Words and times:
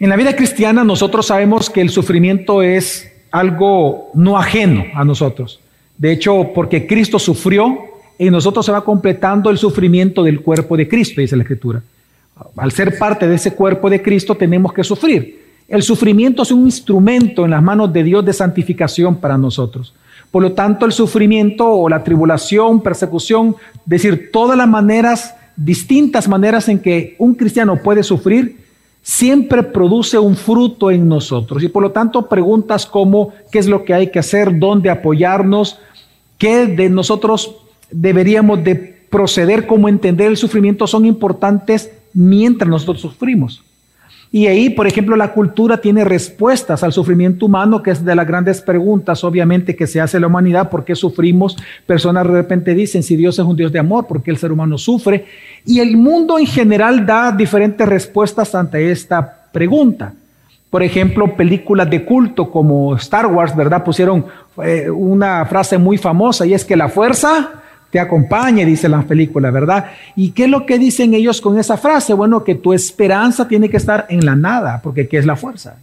En 0.00 0.08
la 0.08 0.16
vida 0.16 0.36
cristiana 0.36 0.84
nosotros 0.84 1.26
sabemos 1.26 1.68
que 1.68 1.80
el 1.80 1.90
sufrimiento 1.90 2.62
es 2.62 3.10
algo 3.32 4.10
no 4.14 4.38
ajeno 4.38 4.84
a 4.94 5.04
nosotros. 5.04 5.58
De 5.96 6.12
hecho, 6.12 6.50
porque 6.54 6.86
Cristo 6.86 7.18
sufrió, 7.18 7.76
en 8.16 8.32
nosotros 8.32 8.64
se 8.64 8.70
va 8.70 8.84
completando 8.84 9.50
el 9.50 9.58
sufrimiento 9.58 10.22
del 10.22 10.40
cuerpo 10.40 10.76
de 10.76 10.86
Cristo, 10.86 11.20
dice 11.20 11.36
la 11.36 11.42
Escritura. 11.42 11.82
Al 12.56 12.70
ser 12.70 12.96
parte 12.96 13.26
de 13.26 13.34
ese 13.34 13.54
cuerpo 13.54 13.90
de 13.90 14.00
Cristo 14.00 14.36
tenemos 14.36 14.72
que 14.72 14.84
sufrir. 14.84 15.46
El 15.66 15.82
sufrimiento 15.82 16.42
es 16.42 16.52
un 16.52 16.64
instrumento 16.64 17.44
en 17.44 17.50
las 17.50 17.62
manos 17.62 17.92
de 17.92 18.04
Dios 18.04 18.24
de 18.24 18.32
santificación 18.32 19.16
para 19.16 19.36
nosotros. 19.36 19.94
Por 20.30 20.42
lo 20.42 20.52
tanto, 20.52 20.86
el 20.86 20.92
sufrimiento 20.92 21.68
o 21.68 21.88
la 21.88 22.04
tribulación, 22.04 22.82
persecución, 22.82 23.56
decir, 23.84 24.30
todas 24.32 24.56
las 24.56 24.68
maneras, 24.68 25.34
distintas 25.56 26.28
maneras 26.28 26.68
en 26.68 26.78
que 26.78 27.16
un 27.18 27.34
cristiano 27.34 27.80
puede 27.82 28.04
sufrir, 28.04 28.57
siempre 29.08 29.62
produce 29.62 30.18
un 30.18 30.36
fruto 30.36 30.90
en 30.90 31.08
nosotros. 31.08 31.62
Y 31.62 31.68
por 31.68 31.82
lo 31.82 31.92
tanto, 31.92 32.28
preguntas 32.28 32.84
como 32.84 33.32
qué 33.50 33.58
es 33.58 33.66
lo 33.66 33.82
que 33.82 33.94
hay 33.94 34.10
que 34.10 34.18
hacer, 34.18 34.58
dónde 34.58 34.90
apoyarnos, 34.90 35.78
qué 36.36 36.66
de 36.66 36.90
nosotros 36.90 37.56
deberíamos 37.90 38.62
de 38.62 38.74
proceder, 39.08 39.66
cómo 39.66 39.88
entender 39.88 40.28
el 40.28 40.36
sufrimiento, 40.36 40.86
son 40.86 41.06
importantes 41.06 41.90
mientras 42.12 42.68
nosotros 42.68 43.00
sufrimos. 43.00 43.62
Y 44.30 44.46
ahí, 44.46 44.68
por 44.68 44.86
ejemplo, 44.86 45.16
la 45.16 45.32
cultura 45.32 45.78
tiene 45.78 46.04
respuestas 46.04 46.82
al 46.82 46.92
sufrimiento 46.92 47.46
humano, 47.46 47.82
que 47.82 47.92
es 47.92 48.04
de 48.04 48.14
las 48.14 48.26
grandes 48.26 48.60
preguntas, 48.60 49.24
obviamente, 49.24 49.74
que 49.74 49.86
se 49.86 50.02
hace 50.02 50.20
la 50.20 50.26
humanidad, 50.26 50.68
¿por 50.68 50.84
qué 50.84 50.94
sufrimos? 50.94 51.56
Personas 51.86 52.24
de 52.24 52.32
repente 52.32 52.74
dicen, 52.74 53.02
si 53.02 53.16
Dios 53.16 53.38
es 53.38 53.44
un 53.44 53.56
Dios 53.56 53.72
de 53.72 53.78
amor, 53.78 54.06
¿por 54.06 54.22
qué 54.22 54.30
el 54.30 54.36
ser 54.36 54.52
humano 54.52 54.76
sufre? 54.76 55.24
Y 55.64 55.80
el 55.80 55.96
mundo 55.96 56.38
en 56.38 56.46
general 56.46 57.06
da 57.06 57.32
diferentes 57.32 57.88
respuestas 57.88 58.54
ante 58.54 58.90
esta 58.90 59.46
pregunta. 59.50 60.12
Por 60.68 60.82
ejemplo, 60.82 61.34
películas 61.34 61.88
de 61.88 62.04
culto 62.04 62.50
como 62.50 62.94
Star 62.96 63.26
Wars, 63.26 63.56
¿verdad? 63.56 63.82
Pusieron 63.82 64.26
eh, 64.62 64.90
una 64.90 65.46
frase 65.46 65.78
muy 65.78 65.96
famosa 65.96 66.44
y 66.44 66.52
es 66.52 66.66
que 66.66 66.76
la 66.76 66.90
fuerza 66.90 67.62
te 67.90 67.98
acompañe, 67.98 68.66
dice 68.66 68.88
la 68.88 69.02
película, 69.02 69.50
¿verdad? 69.50 69.92
¿Y 70.14 70.30
qué 70.30 70.44
es 70.44 70.50
lo 70.50 70.66
que 70.66 70.78
dicen 70.78 71.14
ellos 71.14 71.40
con 71.40 71.58
esa 71.58 71.76
frase? 71.76 72.12
Bueno, 72.12 72.44
que 72.44 72.54
tu 72.54 72.72
esperanza 72.72 73.48
tiene 73.48 73.70
que 73.70 73.78
estar 73.78 74.06
en 74.08 74.24
la 74.24 74.36
nada, 74.36 74.80
porque 74.82 75.08
¿qué 75.08 75.18
es 75.18 75.26
la 75.26 75.36
fuerza? 75.36 75.76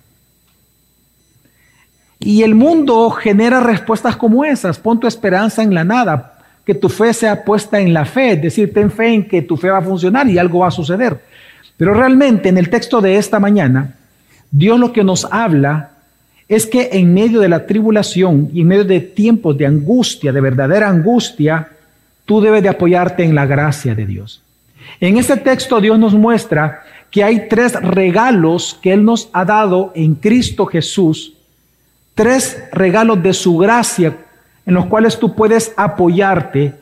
Y 2.20 2.44
el 2.44 2.56
mundo 2.56 3.09
genera 3.12 3.59
respuestas 3.59 4.16
como 4.16 4.45
esas, 4.45 4.80
pon 4.80 5.00
tu 5.00 5.08
esperanza 5.08 5.64
en 5.64 5.73
la 5.73 5.84
nada, 5.84 6.34
que 6.66 6.75
tu 6.75 6.89
fe 6.89 7.14
sea 7.14 7.44
puesta 7.44 7.80
en 7.80 7.94
la 7.94 8.06
fe, 8.06 8.34
es 8.34 8.42
decir, 8.42 8.73
ten 8.73 8.92
fe 8.92 9.14
en 9.14 9.28
que 9.28 9.42
tu 9.42 9.58
fe 9.58 9.69
va 9.69 9.80
a 9.80 9.84
funcionar 9.84 10.28
y 10.28 10.38
algo 10.38 10.59
va 10.59 10.67
a 10.67 10.72
suceder. 10.72 11.19
Pero 11.78 11.94
realmente 11.94 12.50
en 12.50 12.58
el 12.58 12.69
texto 12.69 13.02
de 13.02 13.17
esta 13.17 13.40
mañana, 13.40 13.95
Dios 14.52 14.80
lo 14.80 14.94
que 14.94 15.03
nos 15.03 15.25
habla 15.25 15.92
es 16.47 16.67
que 16.67 16.90
en 16.94 17.14
medio 17.14 17.40
de 17.40 17.50
la 17.50 17.66
tribulación 17.66 18.50
y 18.53 18.62
en 18.62 18.67
medio 18.67 18.86
de 18.86 19.00
tiempos 19.02 19.58
de 19.58 19.66
angustia, 19.66 20.31
de 20.31 20.42
verdadera 20.42 20.88
angustia, 20.88 21.69
tú 22.26 22.42
debes 22.42 22.64
de 22.64 22.70
apoyarte 22.70 23.23
en 23.23 23.36
la 23.36 23.45
gracia 23.45 23.95
de 23.95 24.06
Dios. 24.06 24.42
En 25.00 25.18
este 25.18 25.38
texto 25.38 25.80
Dios 25.80 25.98
nos 25.98 26.14
muestra 26.14 26.84
que 27.12 27.23
hay 27.23 27.48
tres 27.48 27.73
regalos 27.81 28.78
que 28.81 28.94
Él 28.94 29.06
nos 29.06 29.30
ha 29.34 29.45
dado 29.45 29.92
en 29.95 30.16
Cristo 30.16 30.66
Jesús, 30.66 31.34
tres 32.14 32.64
regalos 32.72 33.22
de 33.22 33.34
su 33.34 33.58
gracia 33.58 34.18
en 34.66 34.73
los 34.73 34.86
cuales 34.88 35.20
tú 35.20 35.36
puedes 35.36 35.73
apoyarte 35.78 36.73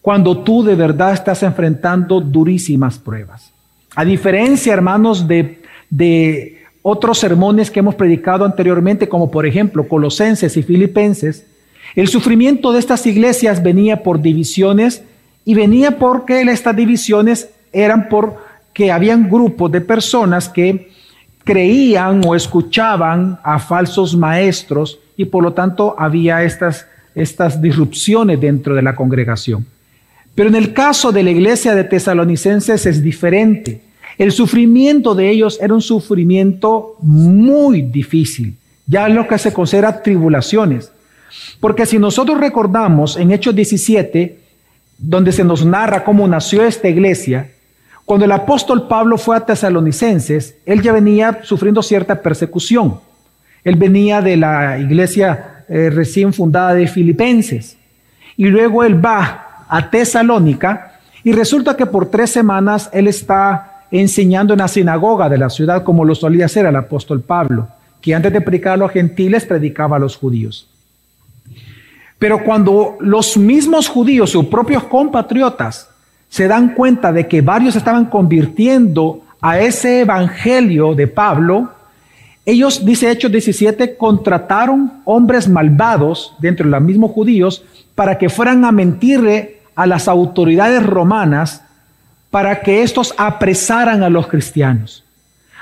cuando 0.00 0.38
tú 0.38 0.64
de 0.64 0.74
verdad 0.74 1.12
estás 1.12 1.42
enfrentando 1.42 2.20
durísimas 2.20 2.98
pruebas. 2.98 3.52
A 3.94 4.04
diferencia, 4.04 4.72
hermanos, 4.72 5.28
de, 5.28 5.62
de 5.88 6.62
otros 6.82 7.18
sermones 7.18 7.70
que 7.70 7.78
hemos 7.80 7.94
predicado 7.94 8.44
anteriormente, 8.44 9.08
como 9.08 9.30
por 9.30 9.46
ejemplo 9.46 9.86
Colosenses 9.86 10.56
y 10.56 10.62
Filipenses, 10.62 11.46
el 11.94 12.08
sufrimiento 12.08 12.72
de 12.72 12.78
estas 12.78 13.06
iglesias 13.06 13.62
venía 13.62 14.02
por 14.02 14.20
divisiones 14.22 15.02
y 15.44 15.54
venía 15.54 15.98
porque 15.98 16.40
estas 16.42 16.74
divisiones 16.74 17.50
eran 17.72 18.08
porque 18.08 18.90
habían 18.90 19.28
grupos 19.28 19.70
de 19.72 19.80
personas 19.80 20.48
que 20.48 20.90
creían 21.44 22.22
o 22.24 22.34
escuchaban 22.34 23.38
a 23.42 23.58
falsos 23.58 24.16
maestros 24.16 24.98
y 25.16 25.24
por 25.24 25.42
lo 25.42 25.52
tanto 25.52 25.94
había 25.98 26.42
estas, 26.44 26.86
estas 27.14 27.60
disrupciones 27.60 28.40
dentro 28.40 28.74
de 28.74 28.82
la 28.82 28.94
congregación. 28.94 29.66
Pero 30.34 30.48
en 30.48 30.54
el 30.54 30.72
caso 30.72 31.12
de 31.12 31.22
la 31.22 31.30
iglesia 31.30 31.74
de 31.74 31.84
tesalonicenses 31.84 32.86
es 32.86 33.02
diferente. 33.02 33.82
El 34.16 34.32
sufrimiento 34.32 35.14
de 35.14 35.30
ellos 35.30 35.58
era 35.60 35.74
un 35.74 35.82
sufrimiento 35.82 36.96
muy 37.02 37.82
difícil, 37.82 38.56
ya 38.86 39.08
lo 39.08 39.26
que 39.26 39.38
se 39.38 39.52
considera 39.52 40.02
tribulaciones. 40.02 40.90
Porque 41.60 41.86
si 41.86 41.98
nosotros 41.98 42.38
recordamos 42.38 43.16
en 43.16 43.30
Hechos 43.30 43.54
17, 43.54 44.38
donde 44.98 45.32
se 45.32 45.44
nos 45.44 45.64
narra 45.64 46.04
cómo 46.04 46.26
nació 46.28 46.64
esta 46.64 46.88
iglesia, 46.88 47.50
cuando 48.04 48.24
el 48.24 48.32
apóstol 48.32 48.88
Pablo 48.88 49.16
fue 49.16 49.36
a 49.36 49.46
Tesalonicenses, 49.46 50.56
él 50.66 50.82
ya 50.82 50.92
venía 50.92 51.40
sufriendo 51.42 51.82
cierta 51.82 52.20
persecución. 52.20 53.00
Él 53.64 53.76
venía 53.76 54.20
de 54.20 54.36
la 54.36 54.78
iglesia 54.78 55.64
eh, 55.68 55.90
recién 55.90 56.32
fundada 56.32 56.74
de 56.74 56.88
Filipenses. 56.88 57.76
Y 58.36 58.46
luego 58.46 58.82
él 58.82 59.04
va 59.04 59.64
a 59.68 59.90
Tesalónica 59.90 60.98
y 61.24 61.32
resulta 61.32 61.76
que 61.76 61.86
por 61.86 62.10
tres 62.10 62.30
semanas 62.30 62.90
él 62.92 63.06
está 63.06 63.84
enseñando 63.90 64.54
en 64.54 64.58
la 64.58 64.68
sinagoga 64.68 65.28
de 65.28 65.38
la 65.38 65.50
ciudad 65.50 65.84
como 65.84 66.04
lo 66.04 66.14
solía 66.14 66.46
hacer 66.46 66.66
el 66.66 66.76
apóstol 66.76 67.20
Pablo, 67.20 67.68
que 68.00 68.14
antes 68.14 68.32
de 68.32 68.40
predicar 68.40 68.72
a 68.72 68.76
los 68.78 68.90
gentiles 68.90 69.44
predicaba 69.44 69.96
a 69.96 70.00
los 70.00 70.16
judíos. 70.16 70.68
Pero 72.22 72.44
cuando 72.44 72.98
los 73.00 73.36
mismos 73.36 73.88
judíos, 73.88 74.30
sus 74.30 74.46
propios 74.46 74.84
compatriotas, 74.84 75.88
se 76.28 76.46
dan 76.46 76.72
cuenta 76.72 77.10
de 77.10 77.26
que 77.26 77.40
varios 77.40 77.74
estaban 77.74 78.04
convirtiendo 78.04 79.22
a 79.40 79.58
ese 79.58 80.02
evangelio 80.02 80.94
de 80.94 81.08
Pablo, 81.08 81.72
ellos, 82.46 82.84
dice 82.84 83.10
Hechos 83.10 83.32
17, 83.32 83.96
contrataron 83.96 85.00
hombres 85.04 85.48
malvados 85.48 86.36
dentro 86.38 86.64
de 86.64 86.70
los 86.70 86.80
mismos 86.80 87.10
judíos 87.10 87.64
para 87.96 88.18
que 88.18 88.28
fueran 88.28 88.64
a 88.64 88.70
mentirle 88.70 89.58
a 89.74 89.88
las 89.88 90.06
autoridades 90.06 90.86
romanas 90.86 91.64
para 92.30 92.60
que 92.60 92.84
estos 92.84 93.16
apresaran 93.18 94.04
a 94.04 94.10
los 94.10 94.28
cristianos. 94.28 95.02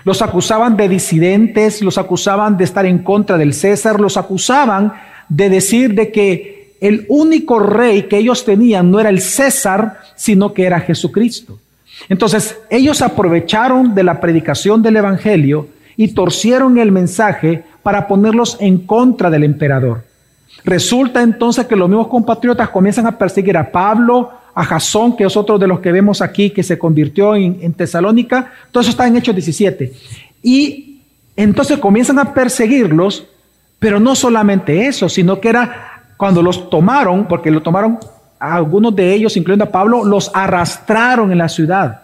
Los 0.05 0.21
acusaban 0.21 0.77
de 0.77 0.91
disidentes, 0.91 1.81
los 1.81 1.97
acusaban 1.97 2.59
de 2.59 2.65
estar 2.65 2.85
en 2.85 2.99
contra 2.99 3.39
del 3.39 3.55
César, 3.55 3.99
los 3.99 4.19
acusaban 4.19 4.93
de 5.31 5.49
decir 5.49 5.95
de 5.95 6.13
que 6.13 6.75
el 6.81 7.07
único 7.09 7.59
rey 7.61 8.03
que 8.03 8.19
ellos 8.19 8.45
tenían 8.45 8.91
no 8.91 9.01
era 9.01 9.09
el 9.09 9.21
César, 9.21 10.01
sino 10.17 10.53
que 10.53 10.65
era 10.65 10.81
Jesucristo. 10.81 11.59
Entonces, 12.09 12.59
ellos 12.69 13.01
aprovecharon 13.01 13.95
de 13.95 14.03
la 14.03 14.21
predicación 14.21 14.83
del 14.83 14.97
Evangelio 14.97 15.69
y 15.97 16.09
torcieron 16.09 16.79
el 16.79 16.93
mensaje 16.93 17.63
para 17.83 18.09
ponerlos 18.09 18.57
en 18.61 18.79
contra 18.79 19.31
del 19.31 19.45
emperador. 19.45 20.05
Resulta 20.65 21.23
entonces 21.23 21.67
que 21.67 21.77
los 21.77 21.89
mismos 21.89 22.09
compatriotas 22.09 22.69
comienzan 22.71 23.07
a 23.07 23.17
perseguir 23.17 23.57
a 23.57 23.71
Pablo, 23.71 24.31
a 24.55 24.65
Jasón, 24.65 25.17
que 25.17 25.25
es 25.25 25.37
otro 25.37 25.59
de 25.59 25.67
los 25.67 25.81
que 25.81 25.93
vemos 25.93 26.21
aquí 26.21 26.51
que 26.51 26.63
se 26.63 26.79
convirtió 26.79 27.35
en, 27.37 27.59
en 27.61 27.73
Tesalónica. 27.73 28.53
Todo 28.71 28.81
eso 28.81 28.91
está 28.91 29.07
en 29.07 29.17
Hechos 29.17 29.35
17. 29.35 29.93
Y 30.43 31.03
entonces 31.37 31.79
comienzan 31.79 32.19
a 32.19 32.35
perseguirlos 32.35 33.27
pero 33.81 33.99
no 33.99 34.15
solamente 34.15 34.87
eso, 34.87 35.09
sino 35.09 35.41
que 35.41 35.49
era 35.49 36.03
cuando 36.17 36.43
los 36.43 36.69
tomaron, 36.69 37.27
porque 37.27 37.51
lo 37.51 37.63
tomaron 37.63 37.99
algunos 38.39 38.95
de 38.95 39.13
ellos, 39.13 39.37
incluyendo 39.37 39.65
a 39.65 39.73
Pablo, 39.73 40.05
los 40.05 40.31
arrastraron 40.35 41.33
en 41.33 41.39
la 41.39 41.49
ciudad. 41.49 42.03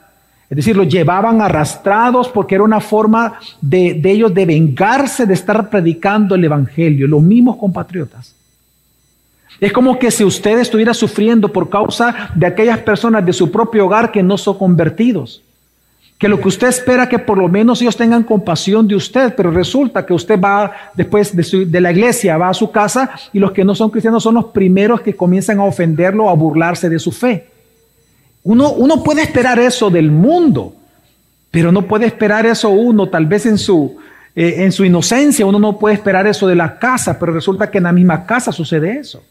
Es 0.49 0.57
decir, 0.57 0.77
los 0.77 0.89
llevaban 0.89 1.43
arrastrados 1.43 2.29
porque 2.29 2.55
era 2.55 2.65
una 2.65 2.81
forma 2.81 3.39
de, 3.61 3.95
de 3.95 4.11
ellos 4.11 4.33
de 4.33 4.47
vengarse 4.47 5.27
de 5.27 5.35
estar 5.35 5.69
predicando 5.69 6.35
el 6.35 6.45
Evangelio, 6.45 7.07
los 7.07 7.23
mismos 7.23 7.57
compatriotas. 7.57 8.35
Es 9.61 9.73
como 9.73 9.99
que 9.99 10.11
si 10.11 10.25
usted 10.25 10.59
estuviera 10.59 10.95
sufriendo 10.95 11.53
por 11.53 11.69
causa 11.69 12.31
de 12.35 12.47
aquellas 12.47 12.79
personas 12.79 13.25
de 13.25 13.33
su 13.33 13.51
propio 13.51 13.87
hogar 13.87 14.13
que 14.13 14.23
no 14.23 14.39
son 14.39 14.57
convertidos 14.59 15.43
que 16.19 16.29
lo 16.29 16.41
que 16.41 16.49
usted 16.49 16.69
espera 16.69 17.09
que 17.09 17.19
por 17.19 17.37
lo 17.37 17.49
menos 17.49 17.83
ellos 17.83 17.97
tengan 17.97 18.23
compasión 18.23 18.89
de 18.89 18.95
usted, 18.95 19.35
pero 19.37 19.51
resulta 19.51 20.07
que 20.07 20.15
usted 20.15 20.41
va 20.41 20.73
después 20.95 21.37
de, 21.37 21.81
la 21.81 21.93
iglesia, 21.93 22.39
va 22.39 22.49
a 22.49 22.55
su 22.55 22.71
casa 22.71 23.11
y 23.33 23.39
los 23.39 23.53
que 23.53 23.65
no 23.65 23.75
son 23.75 23.91
cristianos 23.91 24.23
son 24.23 24.37
los 24.37 24.47
primeros 24.47 25.03
que 25.03 25.15
comienzan 25.15 25.59
a 25.59 25.65
ofenderlo, 25.65 26.31
a 26.31 26.35
burlarse 26.35 26.89
de 26.89 26.99
su 26.99 27.13
fe. 27.13 27.49
Uno, 28.45 28.73
uno 28.73 29.03
puede 29.03 29.23
esperar 29.23 29.59
eso 29.59 29.91
del 29.91 30.11
mundo, 30.11 30.75
pero 31.51 31.71
no 31.71 31.83
puede 31.83 32.07
esperar 32.07 32.47
eso 32.47 32.71
uno, 32.71 33.09
tal 33.09 33.27
vez 33.27 33.45
en 33.45 33.59
su, 33.59 33.97
eh, 34.35 34.55
en 34.59 34.73
su 34.73 34.85
inocencia, 34.87 35.45
uno 35.45 35.59
no 35.59 35.79
puede 35.79 35.97
esperar 35.97 36.27
eso 36.27 36.47
de 36.47 36.55
la 36.55 36.79
casa, 36.79 37.19
pero 37.19 37.33
resulta 37.33 37.71
que 37.71 37.79
en 37.79 37.85
la 37.85 37.93
misma 37.93 38.25
casa 38.25 38.53
sucede 38.53 38.99
eso. 38.99 39.23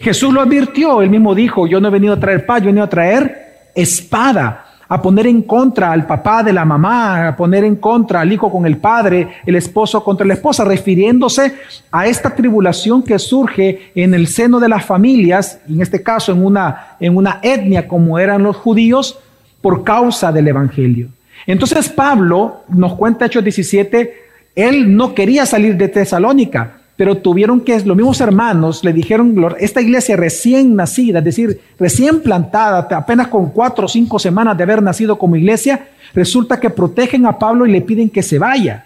Jesús 0.00 0.32
lo 0.32 0.40
advirtió, 0.40 1.02
él 1.02 1.10
mismo 1.10 1.34
dijo, 1.34 1.66
yo 1.68 1.80
no 1.80 1.88
he 1.88 1.90
venido 1.92 2.14
a 2.14 2.20
traer 2.20 2.44
paz, 2.44 2.60
yo 2.60 2.64
he 2.64 2.66
venido 2.68 2.84
a 2.84 2.90
traer 2.90 3.70
espada. 3.74 4.71
A 4.92 5.00
poner 5.00 5.26
en 5.26 5.40
contra 5.40 5.90
al 5.90 6.04
papá 6.04 6.42
de 6.42 6.52
la 6.52 6.66
mamá, 6.66 7.28
a 7.28 7.34
poner 7.34 7.64
en 7.64 7.76
contra 7.76 8.20
al 8.20 8.30
hijo 8.30 8.52
con 8.52 8.66
el 8.66 8.76
padre, 8.76 9.36
el 9.46 9.56
esposo 9.56 10.04
contra 10.04 10.26
la 10.26 10.34
esposa, 10.34 10.66
refiriéndose 10.66 11.54
a 11.90 12.06
esta 12.06 12.34
tribulación 12.34 13.02
que 13.02 13.18
surge 13.18 13.90
en 13.94 14.12
el 14.12 14.26
seno 14.26 14.60
de 14.60 14.68
las 14.68 14.84
familias, 14.84 15.60
en 15.66 15.80
este 15.80 16.02
caso 16.02 16.32
en 16.32 16.44
una, 16.44 16.96
en 17.00 17.16
una 17.16 17.40
etnia 17.42 17.88
como 17.88 18.18
eran 18.18 18.42
los 18.42 18.54
judíos, 18.56 19.18
por 19.62 19.82
causa 19.82 20.30
del 20.30 20.48
Evangelio. 20.48 21.08
Entonces 21.46 21.88
Pablo 21.88 22.64
nos 22.68 22.92
cuenta 22.92 23.24
Hechos 23.24 23.44
17, 23.44 24.14
él 24.54 24.94
no 24.94 25.14
quería 25.14 25.46
salir 25.46 25.74
de 25.78 25.88
Tesalónica, 25.88 26.81
pero 27.02 27.16
tuvieron 27.16 27.60
que, 27.62 27.80
los 27.80 27.96
mismos 27.96 28.20
hermanos 28.20 28.84
le 28.84 28.92
dijeron, 28.92 29.34
esta 29.58 29.80
iglesia 29.80 30.14
recién 30.14 30.76
nacida, 30.76 31.18
es 31.18 31.24
decir, 31.24 31.60
recién 31.76 32.20
plantada, 32.20 32.86
apenas 32.96 33.26
con 33.26 33.50
cuatro 33.50 33.86
o 33.86 33.88
cinco 33.88 34.20
semanas 34.20 34.56
de 34.56 34.62
haber 34.62 34.80
nacido 34.80 35.18
como 35.18 35.34
iglesia, 35.34 35.88
resulta 36.14 36.60
que 36.60 36.70
protegen 36.70 37.26
a 37.26 37.36
Pablo 37.36 37.66
y 37.66 37.72
le 37.72 37.80
piden 37.80 38.08
que 38.08 38.22
se 38.22 38.38
vaya, 38.38 38.84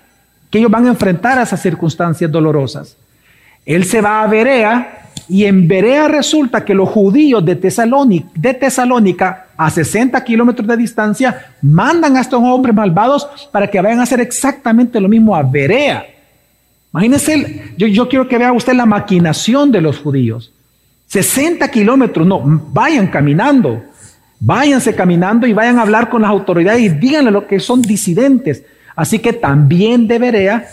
que 0.49 0.57
ellos 0.57 0.71
van 0.71 0.87
a 0.87 0.89
enfrentar 0.89 1.39
a 1.39 1.43
esas 1.43 1.61
circunstancias 1.61 2.33
dolorosas. 2.33 2.97
Él 3.67 3.85
se 3.85 4.01
va 4.01 4.23
a 4.23 4.27
Berea 4.27 5.11
y 5.29 5.45
en 5.45 5.69
Berea 5.69 6.09
resulta 6.09 6.65
que 6.65 6.73
los 6.73 6.89
judíos 6.89 7.45
de 7.45 7.57
Tesalónica, 7.57 8.31
de 8.35 8.55
Tesalónica 8.55 9.49
a 9.59 9.69
60 9.69 10.25
kilómetros 10.25 10.67
de 10.67 10.79
distancia, 10.79 11.49
mandan 11.61 12.17
a 12.17 12.23
estos 12.23 12.41
hombres 12.43 12.75
malvados 12.75 13.29
para 13.53 13.67
que 13.67 13.79
vayan 13.79 14.01
a 14.01 14.05
hacer 14.05 14.21
exactamente 14.21 14.99
lo 15.03 15.07
mismo 15.07 15.37
a 15.37 15.43
Berea. 15.43 16.16
Imagínense, 16.93 17.73
yo, 17.77 17.87
yo 17.87 18.09
quiero 18.09 18.29
que 18.29 18.39
vea 18.39 18.53
usted 18.53 18.75
la 18.75 18.87
maquinación 18.87 19.71
de 19.71 19.81
los 19.81 19.99
judíos. 19.99 20.53
60 21.07 21.71
kilómetros, 21.71 22.27
no, 22.27 22.43
vayan 22.73 23.07
caminando, 23.09 23.83
váyanse 24.41 24.95
caminando 24.95 25.47
y 25.47 25.53
vayan 25.53 25.79
a 25.79 25.83
hablar 25.83 26.09
con 26.09 26.23
las 26.23 26.31
autoridades 26.31 26.81
y 26.81 26.89
díganle 26.89 27.31
lo 27.31 27.47
que 27.47 27.61
son 27.61 27.83
disidentes. 27.83 28.65
Así 28.95 29.19
que 29.19 29.33
también 29.33 30.09
de 30.09 30.19
Berea, 30.19 30.67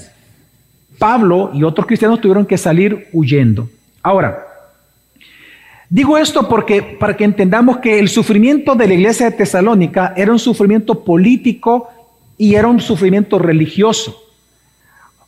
Pablo 0.97 1.51
y 1.53 1.63
otros 1.63 1.85
cristianos 1.85 2.21
tuvieron 2.21 2.45
que 2.45 2.57
salir 2.57 3.09
huyendo. 3.11 3.69
Ahora, 4.01 4.47
digo 5.89 6.17
esto 6.17 6.47
porque 6.47 6.81
para 6.81 7.15
que 7.15 7.25
entendamos 7.25 7.77
que 7.77 7.99
el 7.99 8.07
sufrimiento 8.07 8.75
de 8.75 8.87
la 8.87 8.93
iglesia 8.93 9.29
de 9.29 9.37
Tesalónica 9.37 10.13
era 10.15 10.31
un 10.31 10.39
sufrimiento 10.39 11.03
político 11.03 11.89
y 12.37 12.55
era 12.55 12.67
un 12.67 12.79
sufrimiento 12.79 13.37
religioso 13.37 14.22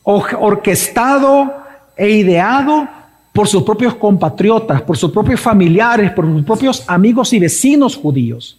orquestado 0.06 1.52
e 1.96 2.08
ideado 2.10 2.88
por 3.32 3.48
sus 3.48 3.64
propios 3.64 3.94
compatriotas, 3.96 4.80
por 4.82 4.96
sus 4.96 5.10
propios 5.10 5.40
familiares, 5.40 6.12
por 6.12 6.24
sus 6.24 6.44
propios 6.44 6.84
amigos 6.86 7.32
y 7.32 7.38
vecinos 7.38 7.96
judíos. 7.96 8.58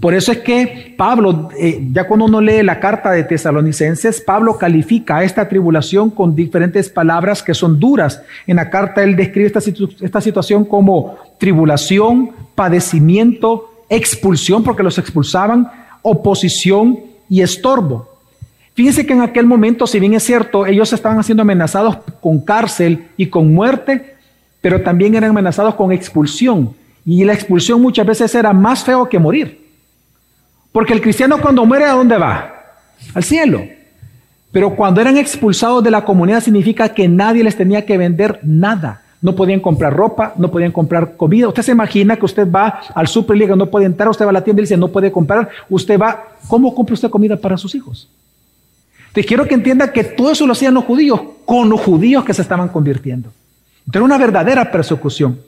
Por 0.00 0.14
eso 0.14 0.30
es 0.30 0.38
que 0.38 0.94
Pablo, 0.96 1.48
eh, 1.58 1.88
ya 1.92 2.06
cuando 2.06 2.26
uno 2.26 2.40
lee 2.40 2.62
la 2.62 2.78
carta 2.78 3.10
de 3.10 3.24
tesalonicenses, 3.24 4.20
Pablo 4.20 4.56
califica 4.56 5.24
esta 5.24 5.48
tribulación 5.48 6.10
con 6.10 6.36
diferentes 6.36 6.88
palabras 6.88 7.42
que 7.42 7.54
son 7.54 7.80
duras. 7.80 8.22
En 8.46 8.56
la 8.56 8.70
carta 8.70 9.02
él 9.02 9.16
describe 9.16 9.48
esta, 9.48 9.60
esta 10.00 10.20
situación 10.20 10.64
como 10.64 11.16
tribulación, 11.38 12.30
padecimiento, 12.54 13.84
expulsión, 13.88 14.62
porque 14.62 14.84
los 14.84 14.96
expulsaban, 14.96 15.68
oposición 16.02 17.00
y 17.28 17.40
estorbo. 17.40 18.09
Fíjense 18.74 19.04
que 19.04 19.12
en 19.12 19.20
aquel 19.20 19.46
momento, 19.46 19.86
si 19.86 20.00
bien 20.00 20.14
es 20.14 20.22
cierto, 20.22 20.66
ellos 20.66 20.92
estaban 20.92 21.22
siendo 21.24 21.42
amenazados 21.42 21.98
con 22.20 22.40
cárcel 22.40 23.08
y 23.16 23.26
con 23.26 23.52
muerte, 23.52 24.16
pero 24.60 24.82
también 24.82 25.14
eran 25.14 25.30
amenazados 25.30 25.74
con 25.74 25.92
expulsión. 25.92 26.74
Y 27.04 27.24
la 27.24 27.32
expulsión 27.32 27.80
muchas 27.80 28.06
veces 28.06 28.34
era 28.34 28.52
más 28.52 28.84
feo 28.84 29.08
que 29.08 29.18
morir. 29.18 29.60
Porque 30.72 30.92
el 30.92 31.00
cristiano 31.00 31.40
cuando 31.40 31.66
muere, 31.66 31.86
¿a 31.86 31.94
dónde 31.94 32.16
va? 32.16 32.54
Al 33.14 33.24
cielo. 33.24 33.62
Pero 34.52 34.74
cuando 34.74 35.00
eran 35.00 35.16
expulsados 35.16 35.82
de 35.82 35.90
la 35.90 36.04
comunidad 36.04 36.40
significa 36.40 36.88
que 36.88 37.08
nadie 37.08 37.44
les 37.44 37.56
tenía 37.56 37.84
que 37.84 37.98
vender 37.98 38.40
nada. 38.42 39.02
No 39.22 39.34
podían 39.34 39.60
comprar 39.60 39.94
ropa, 39.94 40.34
no 40.38 40.50
podían 40.50 40.72
comprar 40.72 41.16
comida. 41.16 41.48
Usted 41.48 41.62
se 41.62 41.72
imagina 41.72 42.16
que 42.16 42.24
usted 42.24 42.50
va 42.50 42.80
al 42.94 43.06
super 43.06 43.36
y 43.36 43.46
no 43.46 43.66
puede 43.66 43.86
entrar, 43.86 44.08
usted 44.08 44.24
va 44.24 44.30
a 44.30 44.34
la 44.34 44.44
tienda 44.44 44.62
y 44.62 44.64
dice 44.64 44.76
no 44.76 44.88
puede 44.88 45.12
comprar. 45.12 45.48
Usted 45.68 45.98
va, 45.98 46.28
¿cómo 46.48 46.74
compra 46.74 46.94
usted 46.94 47.10
comida 47.10 47.36
para 47.36 47.56
sus 47.56 47.74
hijos? 47.74 48.08
Te 49.12 49.24
quiero 49.24 49.46
que 49.46 49.54
entienda 49.54 49.92
que 49.92 50.04
todo 50.04 50.30
eso 50.30 50.46
lo 50.46 50.52
hacían 50.52 50.74
los 50.74 50.84
judíos 50.84 51.20
con 51.44 51.68
los 51.68 51.80
judíos 51.80 52.24
que 52.24 52.34
se 52.34 52.42
estaban 52.42 52.68
convirtiendo. 52.68 53.32
Era 53.92 54.04
una 54.04 54.18
verdadera 54.18 54.70
persecución. 54.70 55.40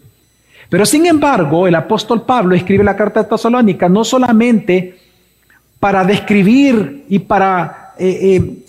Pero 0.69 0.87
sin 0.87 1.07
embargo, 1.07 1.67
el 1.67 1.75
apóstol 1.75 2.23
Pablo 2.23 2.55
escribe 2.55 2.83
la 2.83 2.97
carta 2.97 3.23
de 3.23 3.29
Tesalónica 3.29 3.89
no 3.89 4.05
solamente 4.05 4.99
para 5.79 6.05
describir 6.05 7.05
y 7.09 7.19
para 7.21 7.93
eh, 7.99 8.37
eh, 8.37 8.65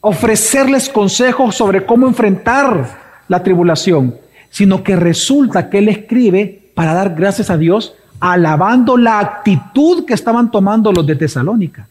ofrecerles 0.00 0.88
consejos 0.88 1.54
sobre 1.54 1.86
cómo 1.86 2.06
enfrentar 2.06 3.22
la 3.28 3.42
tribulación, 3.42 4.16
sino 4.50 4.82
que 4.82 4.96
resulta 4.96 5.70
que 5.70 5.78
él 5.78 5.88
escribe 5.88 6.70
para 6.74 6.92
dar 6.92 7.14
gracias 7.14 7.50
a 7.50 7.56
Dios, 7.56 7.94
alabando 8.18 8.96
la 8.96 9.20
actitud 9.20 10.04
que 10.04 10.14
estaban 10.14 10.50
tomando 10.50 10.92
los 10.92 11.06
de 11.06 11.16
Tesalónica. 11.16 11.86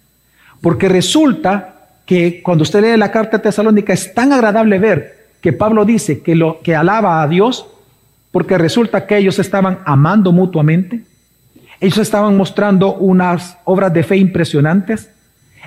Porque 0.59 0.89
resulta 0.89 1.70
que 2.05 2.41
cuando 2.41 2.63
usted 2.63 2.81
lee 2.81 2.97
la 2.97 3.11
carta 3.11 3.39
Tesalónica 3.39 3.93
es 3.93 4.13
tan 4.13 4.33
agradable 4.33 4.79
ver 4.79 5.27
que 5.41 5.53
Pablo 5.53 5.85
dice 5.85 6.21
que 6.21 6.35
lo 6.35 6.61
que 6.61 6.75
alaba 6.75 7.21
a 7.21 7.27
Dios 7.27 7.67
porque 8.31 8.57
resulta 8.57 9.05
que 9.05 9.17
ellos 9.17 9.39
estaban 9.39 9.79
amando 9.85 10.31
mutuamente, 10.31 11.03
ellos 11.79 11.97
estaban 11.97 12.37
mostrando 12.37 12.95
unas 12.95 13.57
obras 13.65 13.93
de 13.93 14.03
fe 14.03 14.17
impresionantes, 14.17 15.09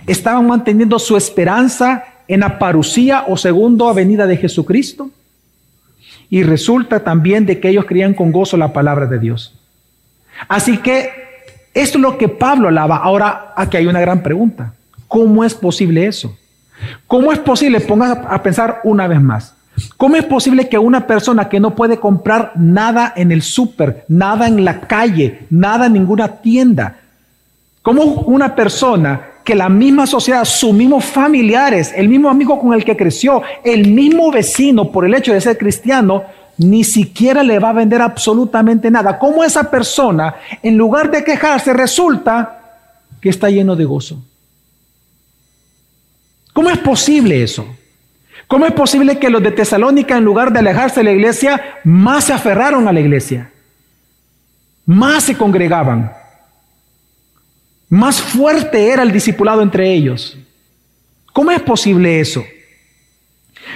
estaban 0.06 0.46
manteniendo 0.46 0.98
su 0.98 1.16
esperanza 1.16 2.04
en 2.26 2.40
la 2.40 2.58
parucía 2.58 3.24
o 3.28 3.36
segundo 3.36 3.88
avenida 3.88 4.26
de 4.26 4.38
Jesucristo, 4.38 5.10
y 6.30 6.42
resulta 6.42 7.00
también 7.00 7.44
de 7.44 7.60
que 7.60 7.68
ellos 7.68 7.84
creían 7.84 8.14
con 8.14 8.32
gozo 8.32 8.56
la 8.56 8.72
palabra 8.72 9.06
de 9.06 9.18
Dios. 9.18 9.54
Así 10.48 10.78
que 10.78 11.10
esto 11.74 11.98
es 11.98 12.02
lo 12.02 12.16
que 12.16 12.28
Pablo 12.28 12.68
alaba. 12.68 12.96
Ahora, 12.96 13.52
aquí 13.56 13.76
hay 13.76 13.86
una 13.86 14.00
gran 14.00 14.22
pregunta. 14.22 14.72
¿Cómo 15.14 15.44
es 15.44 15.54
posible 15.54 16.08
eso? 16.08 16.36
¿Cómo 17.06 17.30
es 17.30 17.38
posible? 17.38 17.78
Ponga 17.78 18.24
a 18.28 18.42
pensar 18.42 18.80
una 18.82 19.06
vez 19.06 19.20
más. 19.20 19.54
¿Cómo 19.96 20.16
es 20.16 20.24
posible 20.24 20.68
que 20.68 20.76
una 20.76 21.06
persona 21.06 21.48
que 21.48 21.60
no 21.60 21.76
puede 21.76 22.00
comprar 22.00 22.50
nada 22.56 23.12
en 23.14 23.30
el 23.30 23.42
súper, 23.42 24.04
nada 24.08 24.48
en 24.48 24.64
la 24.64 24.80
calle, 24.80 25.46
nada 25.50 25.86
en 25.86 25.92
ninguna 25.92 26.26
tienda, 26.42 26.96
cómo 27.80 28.02
una 28.02 28.56
persona 28.56 29.20
que 29.44 29.54
la 29.54 29.68
misma 29.68 30.08
sociedad, 30.08 30.44
sus 30.44 30.72
mismos 30.72 31.04
familiares, 31.04 31.92
el 31.94 32.08
mismo 32.08 32.28
amigo 32.28 32.58
con 32.58 32.74
el 32.74 32.84
que 32.84 32.96
creció, 32.96 33.40
el 33.62 33.92
mismo 33.92 34.32
vecino 34.32 34.90
por 34.90 35.04
el 35.04 35.14
hecho 35.14 35.32
de 35.32 35.40
ser 35.40 35.56
cristiano, 35.56 36.24
ni 36.58 36.82
siquiera 36.82 37.44
le 37.44 37.60
va 37.60 37.68
a 37.68 37.74
vender 37.74 38.02
absolutamente 38.02 38.90
nada. 38.90 39.16
¿Cómo 39.20 39.44
esa 39.44 39.70
persona, 39.70 40.34
en 40.60 40.76
lugar 40.76 41.08
de 41.12 41.22
quejarse, 41.22 41.72
resulta 41.72 42.58
que 43.20 43.28
está 43.28 43.48
lleno 43.48 43.76
de 43.76 43.84
gozo? 43.84 44.20
¿Cómo 46.54 46.70
es 46.70 46.78
posible 46.78 47.42
eso? 47.42 47.76
¿Cómo 48.46 48.64
es 48.64 48.72
posible 48.72 49.18
que 49.18 49.28
los 49.28 49.42
de 49.42 49.50
Tesalónica, 49.50 50.16
en 50.16 50.24
lugar 50.24 50.52
de 50.52 50.60
alejarse 50.60 51.00
de 51.00 51.04
la 51.04 51.12
iglesia, 51.12 51.80
más 51.82 52.24
se 52.24 52.32
aferraron 52.32 52.86
a 52.86 52.92
la 52.92 53.00
iglesia? 53.00 53.50
Más 54.86 55.24
se 55.24 55.36
congregaban. 55.36 56.12
Más 57.88 58.22
fuerte 58.22 58.88
era 58.88 59.02
el 59.02 59.10
discipulado 59.10 59.62
entre 59.62 59.92
ellos. 59.92 60.38
¿Cómo 61.32 61.50
es 61.50 61.60
posible 61.60 62.20
eso? 62.20 62.44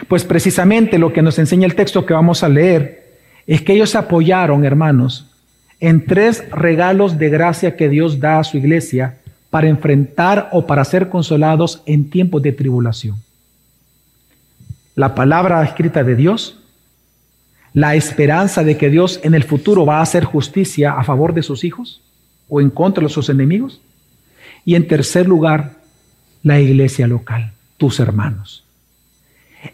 Pues 0.07 0.23
precisamente 0.23 0.99
lo 0.99 1.13
que 1.13 1.23
nos 1.23 1.41
enseña 1.41 1.67
el 1.67 1.75
texto 1.75 2.07
que 2.07 2.15
vamos 2.15 2.45
a 2.45 2.49
leer 2.49 3.19
es 3.49 3.61
que 3.61 3.73
ellos 3.73 3.97
apoyaron, 3.97 4.65
hermanos, 4.65 5.27
en 5.81 6.05
tres 6.05 6.45
regalos 6.53 7.19
de 7.19 7.29
gracia 7.29 7.77
que 7.77 7.89
Dios 7.89 8.21
da 8.21 8.39
a 8.39 8.45
su 8.45 8.57
iglesia 8.57 9.19
para 9.51 9.69
enfrentar 9.69 10.51
o 10.53 10.67
para 10.67 10.85
ser 10.85 11.09
consolados 11.09 11.83
en 11.87 12.11
tiempos 12.11 12.43
de 12.43 12.53
tribulación. 12.53 13.17
La 14.95 15.15
palabra 15.15 15.63
escrita 15.63 16.05
de 16.05 16.17
Dios, 16.17 16.59
la 17.73 17.95
esperanza 17.95 18.65
de 18.65 18.77
que 18.77 18.91
Dios 18.91 19.21
en 19.23 19.35
el 19.35 19.45
futuro 19.45 19.87
va 19.87 19.99
a 19.99 20.03
hacer 20.03 20.25
justicia 20.25 20.93
a 20.93 21.05
favor 21.05 21.35
de 21.35 21.43
sus 21.43 21.65
hijos 21.65 22.01
o 22.49 22.61
en 22.61 22.71
contra 22.71 23.05
de 23.05 23.11
sus 23.11 23.29
enemigos. 23.29 23.81
Y 24.65 24.75
en 24.75 24.89
tercer 24.89 25.29
lugar, 25.29 25.77
la 26.43 26.61
iglesia 26.61 27.07
local, 27.07 27.53
tus 27.77 28.01
hermanos. 28.01 28.65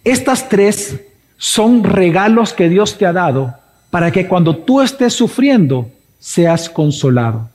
Estas 0.05 0.49
tres 0.49 1.01
son 1.37 1.85
regalos 1.85 2.53
que 2.53 2.69
Dios 2.69 2.99
te 2.99 3.07
ha 3.07 3.13
dado 3.13 3.55
para 3.91 4.11
que 4.11 4.27
cuando 4.29 4.57
tú 4.57 4.83
estés 4.83 5.13
sufriendo 5.13 5.91
seas 6.19 6.69
consolado 6.69 7.49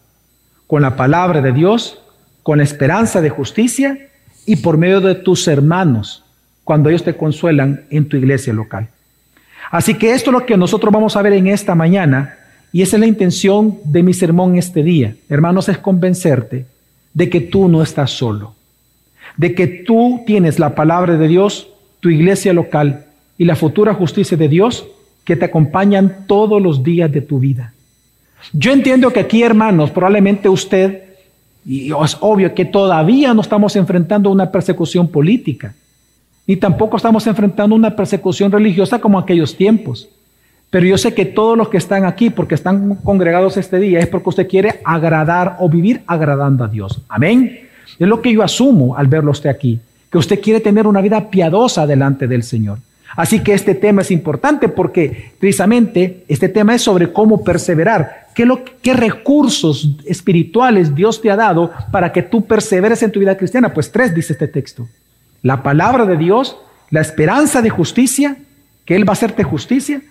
con 0.67 0.81
la 0.81 0.95
palabra 0.95 1.41
de 1.41 1.51
Dios 1.51 1.99
con 2.49 2.61
esperanza 2.61 3.21
de 3.21 3.29
justicia 3.29 4.07
y 4.47 4.55
por 4.55 4.75
medio 4.75 5.01
de 5.01 5.13
tus 5.13 5.47
hermanos 5.47 6.23
cuando 6.63 6.89
ellos 6.89 7.03
te 7.03 7.15
consuelan 7.15 7.83
en 7.91 8.09
tu 8.09 8.17
iglesia 8.17 8.53
local. 8.53 8.87
Así 9.69 9.93
que 9.93 10.15
esto 10.15 10.31
es 10.31 10.33
lo 10.33 10.47
que 10.47 10.57
nosotros 10.57 10.91
vamos 10.91 11.15
a 11.15 11.21
ver 11.21 11.33
en 11.33 11.45
esta 11.45 11.75
mañana 11.75 12.39
y 12.71 12.81
esa 12.81 12.95
es 12.95 13.01
la 13.01 13.05
intención 13.05 13.77
de 13.83 14.01
mi 14.01 14.15
sermón 14.15 14.57
este 14.57 14.81
día, 14.81 15.13
hermanos, 15.29 15.69
es 15.69 15.77
convencerte 15.77 16.65
de 17.13 17.29
que 17.29 17.39
tú 17.39 17.69
no 17.69 17.83
estás 17.83 18.09
solo, 18.09 18.55
de 19.37 19.53
que 19.53 19.67
tú 19.67 20.23
tienes 20.25 20.57
la 20.57 20.73
palabra 20.73 21.17
de 21.17 21.27
Dios, 21.27 21.69
tu 21.99 22.09
iglesia 22.09 22.51
local 22.51 23.05
y 23.37 23.45
la 23.45 23.55
futura 23.55 23.93
justicia 23.93 24.37
de 24.37 24.47
Dios 24.47 24.87
que 25.23 25.35
te 25.35 25.45
acompañan 25.45 26.25
todos 26.25 26.59
los 26.59 26.81
días 26.83 27.11
de 27.11 27.21
tu 27.21 27.37
vida. 27.37 27.73
Yo 28.53 28.71
entiendo 28.71 29.13
que 29.13 29.19
aquí, 29.19 29.43
hermanos, 29.43 29.91
probablemente 29.91 30.49
usted, 30.49 31.08
y 31.65 31.91
es 31.91 32.17
obvio 32.21 32.53
que 32.53 32.65
todavía 32.65 33.33
no 33.33 33.41
estamos 33.41 33.75
enfrentando 33.75 34.31
una 34.31 34.51
persecución 34.51 35.07
política, 35.07 35.73
ni 36.47 36.55
tampoco 36.55 36.97
estamos 36.97 37.27
enfrentando 37.27 37.75
una 37.75 37.95
persecución 37.95 38.51
religiosa 38.51 38.99
como 38.99 39.19
aquellos 39.19 39.55
tiempos. 39.55 40.09
Pero 40.69 40.85
yo 40.85 40.97
sé 40.97 41.13
que 41.13 41.25
todos 41.25 41.57
los 41.57 41.69
que 41.69 41.77
están 41.77 42.05
aquí, 42.05 42.29
porque 42.29 42.55
están 42.55 42.95
congregados 42.95 43.57
este 43.57 43.79
día, 43.79 43.99
es 43.99 44.07
porque 44.07 44.29
usted 44.29 44.47
quiere 44.47 44.81
agradar 44.83 45.57
o 45.59 45.69
vivir 45.69 46.01
agradando 46.05 46.63
a 46.63 46.67
Dios. 46.67 47.01
Amén. 47.09 47.67
Es 47.97 48.07
lo 48.07 48.21
que 48.21 48.31
yo 48.31 48.43
asumo 48.43 48.95
al 48.95 49.07
verlo 49.07 49.31
usted 49.31 49.49
aquí, 49.49 49.79
que 50.11 50.17
usted 50.17 50.39
quiere 50.39 50.59
tener 50.59 50.85
una 50.85 51.01
vida 51.01 51.29
piadosa 51.29 51.87
delante 51.87 52.27
del 52.27 52.43
Señor. 52.43 52.79
Así 53.15 53.41
que 53.41 53.53
este 53.53 53.75
tema 53.75 54.01
es 54.01 54.11
importante 54.11 54.69
porque 54.69 55.31
precisamente 55.39 56.23
este 56.27 56.49
tema 56.49 56.75
es 56.75 56.81
sobre 56.81 57.11
cómo 57.11 57.43
perseverar. 57.43 58.27
¿Qué, 58.35 58.47
¿Qué 58.81 58.93
recursos 58.93 59.97
espirituales 60.05 60.95
Dios 60.95 61.21
te 61.21 61.31
ha 61.31 61.35
dado 61.35 61.71
para 61.91 62.11
que 62.11 62.21
tú 62.21 62.45
perseveres 62.45 63.03
en 63.03 63.11
tu 63.11 63.19
vida 63.19 63.37
cristiana? 63.37 63.73
Pues 63.73 63.91
tres 63.91 64.13
dice 64.13 64.33
este 64.33 64.47
texto. 64.47 64.87
La 65.41 65.63
palabra 65.63 66.05
de 66.05 66.17
Dios, 66.17 66.57
la 66.89 67.01
esperanza 67.01 67.61
de 67.61 67.69
justicia, 67.69 68.37
que 68.85 68.95
Él 68.95 69.07
va 69.07 69.11
a 69.11 69.13
hacerte 69.13 69.43
justicia, 69.43 70.01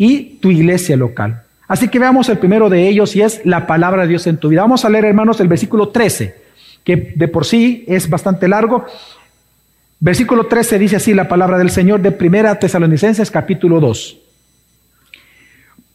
y 0.00 0.38
tu 0.40 0.50
iglesia 0.50 0.96
local. 0.96 1.42
Así 1.68 1.88
que 1.88 1.98
veamos 1.98 2.28
el 2.30 2.38
primero 2.38 2.70
de 2.70 2.88
ellos 2.88 3.14
y 3.14 3.20
es 3.20 3.42
la 3.44 3.66
palabra 3.66 4.02
de 4.02 4.08
Dios 4.08 4.26
en 4.26 4.38
tu 4.38 4.48
vida. 4.48 4.62
Vamos 4.62 4.86
a 4.86 4.88
leer, 4.88 5.04
hermanos, 5.04 5.40
el 5.40 5.46
versículo 5.46 5.90
13, 5.90 6.34
que 6.82 7.12
de 7.14 7.28
por 7.28 7.44
sí 7.44 7.84
es 7.86 8.08
bastante 8.08 8.48
largo. 8.48 8.86
Versículo 10.00 10.46
13 10.46 10.78
dice 10.78 10.96
así 10.96 11.12
la 11.12 11.28
palabra 11.28 11.58
del 11.58 11.70
Señor 11.70 12.00
de 12.00 12.10
Primera 12.10 12.58
Tesalonicenses 12.58 13.30
capítulo 13.30 13.80
2. 13.80 14.18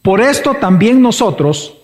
Por 0.00 0.20
esto 0.20 0.54
también 0.54 1.02
nosotros, 1.02 1.76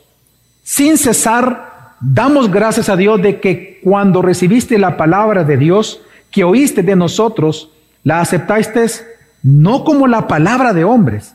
sin 0.62 0.96
cesar, 0.96 1.96
damos 2.00 2.48
gracias 2.48 2.88
a 2.88 2.96
Dios 2.96 3.20
de 3.20 3.40
que 3.40 3.80
cuando 3.82 4.22
recibiste 4.22 4.78
la 4.78 4.96
palabra 4.96 5.42
de 5.42 5.56
Dios 5.56 6.00
que 6.30 6.44
oíste 6.44 6.84
de 6.84 6.94
nosotros, 6.94 7.70
la 8.04 8.20
aceptaste 8.20 8.86
no 9.42 9.82
como 9.82 10.06
la 10.06 10.28
palabra 10.28 10.72
de 10.72 10.84
hombres, 10.84 11.34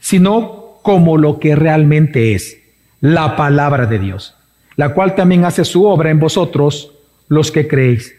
sino 0.00 0.80
como 0.82 1.16
lo 1.16 1.38
que 1.38 1.54
realmente 1.54 2.34
es, 2.34 2.58
la 3.00 3.36
palabra 3.36 3.86
de 3.86 4.00
Dios, 4.00 4.34
la 4.74 4.94
cual 4.94 5.14
también 5.14 5.44
hace 5.44 5.64
su 5.64 5.86
obra 5.86 6.10
en 6.10 6.18
vosotros, 6.18 6.92
los 7.28 7.52
que 7.52 7.68
creéis. 7.68 8.12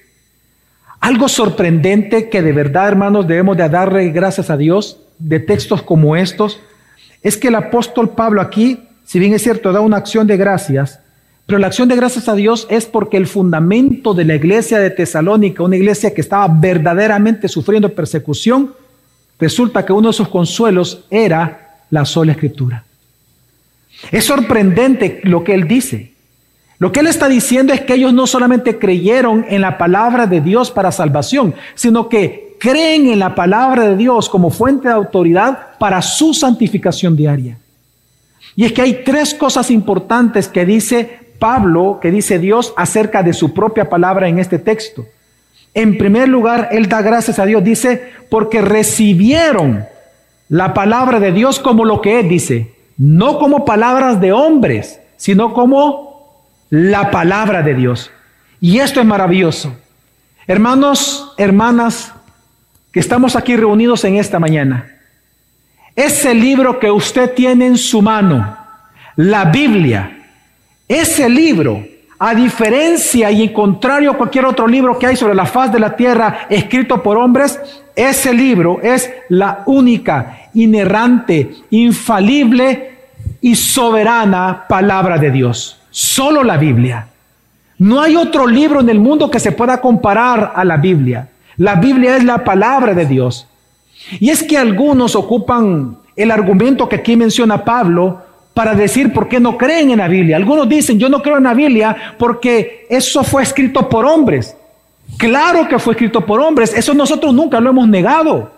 Algo 1.06 1.30
sorprendente 1.30 2.30
que 2.30 2.42
de 2.42 2.52
verdad, 2.52 2.88
hermanos, 2.88 3.28
debemos 3.28 3.56
de 3.56 3.70
darle 3.70 4.10
gracias 4.10 4.50
a 4.50 4.58
Dios 4.58 4.98
de 5.20 5.40
textos 5.40 5.84
como 5.84 6.16
estos, 6.16 6.60
es 7.22 7.38
que 7.38 7.50
el 7.50 7.54
apóstol 7.54 8.10
Pablo 8.10 8.42
aquí, 8.42 8.80
si 9.04 9.20
bien 9.20 9.32
es 9.32 9.44
cierto, 9.44 9.72
da 9.72 9.82
una 9.82 9.98
acción 9.98 10.26
de 10.26 10.36
gracias, 10.36 11.00
pero 11.46 11.60
la 11.60 11.68
acción 11.68 11.88
de 11.90 11.96
gracias 11.96 12.28
a 12.28 12.34
Dios 12.34 12.66
es 12.72 12.88
porque 12.88 13.18
el 13.18 13.28
fundamento 13.28 14.16
de 14.16 14.26
la 14.26 14.34
iglesia 14.34 14.80
de 14.80 14.90
Tesalónica, 14.90 15.62
una 15.62 15.76
iglesia 15.76 16.12
que 16.12 16.22
estaba 16.22 16.48
verdaderamente 16.48 17.50
sufriendo 17.50 17.94
persecución, 17.94 18.74
resulta 19.40 19.86
que 19.86 19.94
uno 19.94 20.08
de 20.08 20.14
sus 20.14 20.30
consuelos 20.30 21.06
era 21.12 21.82
la 21.92 22.04
sola 22.06 22.32
escritura. 22.32 22.84
Es 24.12 24.26
sorprendente 24.26 25.22
lo 25.22 25.44
que 25.44 25.54
él 25.54 25.68
dice. 25.68 26.15
Lo 26.78 26.92
que 26.92 27.00
él 27.00 27.08
está 27.08 27.30
diciendo 27.30 27.74
es 27.74 27.82
que 27.82 27.94
ellos 27.94 28.14
no 28.14 28.28
solamente 28.28 28.78
creyeron 28.78 29.46
en 29.48 29.62
la 29.62 29.78
palabra 29.78 30.28
de 30.28 30.42
Dios 30.42 30.72
para 30.72 30.92
salvación, 30.92 31.56
sino 31.74 32.10
que 32.10 32.58
creen 32.60 33.08
en 33.08 33.20
la 33.20 33.36
palabra 33.36 33.84
de 33.90 33.96
Dios 33.96 34.30
como 34.30 34.50
fuente 34.50 34.88
de 34.88 34.94
autoridad 34.94 35.78
para 35.80 36.02
su 36.02 36.34
santificación 36.34 37.16
diaria. 37.16 37.58
Y 38.56 38.66
es 38.66 38.74
que 38.74 38.82
hay 38.82 39.04
tres 39.06 39.34
cosas 39.34 39.72
importantes 39.72 40.48
que 40.48 40.66
dice 40.66 41.20
Pablo, 41.40 42.00
que 42.02 42.12
dice 42.12 42.40
Dios 42.40 42.74
acerca 42.78 43.24
de 43.24 43.34
su 43.34 43.54
propia 43.54 43.90
palabra 43.90 44.28
en 44.28 44.40
este 44.40 44.60
texto. 44.60 45.06
En 45.74 45.98
primer 45.98 46.30
lugar, 46.30 46.70
él 46.72 46.88
da 46.88 47.02
gracias 47.02 47.38
a 47.38 47.46
Dios, 47.46 47.64
dice, 47.64 48.12
porque 48.30 48.62
recibieron 48.62 49.86
la 50.48 50.74
palabra 50.74 51.20
de 51.20 51.34
Dios 51.34 51.60
como 51.60 51.84
lo 51.84 52.02
que 52.02 52.22
es, 52.22 52.30
dice, 52.30 52.74
no 52.98 53.40
como 53.40 53.66
palabras 53.66 54.22
de 54.22 54.32
hombres, 54.32 55.02
sino 55.18 55.54
como 55.54 56.15
la 56.70 57.12
palabra 57.12 57.62
de 57.62 57.74
Dios. 57.74 58.12
Y 58.60 58.80
esto 58.80 59.00
es 59.00 59.06
maravilloso. 59.06 59.76
Hermanos, 60.48 61.34
hermanas, 61.38 62.14
que 62.92 63.00
estamos 63.00 63.36
aquí 63.36 63.56
reunidos 63.56 64.04
en 64.06 64.16
esta 64.16 64.40
mañana, 64.40 64.92
ese 65.96 66.34
libro 66.34 66.80
que 66.80 66.92
usted 66.92 67.34
tiene 67.34 67.68
en 67.68 67.78
su 67.78 68.02
mano, 68.02 68.58
la 69.16 69.46
Biblia, 69.46 70.26
ese 70.88 71.30
libro, 71.30 71.86
a 72.18 72.34
diferencia 72.34 73.32
y 73.32 73.44
en 73.44 73.54
contrario 73.54 74.12
a 74.12 74.18
cualquier 74.18 74.46
otro 74.46 74.68
libro 74.68 74.98
que 74.98 75.08
hay 75.08 75.16
sobre 75.16 75.36
la 75.36 75.46
faz 75.46 75.72
de 75.72 75.80
la 75.80 75.96
tierra 75.96 76.48
escrito 76.50 77.04
por 77.04 77.18
hombres, 77.18 77.60
ese 77.96 78.34
libro 78.34 78.80
es 78.82 79.12
la 79.30 79.64
única, 79.66 80.50
inerrante, 80.54 81.56
infalible 81.72 82.94
y 83.42 83.56
soberana 83.56 84.66
palabra 84.68 85.18
de 85.18 85.32
Dios. 85.32 85.82
Solo 85.96 86.44
la 86.44 86.58
Biblia. 86.58 87.08
No 87.78 88.02
hay 88.02 88.18
otro 88.18 88.48
libro 88.48 88.82
en 88.82 88.90
el 88.90 89.00
mundo 89.00 89.32
que 89.32 89.40
se 89.40 89.54
pueda 89.54 89.80
comparar 89.80 90.52
a 90.54 90.66
la 90.66 90.76
Biblia. 90.76 91.30
La 91.56 91.76
Biblia 91.76 92.18
es 92.18 92.26
la 92.26 92.44
palabra 92.44 92.94
de 92.94 93.06
Dios. 93.06 93.48
Y 94.20 94.30
es 94.30 94.44
que 94.44 94.58
algunos 94.58 95.16
ocupan 95.16 95.98
el 96.18 96.32
argumento 96.32 96.90
que 96.90 96.98
aquí 96.98 97.16
menciona 97.16 97.64
Pablo 97.64 98.22
para 98.54 98.76
decir 98.76 99.14
por 99.14 99.30
qué 99.30 99.40
no 99.40 99.58
creen 99.58 99.90
en 99.90 100.00
la 100.00 100.10
Biblia. 100.10 100.36
Algunos 100.36 100.68
dicen, 100.68 101.00
yo 101.00 101.08
no 101.08 101.22
creo 101.22 101.38
en 101.38 101.46
la 101.46 101.54
Biblia 101.54 101.96
porque 102.20 102.86
eso 102.90 103.24
fue 103.24 103.44
escrito 103.44 103.88
por 103.88 104.06
hombres. 104.06 104.54
Claro 105.18 105.66
que 105.66 105.80
fue 105.80 105.94
escrito 105.94 106.26
por 106.26 106.42
hombres, 106.42 106.74
eso 106.74 106.94
nosotros 106.94 107.34
nunca 107.34 107.62
lo 107.62 107.70
hemos 107.70 107.88
negado. 107.88 108.52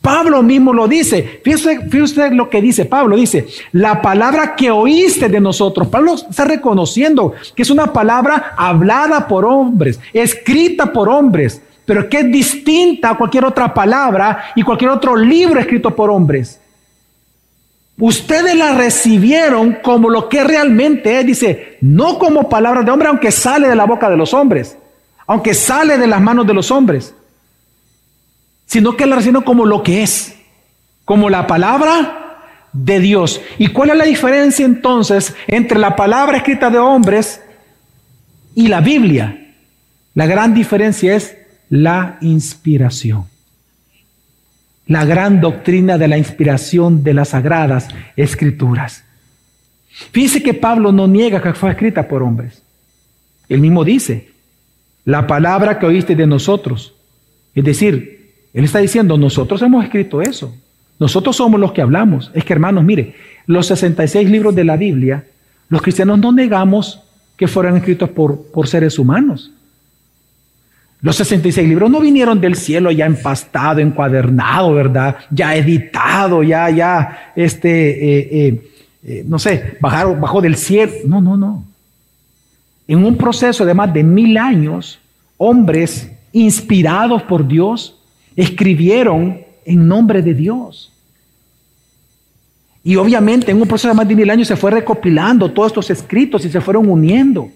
Pablo 0.00 0.42
mismo 0.42 0.72
lo 0.72 0.88
dice. 0.88 1.40
Fíjese, 1.44 1.80
usted 2.02 2.32
lo 2.32 2.48
que 2.48 2.60
dice 2.60 2.84
Pablo. 2.84 3.16
Dice, 3.16 3.46
la 3.72 4.00
palabra 4.00 4.54
que 4.54 4.70
oíste 4.70 5.28
de 5.28 5.40
nosotros. 5.40 5.88
Pablo 5.88 6.14
está 6.14 6.44
reconociendo 6.44 7.34
que 7.54 7.62
es 7.62 7.70
una 7.70 7.92
palabra 7.92 8.54
hablada 8.56 9.26
por 9.26 9.44
hombres, 9.44 10.00
escrita 10.12 10.92
por 10.92 11.08
hombres, 11.08 11.60
pero 11.84 12.08
que 12.08 12.20
es 12.20 12.30
distinta 12.30 13.10
a 13.10 13.16
cualquier 13.16 13.44
otra 13.44 13.72
palabra 13.72 14.52
y 14.54 14.62
cualquier 14.62 14.90
otro 14.90 15.16
libro 15.16 15.60
escrito 15.60 15.94
por 15.94 16.10
hombres. 16.10 16.60
Ustedes 17.98 18.54
la 18.54 18.72
recibieron 18.74 19.78
como 19.82 20.08
lo 20.08 20.28
que 20.28 20.42
realmente 20.42 21.20
es, 21.20 21.26
dice, 21.26 21.76
no 21.82 22.18
como 22.18 22.48
palabra 22.48 22.82
de 22.82 22.90
hombre, 22.90 23.08
aunque 23.08 23.30
sale 23.30 23.68
de 23.68 23.76
la 23.76 23.84
boca 23.84 24.08
de 24.08 24.16
los 24.16 24.32
hombres 24.32 24.76
aunque 25.30 25.54
sale 25.54 25.96
de 25.96 26.08
las 26.08 26.20
manos 26.20 26.44
de 26.44 26.52
los 26.52 26.72
hombres, 26.72 27.14
sino 28.70 28.96
que 28.96 29.04
la 29.04 29.16
reciben 29.16 29.42
como 29.42 29.66
lo 29.66 29.82
que 29.82 30.04
es, 30.04 30.36
como 31.04 31.28
la 31.28 31.48
palabra 31.48 32.68
de 32.72 33.00
Dios. 33.00 33.40
¿Y 33.58 33.66
cuál 33.66 33.90
es 33.90 33.96
la 33.96 34.04
diferencia 34.04 34.64
entonces 34.64 35.34
entre 35.48 35.76
la 35.76 35.96
palabra 35.96 36.36
escrita 36.36 36.70
de 36.70 36.78
hombres 36.78 37.42
y 38.54 38.68
la 38.68 38.80
Biblia? 38.80 39.54
La 40.14 40.26
gran 40.26 40.54
diferencia 40.54 41.16
es 41.16 41.36
la 41.68 42.18
inspiración. 42.20 43.24
La 44.86 45.04
gran 45.04 45.40
doctrina 45.40 45.98
de 45.98 46.06
la 46.06 46.16
inspiración 46.16 47.02
de 47.02 47.14
las 47.14 47.30
sagradas 47.30 47.88
escrituras. 48.14 49.02
Fíjese 50.12 50.44
que 50.44 50.54
Pablo 50.54 50.92
no 50.92 51.08
niega 51.08 51.42
que 51.42 51.54
fue 51.54 51.72
escrita 51.72 52.06
por 52.06 52.22
hombres. 52.22 52.62
Él 53.48 53.60
mismo 53.60 53.84
dice, 53.84 54.30
la 55.04 55.26
palabra 55.26 55.80
que 55.80 55.86
oíste 55.86 56.14
de 56.14 56.28
nosotros. 56.28 56.94
Es 57.52 57.64
decir, 57.64 58.19
Él 58.52 58.64
está 58.64 58.78
diciendo, 58.78 59.16
nosotros 59.16 59.62
hemos 59.62 59.84
escrito 59.84 60.20
eso. 60.22 60.54
Nosotros 60.98 61.36
somos 61.36 61.60
los 61.60 61.72
que 61.72 61.82
hablamos. 61.82 62.30
Es 62.34 62.44
que 62.44 62.52
hermanos, 62.52 62.84
mire, 62.84 63.14
los 63.46 63.66
66 63.66 64.28
libros 64.28 64.54
de 64.54 64.64
la 64.64 64.76
Biblia, 64.76 65.24
los 65.68 65.82
cristianos 65.82 66.18
no 66.18 66.32
negamos 66.32 67.00
que 67.36 67.48
fueran 67.48 67.76
escritos 67.76 68.10
por, 68.10 68.50
por 68.52 68.68
seres 68.68 68.98
humanos. 68.98 69.50
Los 71.00 71.16
66 71.16 71.66
libros 71.66 71.90
no 71.90 72.00
vinieron 72.00 72.40
del 72.40 72.56
cielo 72.56 72.90
ya 72.90 73.06
empastado, 73.06 73.80
encuadernado, 73.80 74.74
¿verdad? 74.74 75.16
Ya 75.30 75.56
editado, 75.56 76.42
ya, 76.42 76.68
ya, 76.68 77.32
este, 77.34 78.18
eh, 78.18 78.28
eh, 78.30 78.70
eh, 79.02 79.24
no 79.26 79.38
sé, 79.38 79.78
bajaron, 79.80 80.20
bajó 80.20 80.42
del 80.42 80.56
cielo. 80.56 80.92
No, 81.06 81.22
no, 81.22 81.38
no 81.38 81.70
en 82.90 83.04
un 83.04 83.16
proceso 83.16 83.64
de 83.64 83.72
más 83.72 83.94
de 83.94 84.02
mil 84.02 84.36
años, 84.36 84.98
hombres 85.36 86.10
inspirados 86.32 87.22
por 87.22 87.46
Dios 87.46 87.99
escribieron 88.36 89.40
en 89.64 89.86
nombre 89.86 90.22
de 90.22 90.34
Dios. 90.34 90.92
Y 92.82 92.96
obviamente 92.96 93.50
en 93.50 93.60
un 93.60 93.68
proceso 93.68 93.88
de 93.88 93.94
más 93.94 94.08
de 94.08 94.16
mil 94.16 94.30
años 94.30 94.48
se 94.48 94.56
fue 94.56 94.70
recopilando 94.70 95.50
todos 95.50 95.68
estos 95.68 95.90
escritos 95.90 96.44
y 96.44 96.50
se 96.50 96.60
fueron 96.60 96.88
uniendo. 96.88 97.50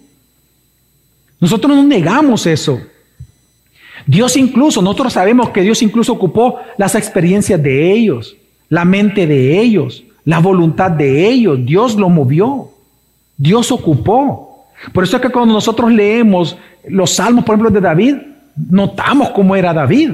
Nosotros 1.40 1.74
no 1.74 1.82
negamos 1.82 2.46
eso. 2.46 2.80
Dios 4.06 4.36
incluso, 4.36 4.82
nosotros 4.82 5.14
sabemos 5.14 5.50
que 5.50 5.62
Dios 5.62 5.80
incluso 5.82 6.12
ocupó 6.12 6.58
las 6.76 6.94
experiencias 6.94 7.62
de 7.62 7.90
ellos, 7.92 8.36
la 8.68 8.84
mente 8.84 9.26
de 9.26 9.58
ellos, 9.58 10.04
la 10.24 10.40
voluntad 10.40 10.90
de 10.90 11.26
ellos. 11.26 11.64
Dios 11.64 11.96
lo 11.96 12.10
movió. 12.10 12.68
Dios 13.36 13.72
ocupó. 13.72 14.66
Por 14.92 15.04
eso 15.04 15.16
es 15.16 15.22
que 15.22 15.30
cuando 15.30 15.54
nosotros 15.54 15.90
leemos 15.90 16.56
los 16.86 17.10
salmos, 17.10 17.44
por 17.44 17.54
ejemplo, 17.54 17.70
de 17.70 17.80
David, 17.80 18.16
notamos 18.56 19.30
cómo 19.30 19.56
era 19.56 19.72
David. 19.72 20.12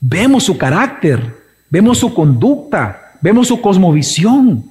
Vemos 0.00 0.44
su 0.44 0.58
carácter, 0.58 1.34
vemos 1.70 1.98
su 1.98 2.12
conducta, 2.12 3.12
vemos 3.20 3.48
su 3.48 3.60
cosmovisión. 3.60 4.64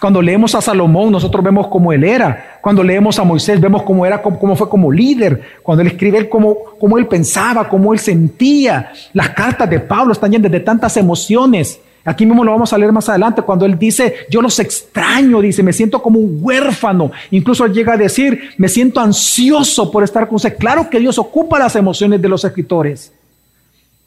Cuando 0.00 0.22
leemos 0.22 0.54
a 0.54 0.62
Salomón, 0.62 1.12
nosotros 1.12 1.44
vemos 1.44 1.68
cómo 1.68 1.92
él 1.92 2.04
era. 2.04 2.58
Cuando 2.62 2.82
leemos 2.82 3.18
a 3.18 3.24
Moisés, 3.24 3.60
vemos 3.60 3.82
cómo 3.82 4.06
era, 4.06 4.22
cómo, 4.22 4.56
fue 4.56 4.68
como 4.68 4.90
líder. 4.90 5.42
Cuando 5.62 5.82
él 5.82 5.88
escribe, 5.88 6.26
cómo, 6.26 6.56
cómo 6.78 6.96
él 6.96 7.06
pensaba, 7.06 7.68
cómo 7.68 7.92
él 7.92 7.98
sentía. 7.98 8.92
Las 9.12 9.30
cartas 9.30 9.68
de 9.68 9.78
Pablo 9.78 10.12
están 10.12 10.30
llenas 10.30 10.50
de 10.50 10.60
tantas 10.60 10.96
emociones. 10.96 11.78
Aquí 12.02 12.24
mismo 12.24 12.42
lo 12.42 12.52
vamos 12.52 12.72
a 12.72 12.78
leer 12.78 12.92
más 12.92 13.10
adelante 13.10 13.42
cuando 13.42 13.66
él 13.66 13.78
dice, 13.78 14.14
yo 14.30 14.40
los 14.40 14.58
extraño, 14.58 15.42
dice, 15.42 15.62
me 15.62 15.74
siento 15.74 16.00
como 16.00 16.18
un 16.18 16.38
huérfano. 16.40 17.12
Incluso 17.30 17.66
llega 17.66 17.92
a 17.92 17.98
decir, 17.98 18.52
me 18.56 18.68
siento 18.68 19.00
ansioso 19.00 19.90
por 19.90 20.02
estar 20.02 20.26
con 20.26 20.36
usted. 20.36 20.56
Claro 20.56 20.88
que 20.88 20.98
Dios 20.98 21.18
ocupa 21.18 21.58
las 21.58 21.76
emociones 21.76 22.22
de 22.22 22.28
los 22.28 22.42
escritores. 22.42 23.12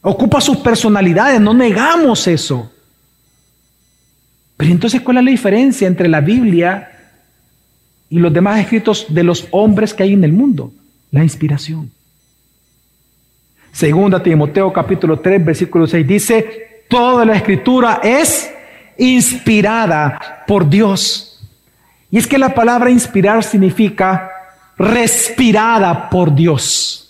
Ocupa 0.06 0.42
sus 0.42 0.58
personalidades, 0.58 1.40
no 1.40 1.54
negamos 1.54 2.28
eso. 2.28 2.70
Pero 4.58 4.72
entonces, 4.72 5.02
¿cuál 5.02 5.18
es 5.18 5.24
la 5.24 5.32
diferencia 5.32 5.88
entre 5.88 6.10
la 6.10 6.20
Biblia 6.20 6.92
y 8.10 8.20
los 8.20 8.32
demás 8.32 8.60
escritos 8.60 9.08
de 9.10 9.24
los 9.24 9.48
hombres 9.52 9.94
que 9.94 10.04
hay 10.04 10.14
en 10.14 10.26
el 10.26 10.34
mundo? 10.34 10.74
La 11.10 11.24
inspiración. 11.24 11.90
Segunda 13.72 14.22
Timoteo 14.22 14.72
capítulo 14.72 15.20
3 15.20 15.44
versículo 15.44 15.88
6 15.88 16.08
dice, 16.08 16.84
toda 16.90 17.26
la 17.26 17.36
escritura 17.36 18.02
es 18.04 18.52
inspirada 18.98 20.44
por 20.46 20.70
Dios. 20.70 21.42
Y 22.12 22.18
es 22.18 22.28
que 22.28 22.38
la 22.38 22.54
palabra 22.54 22.92
inspirar 22.92 23.42
significa 23.44 24.30
respirada 24.78 26.10
por 26.10 26.36
Dios. 26.36 27.03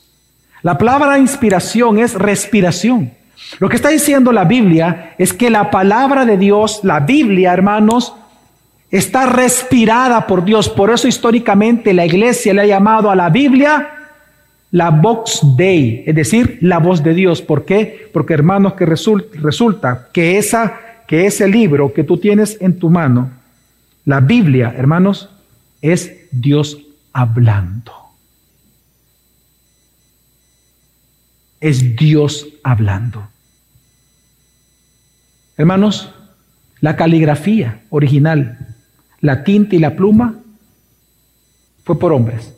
La 0.64 0.78
palabra 0.78 1.20
inspiración 1.20 2.00
es 2.00 2.16
respiración. 2.16 3.12
Lo 3.60 3.70
que 3.70 3.76
está 3.76 3.90
diciendo 3.90 4.32
la 4.32 4.46
Biblia 4.46 5.14
es 5.18 5.34
que 5.34 5.50
la 5.50 5.70
palabra 5.70 6.26
de 6.26 6.38
Dios, 6.38 6.80
la 6.84 7.02
Biblia, 7.02 7.54
hermanos, 7.54 8.16
está 8.90 9.26
respirada 9.26 10.26
por 10.26 10.46
Dios. 10.46 10.70
Por 10.70 10.90
eso 10.90 11.08
históricamente 11.08 11.94
la 11.94 12.06
iglesia 12.06 12.54
le 12.54 12.62
ha 12.62 12.66
llamado 12.66 13.12
a 13.12 13.16
la 13.16 13.30
Biblia 13.30 13.90
la 14.72 14.90
Vox 14.90 15.42
Dei, 15.56 16.04
es 16.08 16.16
decir, 16.16 16.58
la 16.62 16.80
voz 16.80 17.04
de 17.04 17.14
Dios. 17.14 17.44
¿Por 17.44 17.64
qué? 17.64 18.10
Porque 18.12 18.34
hermanos, 18.34 18.74
que 18.74 18.88
resulta, 18.88 20.08
que, 20.12 20.40
esa, 20.40 20.80
que 21.08 21.28
ese 21.28 21.48
libro 21.48 21.94
que 21.94 22.04
tú 22.04 22.18
tienes 22.18 22.58
en 22.60 22.80
tu 22.80 22.90
mano, 22.90 23.30
la 24.04 24.20
Biblia, 24.20 24.74
hermanos, 24.76 25.30
es 25.80 26.28
Dios 26.32 26.80
hablando. 27.12 28.03
Es 31.64 31.96
Dios 31.96 32.50
hablando. 32.62 33.26
Hermanos, 35.56 36.14
la 36.82 36.98
caligrafía 36.98 37.84
original, 37.90 38.76
la 39.22 39.46
tinta 39.46 39.74
y 39.74 39.80
la 39.80 39.96
pluma, 39.96 40.36
fue 41.86 41.98
por 41.98 42.12
hombres. 42.12 42.54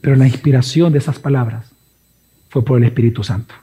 Pero 0.00 0.14
la 0.14 0.24
inspiración 0.24 0.92
de 0.92 1.00
esas 1.00 1.18
palabras 1.18 1.66
fue 2.48 2.64
por 2.64 2.78
el 2.78 2.84
Espíritu 2.84 3.24
Santo. 3.24 3.56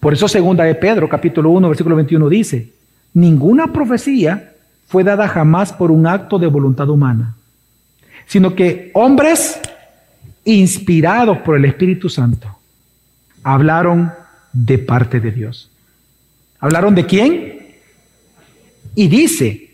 Por 0.00 0.14
eso 0.14 0.26
segunda 0.26 0.64
de 0.64 0.74
Pedro, 0.74 1.06
capítulo 1.06 1.50
1, 1.50 1.68
versículo 1.68 1.96
21 1.96 2.30
dice, 2.30 2.72
ninguna 3.12 3.74
profecía 3.74 4.54
fue 4.86 5.04
dada 5.04 5.28
jamás 5.28 5.70
por 5.70 5.90
un 5.90 6.06
acto 6.06 6.38
de 6.38 6.46
voluntad 6.46 6.88
humana, 6.88 7.36
sino 8.24 8.54
que 8.54 8.90
hombres 8.94 9.60
inspirados 10.46 11.36
por 11.40 11.58
el 11.58 11.66
Espíritu 11.66 12.08
Santo 12.08 12.56
hablaron 13.42 14.12
de 14.52 14.78
parte 14.78 15.20
de 15.20 15.30
Dios. 15.30 15.70
¿Hablaron 16.58 16.94
de 16.94 17.06
quién? 17.06 17.58
Y 18.94 19.08
dice, 19.08 19.70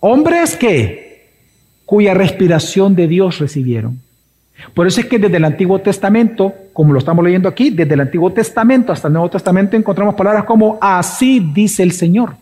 hombres 0.00 0.56
que, 0.56 1.30
cuya 1.84 2.14
respiración 2.14 2.94
de 2.96 3.06
Dios 3.06 3.38
recibieron. 3.38 4.00
Por 4.74 4.86
eso 4.86 5.00
es 5.00 5.06
que 5.06 5.18
desde 5.18 5.36
el 5.36 5.44
Antiguo 5.44 5.78
Testamento, 5.80 6.52
como 6.72 6.92
lo 6.92 6.98
estamos 6.98 7.24
leyendo 7.24 7.48
aquí, 7.48 7.70
desde 7.70 7.94
el 7.94 8.00
Antiguo 8.00 8.32
Testamento 8.32 8.92
hasta 8.92 9.08
el 9.08 9.14
Nuevo 9.14 9.30
Testamento 9.30 9.76
encontramos 9.76 10.14
palabras 10.14 10.44
como 10.44 10.78
así 10.80 11.50
dice 11.54 11.82
el 11.82 11.92
Señor. 11.92 12.36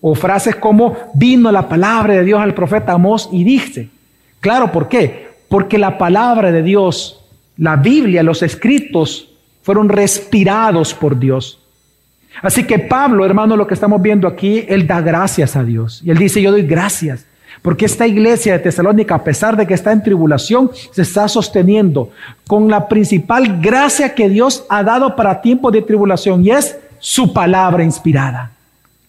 O 0.00 0.14
frases 0.14 0.56
como 0.56 0.96
vino 1.14 1.52
la 1.52 1.68
palabra 1.68 2.14
de 2.14 2.24
Dios 2.24 2.40
al 2.40 2.54
profeta 2.54 2.92
Amós 2.92 3.28
y 3.32 3.44
dice. 3.44 3.90
Claro, 4.40 4.72
¿por 4.72 4.88
qué? 4.88 5.28
Porque 5.48 5.76
la 5.76 5.98
palabra 5.98 6.52
de 6.52 6.62
Dios, 6.62 7.20
la 7.58 7.76
Biblia, 7.76 8.22
los 8.22 8.42
escritos, 8.42 9.29
fueron 9.62 9.88
respirados 9.88 10.94
por 10.94 11.18
Dios. 11.18 11.60
Así 12.42 12.64
que 12.64 12.78
Pablo, 12.78 13.24
hermano, 13.26 13.56
lo 13.56 13.66
que 13.66 13.74
estamos 13.74 14.00
viendo 14.00 14.26
aquí, 14.26 14.64
él 14.68 14.86
da 14.86 15.00
gracias 15.00 15.56
a 15.56 15.64
Dios. 15.64 16.00
Y 16.04 16.10
él 16.10 16.18
dice, 16.18 16.40
yo 16.40 16.50
doy 16.50 16.62
gracias. 16.62 17.26
Porque 17.62 17.84
esta 17.84 18.06
iglesia 18.06 18.54
de 18.54 18.60
Tesalónica, 18.60 19.16
a 19.16 19.24
pesar 19.24 19.56
de 19.56 19.66
que 19.66 19.74
está 19.74 19.92
en 19.92 20.02
tribulación, 20.02 20.70
se 20.92 21.02
está 21.02 21.28
sosteniendo 21.28 22.10
con 22.46 22.68
la 22.68 22.88
principal 22.88 23.60
gracia 23.60 24.14
que 24.14 24.28
Dios 24.28 24.64
ha 24.70 24.82
dado 24.82 25.14
para 25.14 25.42
tiempos 25.42 25.72
de 25.72 25.82
tribulación 25.82 26.44
y 26.44 26.50
es 26.50 26.78
su 26.98 27.32
palabra 27.32 27.84
inspirada. 27.84 28.52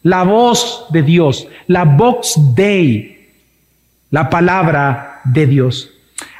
La 0.03 0.23
voz 0.23 0.87
de 0.89 1.03
Dios, 1.03 1.47
la 1.67 1.85
vox 1.85 2.35
Dei, 2.55 3.29
la 4.09 4.29
palabra 4.29 5.21
de 5.23 5.47
Dios. 5.47 5.91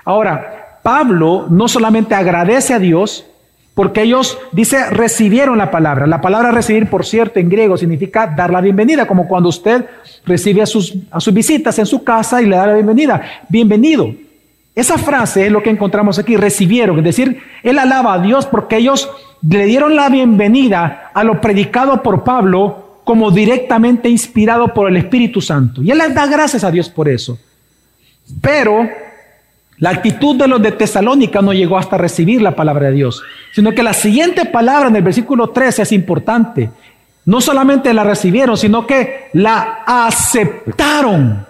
Ahora, 0.04 0.80
Pablo 0.84 1.47
no 1.50 1.67
solamente 1.67 2.15
agradece 2.15 2.74
a 2.74 2.80
Dios, 2.80 3.26
porque 3.74 4.02
ellos, 4.02 4.38
dice, 4.52 4.90
recibieron 4.90 5.58
la 5.58 5.72
palabra. 5.72 6.06
La 6.06 6.20
palabra 6.20 6.52
recibir, 6.52 6.90
por 6.90 7.06
cierto, 7.06 7.40
en 7.40 7.50
griego 7.50 7.78
significa 7.78 8.28
dar 8.28 8.52
la 8.52 8.62
bienvenida, 8.62 9.08
como 9.08 9.28
cuando 9.28 9.50
usted 9.50 9.86
recibe 10.26 10.62
a 10.62 10.66
sus, 10.66 10.94
a 11.10 11.20
sus 11.20 11.34
visitas 11.34 11.80
en 11.80 11.86
su 11.86 12.04
casa 12.04 12.42
y 12.42 12.48
le 12.48 12.58
da 12.58 12.68
la 12.68 12.74
bienvenida. 12.74 13.22
Bienvenido. 13.48 14.14
Esa 14.76 14.98
frase 14.98 15.46
es 15.46 15.52
lo 15.52 15.64
que 15.64 15.70
encontramos 15.70 16.18
aquí, 16.18 16.38
recibieron, 16.38 16.98
es 17.00 17.04
decir, 17.04 17.42
él 17.62 17.78
alaba 17.78 18.14
a 18.14 18.20
Dios 18.20 18.46
porque 18.46 18.78
ellos 18.78 19.10
le 19.42 19.66
dieron 19.66 19.96
la 19.96 20.08
bienvenida 20.10 21.12
a 21.14 21.24
lo 21.24 21.42
predicado 21.42 22.02
por 22.02 22.24
Pablo 22.24 23.00
como 23.04 23.32
directamente 23.32 24.08
inspirado 24.08 24.74
por 24.74 24.88
el 24.88 24.96
Espíritu 24.98 25.42
Santo. 25.42 25.82
Y 25.82 25.92
él 25.92 25.98
les 25.98 26.14
da 26.14 26.26
gracias 26.28 26.64
a 26.64 26.72
Dios 26.72 26.90
por 26.90 27.10
eso. 27.10 27.38
Pero 28.40 28.88
la 29.82 29.89
actitud 29.89 30.36
de 30.36 30.48
los 30.48 30.62
de 30.62 30.74
Tesalónica 30.74 31.41
no 31.41 31.54
llegó 31.54 31.76
hasta 31.76 31.98
recibir 31.98 32.39
la 32.39 32.56
palabra 32.56 32.89
de 32.89 32.94
Dios, 32.94 33.24
sino 33.52 33.72
que 33.72 33.82
la 33.82 33.94
siguiente 33.94 34.46
palabra 34.46 34.89
en 34.89 34.96
el 34.96 35.02
versículo 35.02 35.50
13 35.50 35.82
es 35.82 35.91
importante. 35.91 36.70
No 37.26 37.41
solamente 37.41 37.91
la 37.91 38.04
recibieron, 38.04 38.58
sino 38.58 38.86
que 38.86 39.30
la 39.34 39.80
aceptaron. 39.88 41.48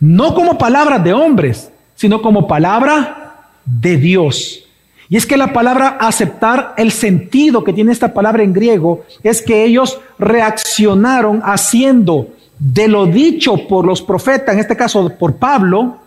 No 0.00 0.34
como 0.34 0.56
palabra 0.56 0.98
de 0.98 1.12
hombres, 1.12 1.70
sino 1.94 2.22
como 2.22 2.48
palabra 2.48 3.50
de 3.66 3.98
Dios. 3.98 4.64
Y 5.10 5.18
es 5.18 5.26
que 5.26 5.36
la 5.36 5.52
palabra 5.52 5.98
aceptar, 6.00 6.72
el 6.78 6.90
sentido 6.90 7.62
que 7.62 7.74
tiene 7.74 7.92
esta 7.92 8.14
palabra 8.14 8.42
en 8.42 8.54
griego, 8.54 9.04
es 9.22 9.42
que 9.42 9.62
ellos 9.62 10.00
reaccionaron 10.18 11.42
haciendo 11.44 12.28
de 12.58 12.88
lo 12.88 13.04
dicho 13.04 13.68
por 13.68 13.84
los 13.84 14.00
profetas, 14.00 14.54
en 14.54 14.60
este 14.60 14.74
caso 14.74 15.10
por 15.18 15.36
Pablo, 15.36 15.98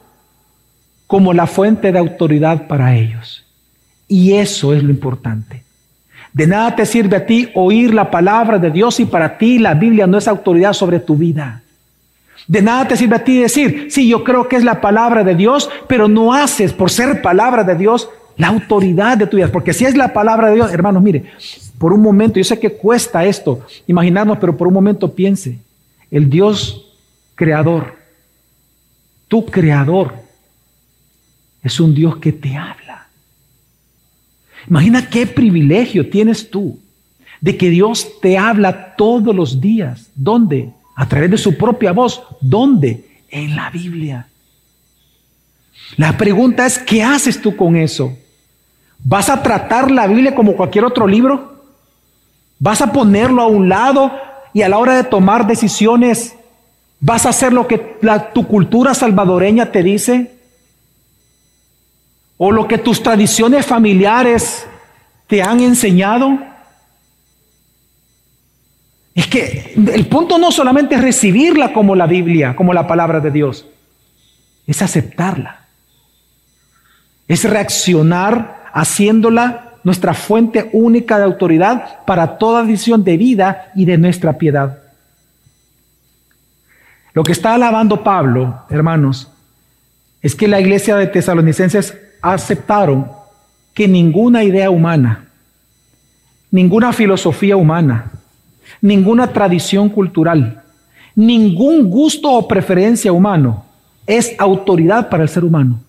como 1.07 1.33
la 1.33 1.47
fuente 1.47 1.91
de 1.91 1.99
autoridad 1.99 2.67
para 2.67 2.95
ellos. 2.95 3.45
Y 4.07 4.33
eso 4.33 4.73
es 4.73 4.83
lo 4.83 4.89
importante. 4.89 5.63
De 6.33 6.47
nada 6.47 6.75
te 6.75 6.85
sirve 6.85 7.15
a 7.15 7.25
ti 7.25 7.49
oír 7.55 7.93
la 7.93 8.11
palabra 8.11 8.59
de 8.59 8.69
Dios 8.69 8.99
y 8.99 9.05
para 9.05 9.37
ti 9.37 9.57
la 9.57 9.73
Biblia 9.73 10.05
no 10.05 10.17
es 10.17 10.27
autoridad 10.27 10.73
sobre 10.73 10.99
tu 10.99 11.15
vida. 11.15 11.61
De 12.47 12.61
nada 12.61 12.87
te 12.87 12.97
sirve 12.97 13.15
a 13.15 13.23
ti 13.23 13.39
decir, 13.39 13.87
sí, 13.89 14.07
yo 14.07 14.23
creo 14.23 14.47
que 14.47 14.55
es 14.55 14.63
la 14.63 14.81
palabra 14.81 15.23
de 15.23 15.35
Dios, 15.35 15.69
pero 15.87 16.07
no 16.07 16.33
haces 16.33 16.73
por 16.73 16.91
ser 16.91 17.21
palabra 17.21 17.63
de 17.63 17.75
Dios 17.75 18.09
la 18.37 18.47
autoridad 18.47 19.17
de 19.17 19.27
tu 19.27 19.37
vida. 19.37 19.51
Porque 19.51 19.73
si 19.73 19.85
es 19.85 19.95
la 19.95 20.13
palabra 20.13 20.49
de 20.49 20.55
Dios, 20.55 20.73
hermanos, 20.73 21.01
mire, 21.01 21.31
por 21.77 21.93
un 21.93 22.01
momento, 22.01 22.37
yo 22.37 22.43
sé 22.43 22.59
que 22.59 22.73
cuesta 22.73 23.23
esto, 23.25 23.61
imaginarnos, 23.87 24.37
pero 24.37 24.55
por 24.55 24.67
un 24.67 24.73
momento 24.73 25.13
piense, 25.13 25.59
el 26.11 26.29
Dios 26.29 26.93
creador, 27.35 27.95
tu 29.27 29.45
creador, 29.45 30.24
es 31.65 31.79
un 31.79 31.93
Dios 31.93 32.17
que 32.17 32.31
te 32.31 32.55
habla. 32.55 33.07
Imagina 34.69 35.09
qué 35.09 35.27
privilegio 35.27 36.09
tienes 36.09 36.49
tú 36.49 36.79
de 37.41 37.57
que 37.57 37.69
Dios 37.69 38.19
te 38.21 38.37
habla 38.37 38.95
todos 38.95 39.35
los 39.35 39.59
días. 39.59 40.09
¿Dónde? 40.15 40.71
a 40.95 41.07
través 41.07 41.29
de 41.29 41.37
su 41.37 41.57
propia 41.57 41.91
voz. 41.91 42.23
¿Dónde? 42.41 43.05
En 43.29 43.55
la 43.55 43.69
Biblia. 43.69 44.27
La 45.97 46.17
pregunta 46.17 46.65
es, 46.65 46.79
¿qué 46.79 47.03
haces 47.03 47.41
tú 47.41 47.55
con 47.55 47.75
eso? 47.75 48.17
¿Vas 49.03 49.29
a 49.29 49.43
tratar 49.43 49.91
la 49.91 50.07
Biblia 50.07 50.33
como 50.33 50.55
cualquier 50.55 50.85
otro 50.85 51.05
libro? 51.05 51.63
¿Vas 52.59 52.81
a 52.81 52.91
ponerlo 52.91 53.41
a 53.41 53.47
un 53.47 53.67
lado 53.67 54.11
y 54.53 54.61
a 54.61 54.69
la 54.69 54.77
hora 54.77 54.95
de 54.95 55.03
tomar 55.03 55.45
decisiones 55.45 56.35
vas 57.01 57.25
a 57.25 57.29
hacer 57.29 57.51
lo 57.51 57.67
que 57.67 57.77
tu 58.33 58.47
cultura 58.47 58.93
salvadoreña 58.93 59.71
te 59.71 59.83
dice? 59.83 60.34
¿O 62.37 62.51
lo 62.51 62.67
que 62.67 62.77
tus 62.77 63.01
tradiciones 63.01 63.65
familiares 63.65 64.67
te 65.27 65.41
han 65.41 65.61
enseñado? 65.61 66.37
Es 69.13 69.27
que 69.27 69.73
el 69.75 70.07
punto 70.07 70.37
no 70.37 70.51
solamente 70.51 70.95
es 70.95 71.01
recibirla 71.01 71.71
como 71.71 71.95
la 71.95 72.05
Biblia, 72.05 72.55
como 72.55 72.73
la 72.73 72.85
palabra 72.85 73.21
de 73.21 73.31
Dios, 73.31 73.65
es 74.67 74.81
aceptarla. 74.81 75.61
Es 77.27 77.43
reaccionar 77.45 78.65
haciéndola 78.73 79.65
nuestra 79.85 80.13
fuente 80.13 80.69
única 80.73 81.17
de 81.17 81.23
autoridad 81.23 82.03
para 82.05 82.37
toda 82.37 82.63
visión 82.63 83.03
de 83.03 83.17
vida 83.17 83.71
y 83.75 83.85
de 83.85 83.97
nuestra 83.97 84.37
piedad. 84.37 84.79
Lo 87.13 87.23
que 87.23 87.31
está 87.31 87.53
alabando 87.53 88.03
Pablo, 88.03 88.65
hermanos, 88.69 89.31
es 90.21 90.35
que 90.35 90.49
la 90.49 90.59
iglesia 90.59 90.97
de 90.97 91.07
tesalonicenses 91.07 91.97
aceptaron 92.21 93.07
que 93.73 93.87
ninguna 93.87 94.43
idea 94.43 94.69
humana, 94.69 95.25
ninguna 96.51 96.93
filosofía 96.93 97.57
humana, 97.57 98.11
ninguna 98.81 99.27
tradición 99.27 99.89
cultural, 99.89 100.63
ningún 101.15 101.89
gusto 101.89 102.31
o 102.31 102.47
preferencia 102.47 103.11
humano 103.11 103.65
es 104.07 104.35
autoridad 104.37 105.09
para 105.09 105.23
el 105.23 105.29
ser 105.29 105.43
humano. 105.43 105.81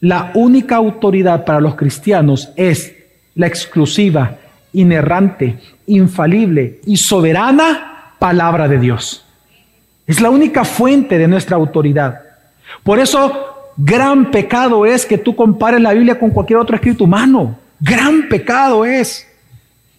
La 0.00 0.32
única 0.34 0.76
autoridad 0.76 1.44
para 1.44 1.60
los 1.60 1.76
cristianos 1.76 2.50
es 2.56 2.94
la 3.34 3.46
exclusiva, 3.46 4.36
inerrante, 4.72 5.58
infalible 5.86 6.80
y 6.84 6.96
soberana 6.96 8.14
palabra 8.18 8.68
de 8.68 8.78
Dios. 8.78 9.24
Es 10.06 10.20
la 10.20 10.30
única 10.30 10.64
fuente 10.64 11.16
de 11.16 11.28
nuestra 11.28 11.56
autoridad. 11.56 12.20
Por 12.82 12.98
eso, 12.98 13.53
gran 13.76 14.30
pecado 14.30 14.86
es 14.86 15.06
que 15.06 15.18
tú 15.18 15.34
compares 15.34 15.80
la 15.80 15.92
Biblia 15.92 16.18
con 16.18 16.30
cualquier 16.30 16.58
otro 16.58 16.76
escrito 16.76 17.04
humano. 17.04 17.56
Gran 17.80 18.28
pecado 18.28 18.84
es. 18.84 19.26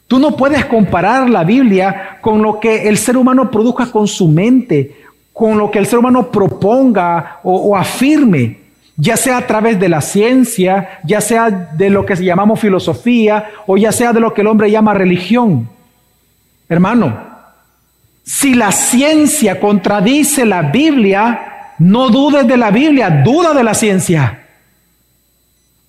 Tú 0.07 0.19
no 0.19 0.35
puedes 0.35 0.65
comparar 0.65 1.29
la 1.29 1.43
Biblia 1.43 2.19
con 2.21 2.41
lo 2.41 2.59
que 2.59 2.87
el 2.87 2.97
ser 2.97 3.17
humano 3.17 3.49
produzca 3.49 3.87
con 3.87 4.07
su 4.07 4.27
mente, 4.27 5.03
con 5.33 5.57
lo 5.57 5.71
que 5.71 5.79
el 5.79 5.87
ser 5.87 5.99
humano 5.99 6.31
proponga 6.31 7.39
o, 7.43 7.55
o 7.55 7.75
afirme 7.75 8.65
ya 8.97 9.17
sea 9.17 9.37
a 9.37 9.47
través 9.47 9.79
de 9.79 9.89
la 9.89 10.01
ciencia, 10.01 10.99
ya 11.03 11.19
sea 11.19 11.49
de 11.49 11.89
lo 11.89 12.05
que 12.05 12.15
llamamos 12.15 12.59
filosofía 12.59 13.49
o 13.67 13.77
ya 13.77 13.91
sea 13.91 14.13
de 14.13 14.21
lo 14.21 14.33
que 14.33 14.41
el 14.41 14.47
hombre 14.47 14.71
llama 14.71 14.93
religión. 14.93 15.69
Hermano, 16.69 17.17
si 18.23 18.53
la 18.53 18.71
ciencia 18.71 19.59
contradice 19.59 20.45
la 20.45 20.63
Biblia, 20.63 21.54
no 21.79 22.09
dudes 22.09 22.47
de 22.47 22.57
la 22.57 22.71
Biblia, 22.71 23.21
duda 23.23 23.53
de 23.53 23.63
la 23.63 23.73
ciencia. 23.73 24.39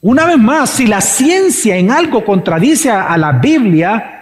Una 0.01 0.27
vez 0.27 0.39
más, 0.39 0.71
si 0.71 0.87
la 0.87 1.01
ciencia 1.01 1.77
en 1.77 1.91
algo 1.91 2.25
contradice 2.25 2.91
a 2.91 3.17
la 3.17 3.33
Biblia, 3.33 4.17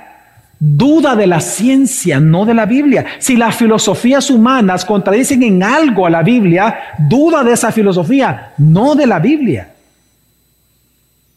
duda 0.66 1.14
de 1.14 1.26
la 1.26 1.40
ciencia, 1.40 2.20
no 2.20 2.46
de 2.46 2.54
la 2.54 2.64
Biblia. 2.64 3.04
Si 3.18 3.36
las 3.36 3.54
filosofías 3.54 4.30
humanas 4.30 4.84
contradicen 4.84 5.42
en 5.42 5.62
algo 5.62 6.06
a 6.06 6.10
la 6.10 6.22
Biblia, 6.22 6.94
duda 6.98 7.44
de 7.44 7.52
esa 7.52 7.70
filosofía, 7.70 8.52
no 8.56 8.94
de 8.94 9.06
la 9.06 9.18
Biblia. 9.18 9.74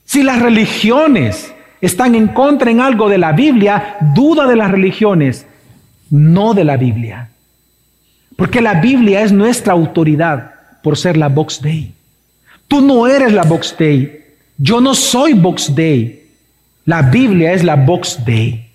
Si 0.05 0.23
las 0.23 0.41
religiones 0.41 1.53
están 1.81 2.15
en 2.15 2.29
contra 2.29 2.71
en 2.71 2.79
algo 2.79 3.09
de 3.09 3.17
la 3.17 3.33
Biblia, 3.33 3.97
duda 4.15 4.47
de 4.47 4.55
las 4.55 4.71
religiones, 4.71 5.45
no 6.09 6.53
de 6.53 6.63
la 6.63 6.77
Biblia. 6.77 7.29
Porque 8.37 8.61
la 8.61 8.75
Biblia 8.75 9.23
es 9.23 9.33
nuestra 9.33 9.73
autoridad 9.73 10.51
por 10.81 10.97
ser 10.97 11.17
la 11.17 11.27
Box 11.27 11.61
Day. 11.61 11.93
Tú 12.69 12.79
no 12.79 13.07
eres 13.07 13.33
la 13.33 13.43
Box 13.43 13.75
Day. 13.77 14.25
Yo 14.57 14.79
no 14.79 14.93
soy 14.93 15.33
Box 15.33 15.75
Day. 15.75 16.23
La 16.85 17.01
Biblia 17.01 17.51
es 17.51 17.63
la 17.63 17.75
Box 17.75 18.23
Day. 18.23 18.69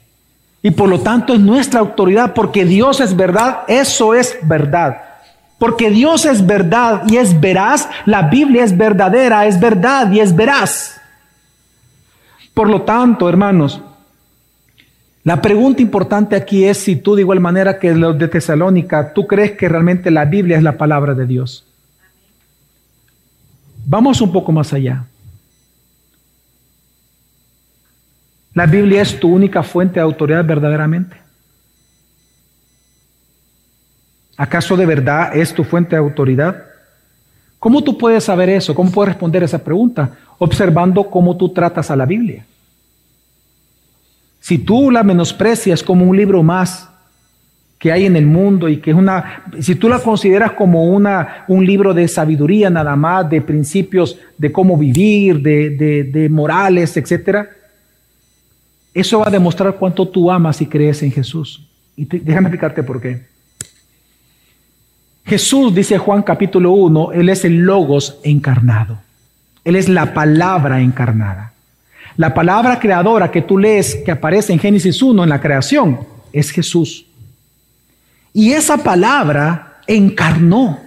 Y 0.62 0.70
por 0.72 0.88
lo 0.88 1.00
tanto 1.00 1.32
es 1.32 1.40
nuestra 1.40 1.80
autoridad, 1.80 2.34
porque 2.34 2.64
Dios 2.64 3.00
es 3.00 3.16
verdad, 3.16 3.60
eso 3.68 4.14
es 4.14 4.36
verdad. 4.42 5.02
Porque 5.58 5.90
Dios 5.90 6.24
es 6.24 6.44
verdad 6.44 7.02
y 7.08 7.16
es 7.16 7.40
veraz, 7.40 7.88
la 8.04 8.22
Biblia 8.22 8.64
es 8.64 8.76
verdadera, 8.76 9.46
es 9.46 9.58
verdad 9.58 10.10
y 10.12 10.20
es 10.20 10.34
veraz. 10.34 11.00
Por 12.52 12.68
lo 12.68 12.82
tanto, 12.82 13.28
hermanos, 13.28 13.80
la 15.24 15.40
pregunta 15.40 15.80
importante 15.80 16.34
aquí 16.34 16.64
es 16.64 16.78
si 16.78 16.96
tú 16.96 17.14
de 17.14 17.22
igual 17.22 17.38
manera 17.38 17.78
que 17.78 17.94
los 17.94 18.18
de 18.18 18.26
Tesalónica, 18.26 19.12
tú 19.12 19.26
crees 19.26 19.52
que 19.52 19.68
realmente 19.68 20.10
la 20.10 20.24
Biblia 20.24 20.56
es 20.56 20.62
la 20.64 20.76
palabra 20.76 21.14
de 21.14 21.26
Dios. 21.26 21.64
Vamos 23.86 24.20
un 24.20 24.32
poco 24.32 24.50
más 24.50 24.72
allá. 24.72 25.04
¿La 28.54 28.66
Biblia 28.66 29.00
es 29.00 29.18
tu 29.18 29.32
única 29.32 29.62
fuente 29.62 29.94
de 29.94 30.00
autoridad 30.00 30.44
verdaderamente? 30.44 31.16
¿Acaso 34.36 34.76
de 34.76 34.86
verdad 34.86 35.36
es 35.36 35.54
tu 35.54 35.62
fuente 35.62 35.90
de 35.90 36.00
autoridad? 36.00 36.64
¿Cómo 37.60 37.82
tú 37.84 37.96
puedes 37.96 38.24
saber 38.24 38.48
eso? 38.48 38.74
¿Cómo 38.74 38.90
puedes 38.90 39.14
responder 39.14 39.44
esa 39.44 39.62
pregunta? 39.62 40.16
Observando 40.38 41.08
cómo 41.08 41.36
tú 41.36 41.50
tratas 41.50 41.92
a 41.92 41.96
la 41.96 42.06
Biblia. 42.06 42.44
Si 44.42 44.58
tú 44.58 44.90
la 44.90 45.04
menosprecias 45.04 45.84
como 45.84 46.04
un 46.04 46.16
libro 46.16 46.42
más 46.42 46.88
que 47.78 47.92
hay 47.92 48.06
en 48.06 48.16
el 48.16 48.26
mundo 48.26 48.68
y 48.68 48.78
que 48.78 48.90
es 48.90 48.96
una, 48.96 49.44
si 49.60 49.76
tú 49.76 49.88
la 49.88 50.00
consideras 50.00 50.50
como 50.52 50.84
una, 50.84 51.44
un 51.46 51.64
libro 51.64 51.94
de 51.94 52.08
sabiduría 52.08 52.68
nada 52.68 52.96
más, 52.96 53.30
de 53.30 53.40
principios 53.40 54.18
de 54.36 54.50
cómo 54.50 54.76
vivir, 54.76 55.40
de, 55.40 55.70
de, 55.70 56.02
de 56.02 56.28
morales, 56.28 56.96
etcétera, 56.96 57.48
eso 58.92 59.20
va 59.20 59.28
a 59.28 59.30
demostrar 59.30 59.76
cuánto 59.76 60.08
tú 60.08 60.28
amas 60.28 60.60
y 60.60 60.66
crees 60.66 61.04
en 61.04 61.12
Jesús. 61.12 61.64
Y 61.96 62.04
déjame 62.04 62.48
explicarte 62.48 62.82
por 62.82 63.00
qué. 63.00 63.22
Jesús, 65.24 65.72
dice 65.72 65.98
Juan 65.98 66.22
capítulo 66.22 66.72
1, 66.72 67.12
Él 67.12 67.28
es 67.28 67.44
el 67.44 67.58
logos 67.58 68.18
encarnado. 68.24 68.98
Él 69.64 69.76
es 69.76 69.88
la 69.88 70.12
palabra 70.12 70.80
encarnada. 70.80 71.51
La 72.16 72.34
palabra 72.34 72.78
creadora 72.78 73.30
que 73.30 73.42
tú 73.42 73.58
lees, 73.58 73.96
que 74.04 74.10
aparece 74.10 74.52
en 74.52 74.58
Génesis 74.58 75.02
1, 75.02 75.22
en 75.22 75.28
la 75.28 75.40
creación, 75.40 76.00
es 76.32 76.50
Jesús. 76.50 77.06
Y 78.32 78.52
esa 78.52 78.78
palabra 78.78 79.80
encarnó. 79.86 80.78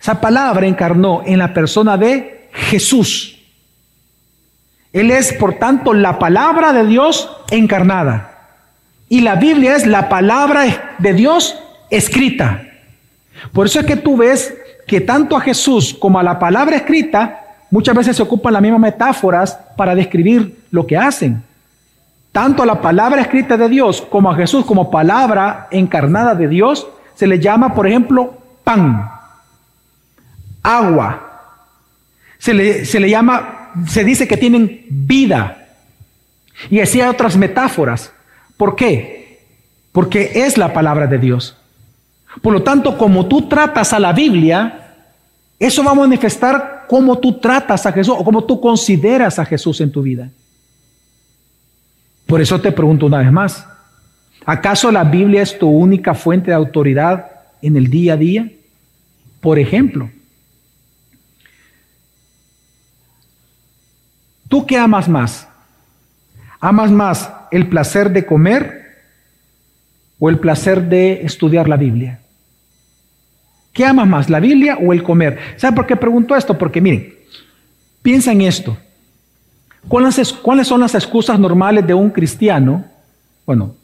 Esa 0.00 0.20
palabra 0.20 0.66
encarnó 0.66 1.22
en 1.24 1.38
la 1.38 1.52
persona 1.52 1.96
de 1.96 2.48
Jesús. 2.52 3.38
Él 4.92 5.10
es, 5.10 5.32
por 5.32 5.54
tanto, 5.54 5.92
la 5.92 6.18
palabra 6.18 6.72
de 6.72 6.86
Dios 6.86 7.30
encarnada. 7.50 8.38
Y 9.08 9.20
la 9.20 9.36
Biblia 9.36 9.76
es 9.76 9.86
la 9.86 10.08
palabra 10.08 10.96
de 10.98 11.12
Dios 11.12 11.56
escrita. 11.90 12.64
Por 13.52 13.66
eso 13.66 13.80
es 13.80 13.86
que 13.86 13.96
tú 13.96 14.16
ves 14.16 14.54
que 14.86 15.00
tanto 15.00 15.36
a 15.36 15.40
Jesús 15.40 15.94
como 15.98 16.18
a 16.18 16.22
la 16.22 16.38
palabra 16.38 16.76
escrita 16.76 17.37
muchas 17.70 17.94
veces 17.94 18.16
se 18.16 18.22
ocupan 18.22 18.52
las 18.52 18.62
mismas 18.62 18.80
metáforas 18.80 19.58
para 19.76 19.94
describir 19.94 20.64
lo 20.70 20.86
que 20.86 20.96
hacen. 20.96 21.42
Tanto 22.32 22.62
a 22.62 22.66
la 22.66 22.80
palabra 22.80 23.20
escrita 23.20 23.56
de 23.56 23.68
Dios 23.68 24.00
como 24.02 24.30
a 24.30 24.36
Jesús 24.36 24.64
como 24.64 24.90
palabra 24.90 25.68
encarnada 25.70 26.34
de 26.34 26.48
Dios 26.48 26.86
se 27.14 27.26
le 27.26 27.40
llama, 27.40 27.74
por 27.74 27.86
ejemplo, 27.86 28.34
pan, 28.62 29.10
agua. 30.62 31.24
Se 32.38 32.54
le, 32.54 32.84
se 32.84 33.00
le 33.00 33.10
llama 33.10 33.58
se 33.86 34.04
dice 34.04 34.26
que 34.26 34.36
tienen 34.36 34.84
vida. 34.88 35.68
Y 36.70 36.80
así 36.80 37.00
hay 37.00 37.08
otras 37.08 37.36
metáforas. 37.36 38.12
¿Por 38.56 38.74
qué? 38.74 39.46
Porque 39.92 40.32
es 40.46 40.58
la 40.58 40.72
palabra 40.72 41.06
de 41.06 41.18
Dios. 41.18 41.56
Por 42.42 42.52
lo 42.52 42.62
tanto, 42.62 42.98
como 42.98 43.26
tú 43.26 43.48
tratas 43.48 43.92
a 43.92 43.98
la 43.98 44.12
Biblia, 44.12 44.94
eso 45.58 45.82
va 45.84 45.92
a 45.92 45.94
manifestar 45.94 46.77
cómo 46.88 47.18
tú 47.18 47.38
tratas 47.38 47.86
a 47.86 47.92
Jesús 47.92 48.14
o 48.18 48.24
cómo 48.24 48.44
tú 48.44 48.60
consideras 48.60 49.38
a 49.38 49.44
Jesús 49.44 49.80
en 49.80 49.92
tu 49.92 50.02
vida. 50.02 50.30
Por 52.26 52.40
eso 52.40 52.60
te 52.60 52.72
pregunto 52.72 53.06
una 53.06 53.18
vez 53.18 53.32
más, 53.32 53.66
¿acaso 54.44 54.90
la 54.90 55.04
Biblia 55.04 55.42
es 55.42 55.58
tu 55.58 55.68
única 55.68 56.14
fuente 56.14 56.50
de 56.50 56.56
autoridad 56.56 57.26
en 57.62 57.76
el 57.76 57.88
día 57.88 58.14
a 58.14 58.16
día? 58.16 58.50
Por 59.40 59.58
ejemplo, 59.58 60.10
¿Tú 64.48 64.66
qué 64.66 64.78
amas 64.78 65.08
más? 65.08 65.46
¿Amas 66.58 66.90
más 66.90 67.30
el 67.50 67.68
placer 67.68 68.10
de 68.10 68.26
comer 68.26 68.96
o 70.18 70.30
el 70.30 70.38
placer 70.38 70.88
de 70.88 71.20
estudiar 71.22 71.68
la 71.68 71.76
Biblia? 71.76 72.20
¿Qué 73.72 73.84
amas 73.84 74.08
más, 74.08 74.30
la 74.30 74.40
Biblia 74.40 74.78
o 74.80 74.92
el 74.92 75.02
comer? 75.02 75.38
¿Sabe 75.56 75.76
por 75.76 75.86
qué 75.86 75.96
pregunto 75.96 76.34
esto? 76.34 76.56
Porque 76.58 76.80
miren, 76.80 77.14
piensa 78.02 78.32
en 78.32 78.42
esto. 78.42 78.76
¿Cuáles, 79.86 80.32
¿Cuáles 80.32 80.66
son 80.66 80.80
las 80.80 80.94
excusas 80.94 81.38
normales 81.38 81.86
de 81.86 81.94
un 81.94 82.10
cristiano? 82.10 82.84
Bueno, 83.46 83.74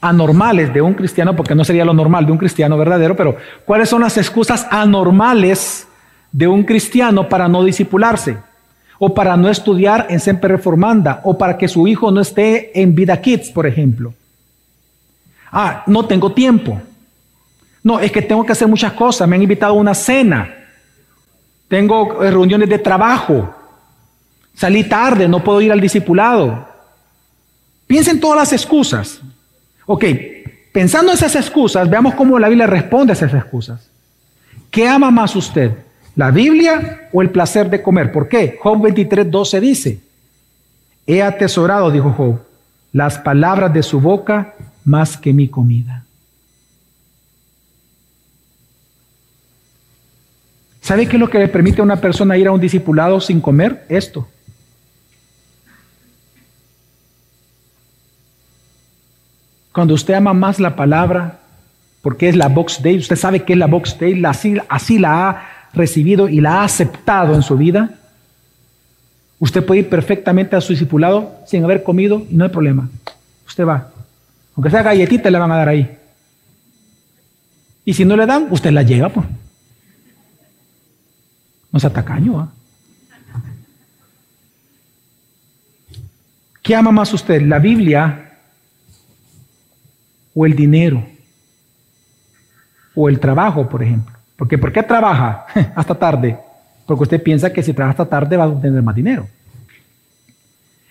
anormales 0.00 0.72
de 0.72 0.80
un 0.80 0.94
cristiano, 0.94 1.36
porque 1.36 1.54
no 1.54 1.64
sería 1.64 1.84
lo 1.84 1.92
normal 1.92 2.26
de 2.26 2.32
un 2.32 2.38
cristiano 2.38 2.76
verdadero, 2.78 3.16
pero 3.16 3.36
¿cuáles 3.64 3.88
son 3.88 4.00
las 4.00 4.16
excusas 4.16 4.66
anormales 4.70 5.86
de 6.32 6.46
un 6.46 6.62
cristiano 6.62 7.28
para 7.28 7.48
no 7.48 7.64
disipularse? 7.64 8.38
O 8.98 9.14
para 9.14 9.36
no 9.36 9.48
estudiar 9.48 10.06
en 10.10 10.20
Semper 10.20 10.52
Reformanda, 10.52 11.20
o 11.24 11.36
para 11.36 11.56
que 11.56 11.68
su 11.68 11.86
hijo 11.86 12.10
no 12.10 12.20
esté 12.20 12.80
en 12.80 12.94
Vida 12.94 13.20
Kids, 13.20 13.50
por 13.50 13.66
ejemplo. 13.66 14.14
Ah, 15.50 15.82
no 15.86 16.04
tengo 16.04 16.32
tiempo. 16.32 16.80
No, 17.82 17.98
es 17.98 18.12
que 18.12 18.22
tengo 18.22 18.44
que 18.44 18.52
hacer 18.52 18.68
muchas 18.68 18.92
cosas. 18.92 19.28
Me 19.28 19.36
han 19.36 19.42
invitado 19.42 19.72
a 19.72 19.76
una 19.76 19.94
cena. 19.94 20.54
Tengo 21.68 22.22
eh, 22.22 22.30
reuniones 22.30 22.68
de 22.68 22.78
trabajo. 22.78 23.54
Salí 24.54 24.84
tarde, 24.84 25.28
no 25.28 25.42
puedo 25.42 25.60
ir 25.60 25.72
al 25.72 25.80
discipulado. 25.80 26.68
Piensen 27.86 28.16
en 28.16 28.20
todas 28.20 28.38
las 28.38 28.52
excusas. 28.52 29.20
Ok, 29.86 30.04
pensando 30.72 31.10
en 31.10 31.16
esas 31.18 31.34
excusas, 31.34 31.88
veamos 31.88 32.14
cómo 32.14 32.38
la 32.38 32.48
Biblia 32.48 32.66
responde 32.66 33.12
a 33.12 33.14
esas 33.14 33.32
excusas. 33.34 33.90
¿Qué 34.70 34.86
ama 34.86 35.10
más 35.10 35.34
usted? 35.34 35.72
¿La 36.14 36.30
Biblia 36.30 37.08
o 37.12 37.22
el 37.22 37.30
placer 37.30 37.70
de 37.70 37.82
comer? 37.82 38.12
¿Por 38.12 38.28
qué? 38.28 38.58
Job 38.60 38.82
23, 38.82 39.30
12 39.30 39.60
dice, 39.60 40.00
he 41.06 41.22
atesorado, 41.22 41.90
dijo 41.90 42.12
Job, 42.12 42.40
las 42.92 43.18
palabras 43.18 43.72
de 43.72 43.82
su 43.82 44.00
boca 44.00 44.54
más 44.84 45.16
que 45.16 45.32
mi 45.32 45.48
comida. 45.48 45.99
¿Sabe 50.80 51.06
qué 51.06 51.16
es 51.16 51.20
lo 51.20 51.28
que 51.28 51.38
le 51.38 51.48
permite 51.48 51.80
a 51.80 51.84
una 51.84 52.00
persona 52.00 52.36
ir 52.36 52.48
a 52.48 52.52
un 52.52 52.60
discipulado 52.60 53.20
sin 53.20 53.40
comer? 53.40 53.84
Esto. 53.88 54.26
Cuando 59.72 59.94
usted 59.94 60.14
ama 60.14 60.32
más 60.32 60.58
la 60.58 60.74
palabra, 60.74 61.40
porque 62.02 62.28
es 62.28 62.36
la 62.36 62.48
Box 62.48 62.82
Day, 62.82 62.98
usted 62.98 63.16
sabe 63.16 63.44
que 63.44 63.52
es 63.52 63.58
la 63.58 63.66
Box 63.66 63.98
Day, 63.98 64.20
así, 64.24 64.56
así 64.68 64.98
la 64.98 65.28
ha 65.28 65.42
recibido 65.72 66.28
y 66.28 66.40
la 66.40 66.60
ha 66.60 66.64
aceptado 66.64 67.34
en 67.34 67.42
su 67.42 67.56
vida, 67.56 67.90
usted 69.38 69.64
puede 69.64 69.80
ir 69.80 69.88
perfectamente 69.88 70.56
a 70.56 70.60
su 70.60 70.72
discipulado 70.72 71.36
sin 71.46 71.62
haber 71.62 71.82
comido 71.82 72.26
y 72.28 72.34
no 72.34 72.44
hay 72.44 72.50
problema. 72.50 72.88
Usted 73.46 73.64
va. 73.64 73.90
Aunque 74.56 74.70
sea 74.70 74.82
galletita, 74.82 75.30
le 75.30 75.38
van 75.38 75.52
a 75.52 75.56
dar 75.56 75.68
ahí. 75.68 75.98
Y 77.84 77.94
si 77.94 78.04
no 78.04 78.16
le 78.16 78.26
dan, 78.26 78.48
usted 78.50 78.72
la 78.72 78.82
lleva, 78.82 79.08
pues. 79.08 79.26
No 81.72 81.80
sea 81.80 81.90
tacaño. 81.90 82.40
¿ah? 82.40 82.52
¿Qué 86.62 86.74
ama 86.74 86.90
más 86.90 87.12
usted, 87.12 87.42
la 87.42 87.58
Biblia 87.58 88.38
o 90.34 90.46
el 90.46 90.54
dinero? 90.54 91.06
O 92.94 93.08
el 93.08 93.18
trabajo, 93.18 93.68
por 93.68 93.82
ejemplo. 93.82 94.14
Porque 94.36 94.58
¿por 94.58 94.72
qué 94.72 94.82
trabaja 94.82 95.46
hasta 95.74 95.94
tarde? 95.94 96.38
Porque 96.86 97.02
usted 97.02 97.22
piensa 97.22 97.52
que 97.52 97.62
si 97.62 97.72
trabaja 97.72 98.02
hasta 98.02 98.08
tarde 98.08 98.36
va 98.36 98.44
a 98.44 98.60
tener 98.60 98.82
más 98.82 98.94
dinero. 98.94 99.28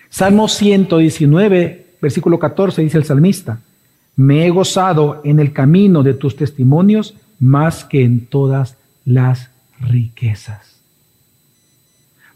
Salmo 0.10 0.48
119, 0.48 1.96
versículo 2.02 2.40
14, 2.40 2.82
dice 2.82 2.98
el 2.98 3.06
salmista, 3.06 3.60
me 4.16 4.46
he 4.46 4.50
gozado 4.50 5.22
en 5.24 5.40
el 5.40 5.54
camino 5.54 6.04
de 6.04 6.14
tus 6.14 6.36
testimonios 6.36 7.16
más 7.40 7.86
que 7.86 8.04
en 8.04 8.26
todas 8.26 8.76
las 9.06 9.50
riquezas. 9.80 10.69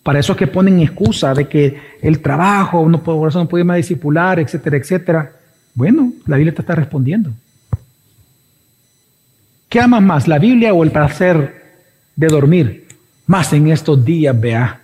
Para 0.04 0.20
eso 0.20 0.34
es 0.34 0.38
que 0.38 0.48
ponen 0.48 0.82
excusa 0.82 1.34
de 1.34 1.48
que 1.48 1.80
el 2.02 2.20
trabajo, 2.20 2.88
no 2.90 3.02
puedo, 3.02 3.20
por 3.20 3.30
eso 3.30 3.40
no 3.40 3.48
puede 3.48 3.64
más 3.64 3.78
discipular, 3.78 4.38
etcétera, 4.38 4.76
etcétera. 4.76 5.32
Bueno, 5.74 6.12
la 6.28 6.36
Biblia 6.36 6.54
te 6.54 6.62
está 6.62 6.76
respondiendo. 6.76 7.32
¿Qué 9.70 9.80
amas 9.80 10.04
más, 10.04 10.28
la 10.28 10.38
Biblia 10.38 10.74
o 10.74 10.84
el 10.84 10.92
placer 10.92 11.64
de 12.16 12.28
dormir? 12.28 12.88
Más 13.26 13.54
en 13.54 13.70
estos 13.70 14.04
días, 14.04 14.40
vea. 14.40 14.82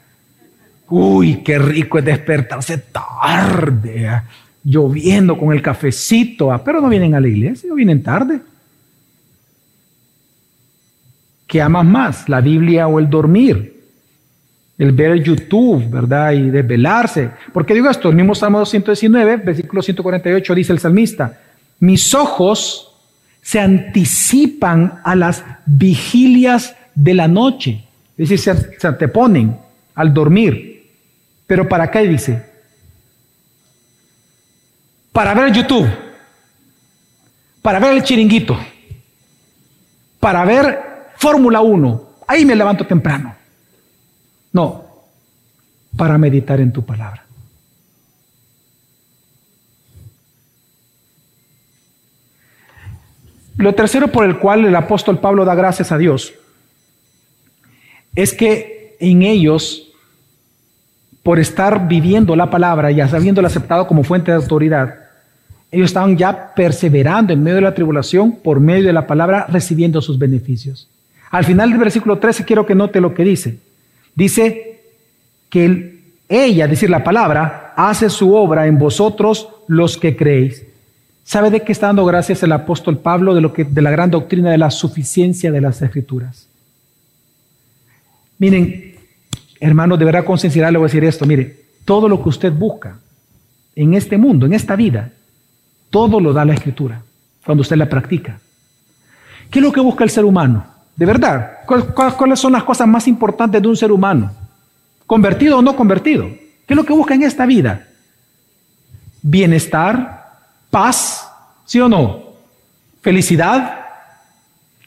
Uy, 0.87 1.43
qué 1.43 1.59
rico 1.59 1.99
es 1.99 2.05
despertarse 2.05 2.77
tarde, 2.77 4.21
lloviendo 4.63 5.37
con 5.37 5.51
el 5.51 5.61
cafecito, 5.61 6.49
pero 6.63 6.79
no 6.79 6.87
vienen 6.87 7.13
a 7.13 7.19
la 7.19 7.27
iglesia, 7.27 7.71
vienen 7.73 8.01
tarde. 8.01 8.39
¿Qué 11.45 11.61
amas 11.61 11.85
más, 11.85 12.29
la 12.29 12.41
Biblia 12.41 12.87
o 12.87 12.99
el 12.99 13.09
dormir? 13.09 13.78
El 14.79 14.93
ver 14.93 15.21
YouTube, 15.21 15.89
¿verdad? 15.89 16.31
Y 16.31 16.49
desvelarse. 16.49 17.29
¿Por 17.51 17.65
qué 17.65 17.73
digo 17.73 17.89
esto? 17.89 18.09
El 18.09 18.15
mismo 18.15 18.33
Salmo 18.33 18.59
219, 18.59 19.35
versículo 19.37 19.81
148, 19.81 20.55
dice 20.55 20.71
el 20.71 20.79
salmista, 20.79 21.37
mis 21.81 22.15
ojos 22.15 22.95
se 23.41 23.59
anticipan 23.59 25.01
a 25.03 25.15
las 25.15 25.43
vigilias 25.65 26.75
de 26.95 27.13
la 27.13 27.27
noche, 27.27 27.83
es 28.17 28.29
decir, 28.29 28.55
se, 28.79 28.87
anteponen 28.87 29.57
al 29.95 30.13
dormir. 30.13 30.87
Pero 31.45 31.67
¿para 31.67 31.91
qué 31.91 32.01
dice? 32.07 32.41
Para 35.11 35.33
ver 35.33 35.51
YouTube, 35.51 35.89
para 37.61 37.79
ver 37.79 37.93
el 37.95 38.03
chiringuito, 38.03 38.57
para 40.21 40.45
ver 40.45 40.79
Fórmula 41.17 41.59
1. 41.59 42.09
Ahí 42.27 42.45
me 42.45 42.55
levanto 42.55 42.85
temprano. 42.85 43.38
No, 44.51 44.85
para 45.95 46.17
meditar 46.17 46.59
en 46.59 46.71
tu 46.71 46.83
palabra. 46.83 47.25
Lo 53.57 53.75
tercero 53.75 54.07
por 54.07 54.23
el 54.23 54.39
cual 54.39 54.63
el 54.63 54.75
apóstol 54.75 55.19
Pablo 55.19 55.43
da 55.43 55.53
gracias 55.53 55.91
a 55.91 55.97
Dios 55.97 56.33
es 58.15 58.33
que 58.33 58.95
en 59.01 59.21
ellos, 59.21 59.91
por 61.23 61.39
estar 61.39 61.87
viviendo 61.87 62.35
la 62.35 62.49
palabra 62.49 62.89
y 62.91 63.01
habiéndola 63.01 63.49
aceptado 63.49 63.85
como 63.85 64.03
fuente 64.03 64.31
de 64.31 64.37
autoridad, 64.37 64.95
ellos 65.71 65.87
estaban 65.87 66.17
ya 66.17 66.53
perseverando 66.55 67.33
en 67.33 67.43
medio 67.43 67.57
de 67.57 67.63
la 67.63 67.75
tribulación 67.75 68.37
por 68.37 68.59
medio 68.59 68.87
de 68.87 68.93
la 68.93 69.05
palabra, 69.05 69.45
recibiendo 69.49 70.01
sus 70.01 70.17
beneficios. 70.17 70.87
Al 71.29 71.43
final 71.43 71.69
del 71.69 71.79
versículo 71.79 72.17
13 72.17 72.45
quiero 72.45 72.65
que 72.65 72.75
note 72.75 73.01
lo 73.01 73.13
que 73.13 73.23
dice. 73.23 73.59
Dice 74.15 74.81
que 75.49 75.99
ella, 76.27 76.65
es 76.65 76.69
decir, 76.71 76.89
la 76.89 77.03
palabra, 77.03 77.73
hace 77.75 78.09
su 78.09 78.33
obra 78.33 78.67
en 78.67 78.77
vosotros 78.77 79.49
los 79.67 79.97
que 79.97 80.15
creéis. 80.15 80.65
¿Sabe 81.23 81.49
de 81.51 81.61
qué 81.61 81.71
está 81.71 81.87
dando 81.87 82.05
gracias 82.05 82.41
el 82.43 82.51
apóstol 82.51 82.97
Pablo 82.97 83.35
de, 83.35 83.41
lo 83.41 83.53
que, 83.53 83.63
de 83.63 83.81
la 83.81 83.91
gran 83.91 84.09
doctrina 84.11 84.51
de 84.51 84.57
la 84.57 84.71
suficiencia 84.71 85.51
de 85.51 85.61
las 85.61 85.81
escrituras? 85.81 86.47
Miren, 88.37 88.95
hermanos, 89.59 89.99
deberá 89.99 90.25
considerar, 90.25 90.71
le 90.71 90.79
voy 90.79 90.85
a 90.85 90.89
decir 90.89 91.03
esto, 91.03 91.25
mire, 91.25 91.57
todo 91.85 92.07
lo 92.07 92.21
que 92.21 92.29
usted 92.29 92.51
busca 92.51 92.99
en 93.75 93.93
este 93.93 94.17
mundo, 94.17 94.45
en 94.45 94.53
esta 94.53 94.75
vida, 94.75 95.11
todo 95.89 96.19
lo 96.19 96.33
da 96.33 96.45
la 96.45 96.53
escritura, 96.53 97.01
cuando 97.45 97.61
usted 97.61 97.75
la 97.75 97.89
practica. 97.89 98.39
¿Qué 99.49 99.59
es 99.59 99.63
lo 99.63 99.71
que 99.71 99.81
busca 99.81 100.03
el 100.03 100.09
ser 100.09 100.25
humano? 100.25 100.65
De 100.99 101.05
verdad, 101.05 101.59
¿cuáles 101.65 102.41
son 102.41 102.51
las 102.51 102.65
cosas 102.65 102.85
más 102.85 103.07
importantes 103.07 103.61
de 103.61 103.69
un 103.69 103.77
ser 103.77 103.89
humano? 103.89 104.33
¿Convertido 105.07 105.57
o 105.57 105.61
no 105.61 105.73
convertido? 105.73 106.25
¿Qué 106.25 106.73
es 106.73 106.75
lo 106.75 106.83
que 106.83 106.91
busca 106.91 107.13
en 107.13 107.23
esta 107.23 107.45
vida? 107.45 107.87
Bienestar, 109.21 110.41
paz, 110.69 111.25
¿sí 111.63 111.79
o 111.79 111.87
no? 111.87 112.33
Felicidad, 113.01 113.79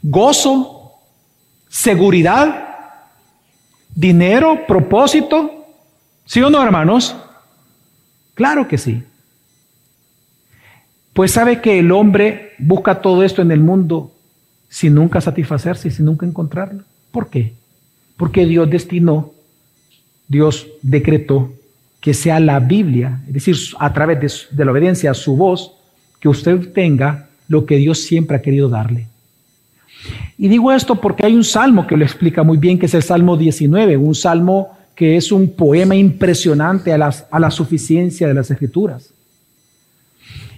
gozo, 0.02 0.98
seguridad, 1.70 2.62
dinero, 3.94 4.66
propósito. 4.66 5.64
¿Sí 6.26 6.42
o 6.42 6.50
no, 6.50 6.62
hermanos? 6.62 7.16
Claro 8.34 8.68
que 8.68 8.76
sí. 8.76 9.02
Pues 11.14 11.32
sabe 11.32 11.62
que 11.62 11.78
el 11.78 11.90
hombre 11.90 12.52
busca 12.58 13.00
todo 13.00 13.22
esto 13.22 13.40
en 13.40 13.50
el 13.50 13.60
mundo 13.60 14.11
sin 14.72 14.94
nunca 14.94 15.20
satisfacerse 15.20 15.90
sin 15.90 16.06
nunca 16.06 16.24
encontrarlo. 16.24 16.82
¿Por 17.10 17.28
qué? 17.28 17.52
Porque 18.16 18.46
Dios 18.46 18.70
destinó, 18.70 19.32
Dios 20.26 20.66
decretó 20.80 21.52
que 22.00 22.14
sea 22.14 22.40
la 22.40 22.58
Biblia, 22.58 23.20
es 23.26 23.34
decir, 23.34 23.54
a 23.78 23.92
través 23.92 24.18
de, 24.18 24.56
de 24.56 24.64
la 24.64 24.72
obediencia 24.72 25.10
a 25.10 25.14
su 25.14 25.36
voz, 25.36 25.72
que 26.20 26.28
usted 26.30 26.72
tenga 26.72 27.28
lo 27.48 27.66
que 27.66 27.76
Dios 27.76 28.00
siempre 28.00 28.38
ha 28.38 28.40
querido 28.40 28.70
darle. 28.70 29.08
Y 30.38 30.48
digo 30.48 30.72
esto 30.72 30.98
porque 30.98 31.26
hay 31.26 31.34
un 31.34 31.44
salmo 31.44 31.86
que 31.86 31.98
lo 31.98 32.04
explica 32.04 32.42
muy 32.42 32.56
bien, 32.56 32.78
que 32.78 32.86
es 32.86 32.94
el 32.94 33.02
Salmo 33.02 33.36
19, 33.36 33.98
un 33.98 34.14
salmo 34.14 34.74
que 34.94 35.18
es 35.18 35.30
un 35.32 35.50
poema 35.50 35.94
impresionante 35.94 36.94
a, 36.94 37.10
a 37.30 37.38
la 37.38 37.50
suficiencia 37.50 38.26
de 38.26 38.32
las 38.32 38.50
escrituras. 38.50 39.12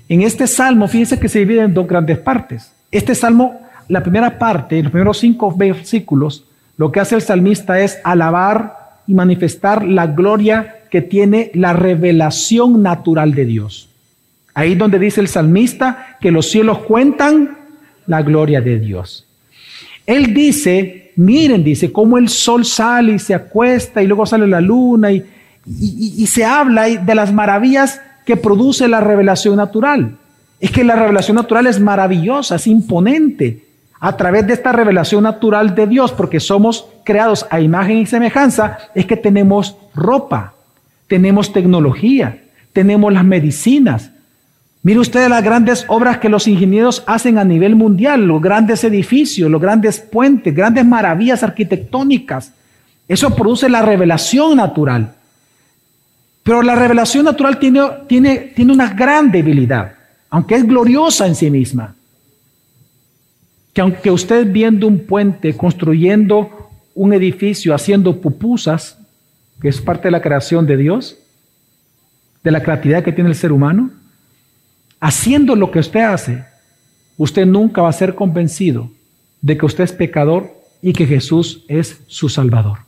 En 0.08 0.22
este 0.22 0.46
salmo, 0.46 0.86
fíjense 0.86 1.18
que 1.18 1.28
se 1.28 1.40
divide 1.40 1.62
en 1.62 1.74
dos 1.74 1.88
grandes 1.88 2.18
partes. 2.18 2.70
Este 2.92 3.16
salmo, 3.16 3.63
la 3.88 4.02
primera 4.02 4.38
parte, 4.38 4.82
los 4.82 4.92
primeros 4.92 5.18
cinco 5.18 5.54
versículos, 5.54 6.44
lo 6.76 6.90
que 6.90 7.00
hace 7.00 7.14
el 7.14 7.22
salmista 7.22 7.80
es 7.80 7.98
alabar 8.04 8.98
y 9.06 9.14
manifestar 9.14 9.84
la 9.84 10.06
gloria 10.06 10.76
que 10.90 11.02
tiene 11.02 11.50
la 11.54 11.72
revelación 11.72 12.82
natural 12.82 13.34
de 13.34 13.44
Dios. 13.44 13.88
Ahí 14.54 14.74
donde 14.74 14.98
dice 14.98 15.20
el 15.20 15.28
salmista 15.28 16.16
que 16.20 16.30
los 16.30 16.50
cielos 16.50 16.78
cuentan 16.78 17.58
la 18.06 18.22
gloria 18.22 18.60
de 18.60 18.78
Dios. 18.78 19.26
Él 20.06 20.34
dice, 20.34 21.12
miren, 21.16 21.64
dice, 21.64 21.92
cómo 21.92 22.18
el 22.18 22.28
sol 22.28 22.64
sale 22.64 23.14
y 23.14 23.18
se 23.18 23.34
acuesta 23.34 24.02
y 24.02 24.06
luego 24.06 24.26
sale 24.26 24.46
la 24.46 24.60
luna 24.60 25.10
y, 25.10 25.24
y, 25.66 26.26
se 26.26 26.44
habla 26.44 26.84
de 26.84 27.14
las 27.14 27.32
maravillas 27.32 28.00
que 28.26 28.36
produce 28.36 28.86
la 28.86 29.00
revelación 29.00 29.56
natural. 29.56 30.16
Es 30.60 30.70
que 30.70 30.84
la 30.84 30.94
revelación 30.94 31.36
natural 31.36 31.66
es 31.66 31.80
maravillosa, 31.80 32.56
es 32.56 32.66
imponente. 32.66 33.63
A 34.04 34.18
través 34.18 34.46
de 34.46 34.52
esta 34.52 34.70
revelación 34.70 35.22
natural 35.22 35.74
de 35.74 35.86
Dios, 35.86 36.12
porque 36.12 36.38
somos 36.38 36.84
creados 37.04 37.46
a 37.48 37.62
imagen 37.62 37.96
y 37.96 38.04
semejanza, 38.04 38.76
es 38.94 39.06
que 39.06 39.16
tenemos 39.16 39.78
ropa, 39.94 40.52
tenemos 41.08 41.54
tecnología, 41.54 42.42
tenemos 42.74 43.10
las 43.14 43.24
medicinas. 43.24 44.10
Mire 44.82 45.00
usted 45.00 45.26
las 45.30 45.42
grandes 45.42 45.86
obras 45.88 46.18
que 46.18 46.28
los 46.28 46.46
ingenieros 46.46 47.02
hacen 47.06 47.38
a 47.38 47.44
nivel 47.44 47.76
mundial, 47.76 48.26
los 48.26 48.42
grandes 48.42 48.84
edificios, 48.84 49.50
los 49.50 49.58
grandes 49.58 50.00
puentes, 50.00 50.54
grandes 50.54 50.84
maravillas 50.84 51.42
arquitectónicas. 51.42 52.52
Eso 53.08 53.34
produce 53.34 53.70
la 53.70 53.80
revelación 53.80 54.58
natural. 54.58 55.14
Pero 56.42 56.60
la 56.60 56.74
revelación 56.74 57.24
natural 57.24 57.58
tiene, 57.58 57.80
tiene, 58.06 58.36
tiene 58.54 58.70
una 58.70 58.92
gran 58.92 59.30
debilidad, 59.30 59.94
aunque 60.28 60.56
es 60.56 60.66
gloriosa 60.66 61.26
en 61.26 61.34
sí 61.34 61.50
misma. 61.50 61.94
Que 63.74 63.82
aunque 63.82 64.10
usted 64.10 64.50
viendo 64.50 64.86
un 64.86 65.00
puente, 65.00 65.54
construyendo 65.54 66.70
un 66.94 67.12
edificio, 67.12 67.74
haciendo 67.74 68.20
pupusas, 68.20 68.98
que 69.60 69.68
es 69.68 69.80
parte 69.80 70.08
de 70.08 70.12
la 70.12 70.22
creación 70.22 70.66
de 70.66 70.76
Dios, 70.76 71.18
de 72.42 72.50
la 72.50 72.62
creatividad 72.62 73.04
que 73.04 73.12
tiene 73.12 73.30
el 73.30 73.36
ser 73.36 73.52
humano, 73.52 73.90
haciendo 75.00 75.56
lo 75.56 75.70
que 75.70 75.80
usted 75.80 76.00
hace, 76.00 76.44
usted 77.16 77.46
nunca 77.46 77.82
va 77.82 77.88
a 77.88 77.92
ser 77.92 78.14
convencido 78.14 78.90
de 79.42 79.58
que 79.58 79.66
usted 79.66 79.84
es 79.84 79.92
pecador 79.92 80.50
y 80.80 80.92
que 80.92 81.06
Jesús 81.06 81.64
es 81.68 82.00
su 82.06 82.28
Salvador. 82.28 82.78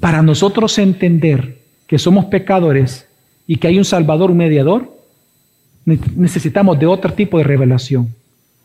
Para 0.00 0.22
nosotros 0.22 0.78
entender 0.78 1.58
que 1.86 1.98
somos 1.98 2.26
pecadores 2.26 3.08
y 3.46 3.56
que 3.56 3.68
hay 3.68 3.78
un 3.78 3.84
Salvador, 3.84 4.30
un 4.30 4.36
mediador, 4.36 4.94
necesitamos 5.84 6.78
de 6.78 6.86
otro 6.86 7.12
tipo 7.14 7.38
de 7.38 7.44
revelación, 7.44 8.14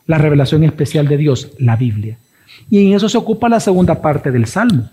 la 0.06 0.18
revelación 0.18 0.63
especial 0.63 1.08
de 1.08 1.18
Dios, 1.18 1.52
la 1.60 1.76
Biblia. 1.76 2.18
Y 2.70 2.88
en 2.88 2.94
eso 2.94 3.10
se 3.10 3.18
ocupa 3.18 3.50
la 3.50 3.60
segunda 3.60 4.02
parte 4.02 4.32
del 4.32 4.46
Salmo. 4.46 4.89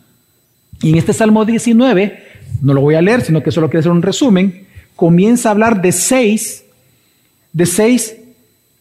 Y 0.82 0.90
en 0.90 0.96
este 0.96 1.12
Salmo 1.12 1.44
19, 1.44 2.24
no 2.62 2.74
lo 2.74 2.80
voy 2.80 2.94
a 2.94 3.02
leer, 3.02 3.22
sino 3.22 3.42
que 3.42 3.50
solo 3.50 3.68
quiero 3.68 3.80
hacer 3.80 3.92
un 3.92 4.02
resumen, 4.02 4.66
comienza 4.96 5.48
a 5.48 5.52
hablar 5.52 5.82
de 5.82 5.92
seis, 5.92 6.64
de 7.52 7.66
seis 7.66 8.16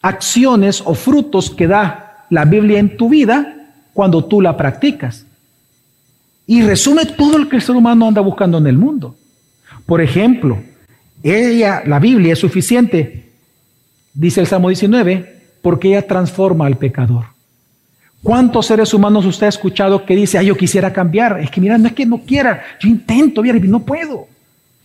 acciones 0.02 0.82
o 0.86 0.94
frutos 0.96 1.50
que 1.50 1.68
da 1.68 2.26
la 2.30 2.46
Biblia 2.46 2.80
en 2.80 2.96
tu 2.96 3.10
vida 3.10 3.74
cuando 3.94 4.24
tú 4.24 4.42
la 4.42 4.56
practicas 4.56 5.26
y 6.50 6.64
resume 6.64 7.06
todo 7.06 7.38
lo 7.38 7.48
que 7.48 7.58
el 7.58 7.62
ser 7.62 7.76
humano 7.76 8.08
anda 8.08 8.22
buscando 8.22 8.58
en 8.58 8.66
el 8.66 8.76
mundo. 8.76 9.16
Por 9.86 10.02
ejemplo, 10.02 10.58
ella, 11.22 11.84
la 11.86 12.00
Biblia 12.00 12.34
es 12.34 12.40
suficiente, 12.40 13.30
dice 14.14 14.42
el 14.42 14.48
Salmo 14.48 14.70
19, 14.70 15.39
porque 15.62 15.90
ella 15.90 16.06
transforma 16.06 16.66
al 16.66 16.78
pecador. 16.78 17.26
¿Cuántos 18.22 18.66
seres 18.66 18.94
humanos 18.94 19.26
usted 19.26 19.46
ha 19.46 19.50
escuchado 19.50 20.06
que 20.06 20.16
dice, 20.16 20.38
ay, 20.38 20.48
yo 20.48 20.58
quisiera 20.58 20.92
cambiar? 20.92 21.40
Es 21.40 21.50
que 21.50 21.62
mira, 21.62 21.78
no 21.78 21.88
es 21.88 21.94
que 21.94 22.06
no 22.06 22.20
quiera, 22.20 22.62
yo 22.80 22.90
intento, 22.90 23.46
y 23.46 23.52
no 23.52 23.80
puedo. 23.80 24.28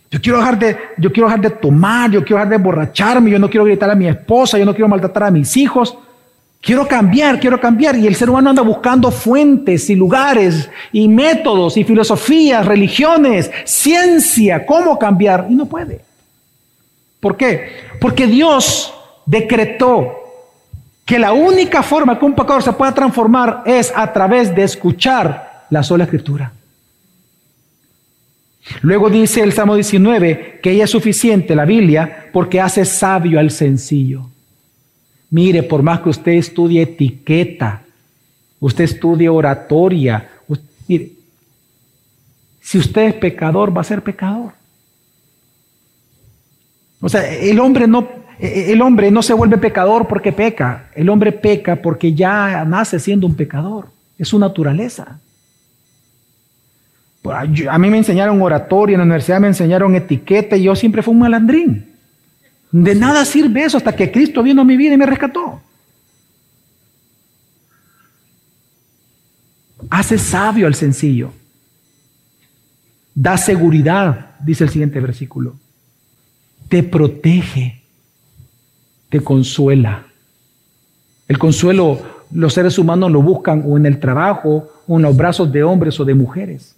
Yo 0.09 0.21
quiero, 0.21 0.37
dejar 0.37 0.57
de, 0.57 0.77
yo 0.97 1.11
quiero 1.11 1.27
dejar 1.27 1.41
de 1.41 1.49
tomar, 1.49 2.09
yo 2.11 2.23
quiero 2.23 2.37
dejar 2.37 2.49
de 2.49 2.55
emborracharme, 2.55 3.31
yo 3.31 3.39
no 3.39 3.49
quiero 3.49 3.65
gritar 3.65 3.89
a 3.89 3.95
mi 3.95 4.07
esposa, 4.07 4.57
yo 4.57 4.65
no 4.65 4.73
quiero 4.73 4.87
maltratar 4.87 5.23
a 5.23 5.31
mis 5.31 5.57
hijos. 5.57 5.97
Quiero 6.61 6.87
cambiar, 6.87 7.39
quiero 7.39 7.59
cambiar. 7.59 7.97
Y 7.97 8.07
el 8.07 8.15
ser 8.15 8.29
humano 8.29 8.49
anda 8.49 8.61
buscando 8.61 9.11
fuentes 9.11 9.89
y 9.89 9.95
lugares 9.95 10.69
y 10.93 11.07
métodos 11.07 11.75
y 11.75 11.83
filosofías, 11.83 12.65
religiones, 12.65 13.51
ciencia, 13.65 14.65
cómo 14.65 14.97
cambiar. 14.97 15.47
Y 15.49 15.55
no 15.55 15.65
puede. 15.65 15.99
¿Por 17.19 17.35
qué? 17.35 17.69
Porque 17.99 18.27
Dios 18.27 18.93
decretó 19.25 20.24
que 21.05 21.19
la 21.19 21.33
única 21.33 21.83
forma 21.83 22.17
que 22.17 22.25
un 22.25 22.33
pecador 22.33 22.63
se 22.63 22.73
pueda 22.73 22.93
transformar 22.93 23.61
es 23.65 23.93
a 23.95 24.11
través 24.11 24.53
de 24.55 24.63
escuchar 24.63 25.65
la 25.69 25.83
sola 25.83 26.05
escritura. 26.05 26.51
Luego 28.81 29.11
dice 29.11 29.41
el 29.41 29.53
Salmo 29.53 29.75
19 29.75 30.59
que 30.63 30.71
ella 30.71 30.85
es 30.85 30.89
suficiente, 30.89 31.55
la 31.55 31.65
Biblia, 31.65 32.29
porque 32.33 32.59
hace 32.59 32.83
sabio 32.85 33.39
al 33.39 33.51
sencillo. 33.51 34.29
Mire, 35.29 35.61
por 35.61 35.83
más 35.83 36.01
que 36.01 36.09
usted 36.09 36.31
estudie 36.33 36.81
etiqueta, 36.81 37.83
usted 38.59 38.85
estudie 38.85 39.29
oratoria, 39.29 40.29
mire, 40.87 41.11
si 42.59 42.79
usted 42.79 43.03
es 43.03 43.13
pecador, 43.13 43.75
va 43.75 43.81
a 43.81 43.83
ser 43.83 44.01
pecador. 44.01 44.53
O 46.99 47.09
sea, 47.09 47.31
el 47.31 47.59
hombre 47.59 47.87
no, 47.87 48.07
el 48.39 48.81
hombre 48.81 49.11
no 49.11 49.21
se 49.21 49.33
vuelve 49.33 49.57
pecador 49.57 50.07
porque 50.07 50.31
peca. 50.31 50.89
El 50.95 51.09
hombre 51.09 51.31
peca 51.31 51.77
porque 51.77 52.13
ya 52.13 52.65
nace 52.65 52.99
siendo 52.99 53.27
un 53.27 53.35
pecador. 53.35 53.89
Es 54.17 54.29
su 54.29 54.39
naturaleza. 54.39 55.19
A 57.31 57.77
mí 57.77 57.89
me 57.89 57.97
enseñaron 57.97 58.41
oratoria, 58.41 58.95
en 58.95 58.99
la 58.99 59.05
universidad 59.05 59.39
me 59.39 59.47
enseñaron 59.47 59.95
etiqueta 59.95 60.57
y 60.57 60.63
yo 60.63 60.75
siempre 60.75 61.01
fui 61.01 61.13
un 61.13 61.19
malandrín. 61.19 61.91
De 62.71 62.93
nada 62.93 63.25
sirve 63.25 63.63
eso 63.63 63.77
hasta 63.77 63.95
que 63.95 64.11
Cristo 64.11 64.43
vino 64.43 64.61
a 64.61 64.65
mi 64.65 64.77
vida 64.77 64.93
y 64.93 64.97
me 64.97 65.05
rescató. 65.05 65.61
Hace 69.89 70.17
sabio 70.17 70.67
al 70.67 70.75
sencillo. 70.75 71.31
Da 73.13 73.37
seguridad, 73.37 74.35
dice 74.41 74.65
el 74.65 74.69
siguiente 74.69 74.99
versículo. 74.99 75.55
Te 76.67 76.83
protege. 76.83 77.84
Consuela. 79.23 80.05
El 81.27 81.37
consuelo 81.37 81.99
los 82.31 82.53
seres 82.53 82.77
humanos 82.77 83.11
lo 83.11 83.21
buscan 83.21 83.63
o 83.65 83.77
en 83.77 83.85
el 83.85 83.99
trabajo 83.99 84.67
o 84.87 84.97
en 84.97 85.03
los 85.03 85.15
brazos 85.15 85.51
de 85.51 85.63
hombres 85.63 85.99
o 85.99 86.05
de 86.05 86.13
mujeres. 86.13 86.75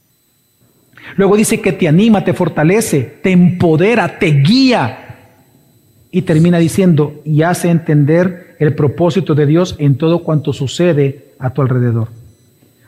Luego 1.15 1.38
dice 1.38 1.62
que 1.62 1.71
te 1.71 1.88
anima, 1.88 2.23
te 2.23 2.34
fortalece, 2.34 3.19
te 3.23 3.32
empodera, 3.32 4.19
te 4.19 4.28
guía, 4.28 5.08
y 6.12 6.23
termina 6.23 6.58
diciendo, 6.58 7.21
y 7.26 7.41
hace 7.41 7.69
entender 7.69 8.56
el 8.60 8.73
propósito 8.73 9.36
de 9.36 9.45
Dios 9.45 9.76
en 9.78 9.97
todo 9.97 10.23
cuanto 10.23 10.54
sucede 10.54 11.34
a 11.38 11.52
tu 11.52 11.62
alrededor. 11.62 12.08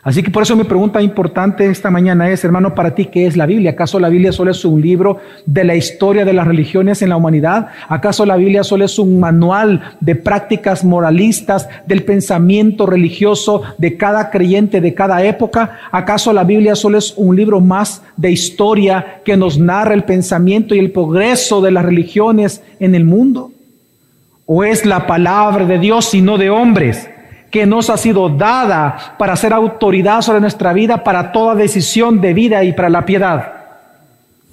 Así 0.01 0.23
que 0.23 0.31
por 0.31 0.43
eso 0.43 0.55
mi 0.55 0.63
pregunta 0.63 1.01
importante 1.01 1.65
esta 1.65 1.89
mañana 1.89 2.29
es, 2.29 2.45
hermano, 2.45 2.73
para 2.73 2.95
ti, 2.95 3.05
¿qué 3.05 3.25
es 3.25 3.35
la 3.35 3.45
Biblia? 3.45 3.71
¿Acaso 3.71 3.99
la 3.99 4.07
Biblia 4.07 4.31
solo 4.31 4.51
es 4.51 4.63
un 4.63 4.81
libro 4.81 5.17
de 5.45 5.65
la 5.65 5.75
historia 5.75 6.23
de 6.23 6.31
las 6.31 6.47
religiones 6.47 7.01
en 7.01 7.09
la 7.09 7.17
humanidad? 7.17 7.67
¿Acaso 7.89 8.25
la 8.25 8.37
Biblia 8.37 8.63
solo 8.63 8.85
es 8.85 8.97
un 8.97 9.19
manual 9.19 9.97
de 9.99 10.15
prácticas 10.15 10.85
moralistas 10.85 11.67
del 11.85 12.03
pensamiento 12.03 12.85
religioso 12.85 13.63
de 13.77 13.97
cada 13.97 14.29
creyente 14.29 14.79
de 14.79 14.93
cada 14.93 15.21
época? 15.25 15.79
¿Acaso 15.91 16.31
la 16.31 16.45
Biblia 16.45 16.75
solo 16.75 16.97
es 16.97 17.13
un 17.17 17.35
libro 17.35 17.59
más 17.59 18.01
de 18.15 18.31
historia 18.31 19.19
que 19.25 19.35
nos 19.35 19.59
narra 19.59 19.95
el 19.95 20.05
pensamiento 20.05 20.75
y 20.75 20.79
el 20.79 20.91
progreso 20.91 21.59
de 21.59 21.71
las 21.71 21.83
religiones 21.83 22.63
en 22.79 22.95
el 22.95 23.03
mundo? 23.03 23.51
¿O 24.45 24.63
es 24.63 24.85
la 24.85 25.07
palabra 25.07 25.65
de 25.65 25.77
Dios 25.77 26.13
y 26.13 26.21
no 26.21 26.37
de 26.37 26.49
hombres? 26.49 27.09
Que 27.51 27.65
nos 27.65 27.89
ha 27.89 27.97
sido 27.97 28.29
dada 28.29 29.15
para 29.17 29.35
ser 29.35 29.53
autoridad 29.53 30.21
sobre 30.21 30.39
nuestra 30.39 30.73
vida, 30.73 31.03
para 31.03 31.31
toda 31.31 31.55
decisión 31.55 32.21
de 32.21 32.33
vida 32.33 32.63
y 32.63 32.73
para 32.73 32.89
la 32.89 33.05
piedad. 33.05 33.53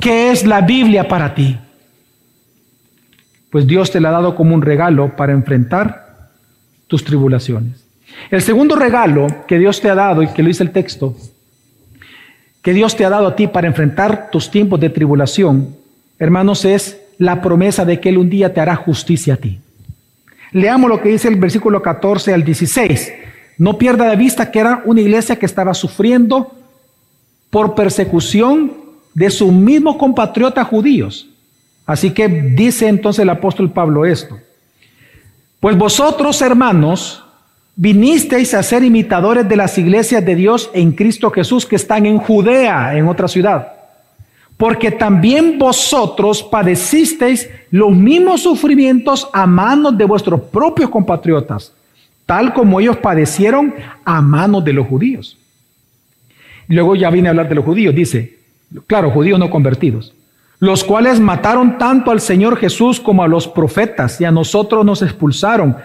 ¿Qué 0.01 0.31
es 0.31 0.47
la 0.47 0.61
Biblia 0.61 1.09
para 1.09 1.35
ti? 1.35 1.59
Pues 3.51 3.66
Dios 3.66 3.91
te 3.91 4.01
la 4.01 4.11
ha 4.11 4.12
dado 4.12 4.35
como 4.35 4.55
un 4.55 4.62
regalo 4.62 5.16
para 5.16 5.33
enfrentar 5.33 6.31
tus 6.87 7.05
tribulaciones. 7.05 7.87
El 8.31 8.43
segundo 8.43 8.77
regalo 8.77 9.27
que 9.47 9.59
Dios 9.59 9.81
te 9.81 9.91
ha 9.91 9.95
dado, 9.95 10.23
y 10.23 10.29
que 10.29 10.43
lo 10.43 10.49
dice 10.49 10.62
el 10.62 10.70
texto, 10.70 11.14
que 12.62 12.73
Dios 12.73 12.97
te 12.97 13.05
ha 13.05 13.11
dado 13.11 13.29
a 13.29 13.37
ti 13.37 13.47
para 13.47 13.66
enfrentar 13.66 14.31
tus 14.31 14.51
tiempos 14.51 14.81
de 14.81 14.91
tribulación, 14.91 15.77
hermanos, 16.18 16.64
es 16.64 17.01
la 17.18 17.41
promesa 17.41 17.85
de 17.85 18.01
que 18.01 18.09
Él 18.09 18.18
un 18.18 18.31
día 18.31 18.53
te 18.53 18.61
hará 18.61 18.77
justicia 18.77 19.35
a 19.35 19.37
ti. 19.37 19.61
Leamos 20.53 20.88
lo 20.88 21.01
que 21.01 21.11
dice 21.11 21.28
el 21.28 21.36
versículo 21.36 21.82
14 21.82 22.32
al 22.32 22.44
16. 22.44 23.12
No 23.59 23.78
pierda 23.78 24.09
de 24.09 24.16
vista 24.16 24.51
que 24.51 24.61
era 24.61 24.82
una 24.84 25.01
iglesia 25.01 25.36
que 25.36 25.47
estaba 25.47 25.74
sufriendo 25.74 26.53
por 27.51 27.74
persecución 27.74 28.72
de 29.14 29.30
sus 29.30 29.53
mismos 29.53 29.97
compatriotas 29.97 30.66
judíos. 30.68 31.28
Así 31.86 32.11
que 32.11 32.28
dice 32.28 32.88
entonces 32.88 33.22
el 33.22 33.30
apóstol 33.30 33.70
Pablo 33.70 34.05
esto. 34.05 34.38
Pues 35.61 35.76
vosotros, 35.78 36.42
hermanos, 36.42 37.24
vinisteis 37.76 38.55
a 38.55 38.62
ser 38.62 38.82
imitadores 38.82 39.49
de 39.49 39.57
las 39.57 39.78
iglesias 39.78 40.24
de 40.24 40.34
Dios 40.34 40.70
en 40.74 40.92
Cristo 40.92 41.30
Jesús 41.30 41.64
que 41.64 41.76
están 41.76 42.07
en 42.07 42.18
Judea, 42.18 42.97
en 42.97 43.09
otra 43.09 43.28
ciudad. 43.28 43.76
Porque 44.57 44.91
también 44.91 45.59
vosotros 45.59 46.43
padecisteis 46.43 47.49
los 47.71 47.91
mismos 47.91 48.43
sufrimientos 48.43 49.29
a 49.33 49.47
manos 49.47 49.97
de 49.99 50.05
vuestros 50.05 50.41
propios 50.41 50.89
compatriotas, 50.89 51.73
tal 52.25 52.55
como 52.55 52.81
ellos 52.81 52.97
padecieron 52.97 53.75
a 54.05 54.23
manos 54.23 54.65
de 54.65 54.73
los 54.73 54.87
judíos. 54.87 55.37
Luego 56.69 56.97
ya 56.97 57.11
viene 57.11 57.29
a 57.29 57.31
hablar 57.31 57.49
de 57.49 57.55
los 57.55 57.65
judíos, 57.65 57.95
dice, 57.95 58.39
claro, 58.87 59.11
judíos 59.11 59.39
no 59.39 59.51
convertidos 59.51 60.15
los 60.59 60.85
cuales 60.85 61.21
mataron 61.21 61.77
tanto 61.79 62.11
al 62.11 62.21
Señor 62.21 62.57
Jesús 62.57 63.01
como 63.01 63.23
a 63.23 63.29
los 63.29 63.47
profetas 63.47 64.21
y 64.21 64.25
a 64.25 64.31
nosotros 64.31 64.85
nos 64.85 65.03
expulsaron 65.03 65.77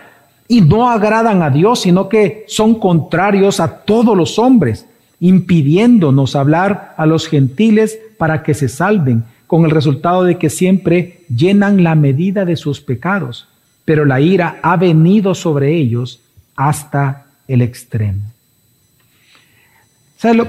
y 0.47 0.61
no 0.61 0.89
agradan 0.89 1.41
a 1.43 1.49
Dios, 1.49 1.81
sino 1.81 2.07
que 2.07 2.45
son 2.47 2.75
contrarios 2.75 3.59
a 3.59 3.83
todos 3.83 4.15
los 4.15 4.39
hombres, 4.39 4.87
impidiéndonos 5.21 6.35
hablar 6.35 6.93
a 6.97 7.05
los 7.05 7.27
gentiles 7.27 7.97
para 8.17 8.43
que 8.43 8.53
se 8.53 8.67
salven, 8.67 9.23
con 9.47 9.63
el 9.63 9.71
resultado 9.71 10.23
de 10.23 10.37
que 10.37 10.49
siempre 10.49 11.21
llenan 11.33 11.83
la 11.83 11.95
medida 11.95 12.43
de 12.43 12.57
sus 12.57 12.81
pecados, 12.81 13.47
pero 13.85 14.03
la 14.03 14.19
ira 14.19 14.59
ha 14.61 14.75
venido 14.75 15.33
sobre 15.33 15.77
ellos 15.77 16.19
hasta 16.55 17.27
el 17.47 17.61
extremo 17.61 18.31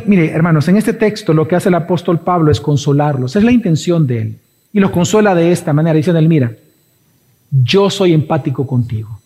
mire, 0.06 0.30
hermanos, 0.30 0.68
en 0.68 0.76
este 0.76 0.92
texto 0.92 1.32
lo 1.32 1.48
que 1.48 1.56
hace 1.56 1.68
el 1.68 1.74
apóstol 1.74 2.20
Pablo 2.20 2.50
es 2.50 2.60
consolarlos. 2.60 3.36
Es 3.36 3.44
la 3.44 3.52
intención 3.52 4.06
de 4.06 4.22
él. 4.22 4.38
Y 4.72 4.80
los 4.80 4.90
consuela 4.90 5.34
de 5.34 5.52
esta 5.52 5.72
manera. 5.72 5.96
Dice 5.96 6.10
él, 6.10 6.28
mira, 6.28 6.52
yo 7.50 7.90
soy 7.90 8.12
empático 8.12 8.66
contigo. 8.66 9.18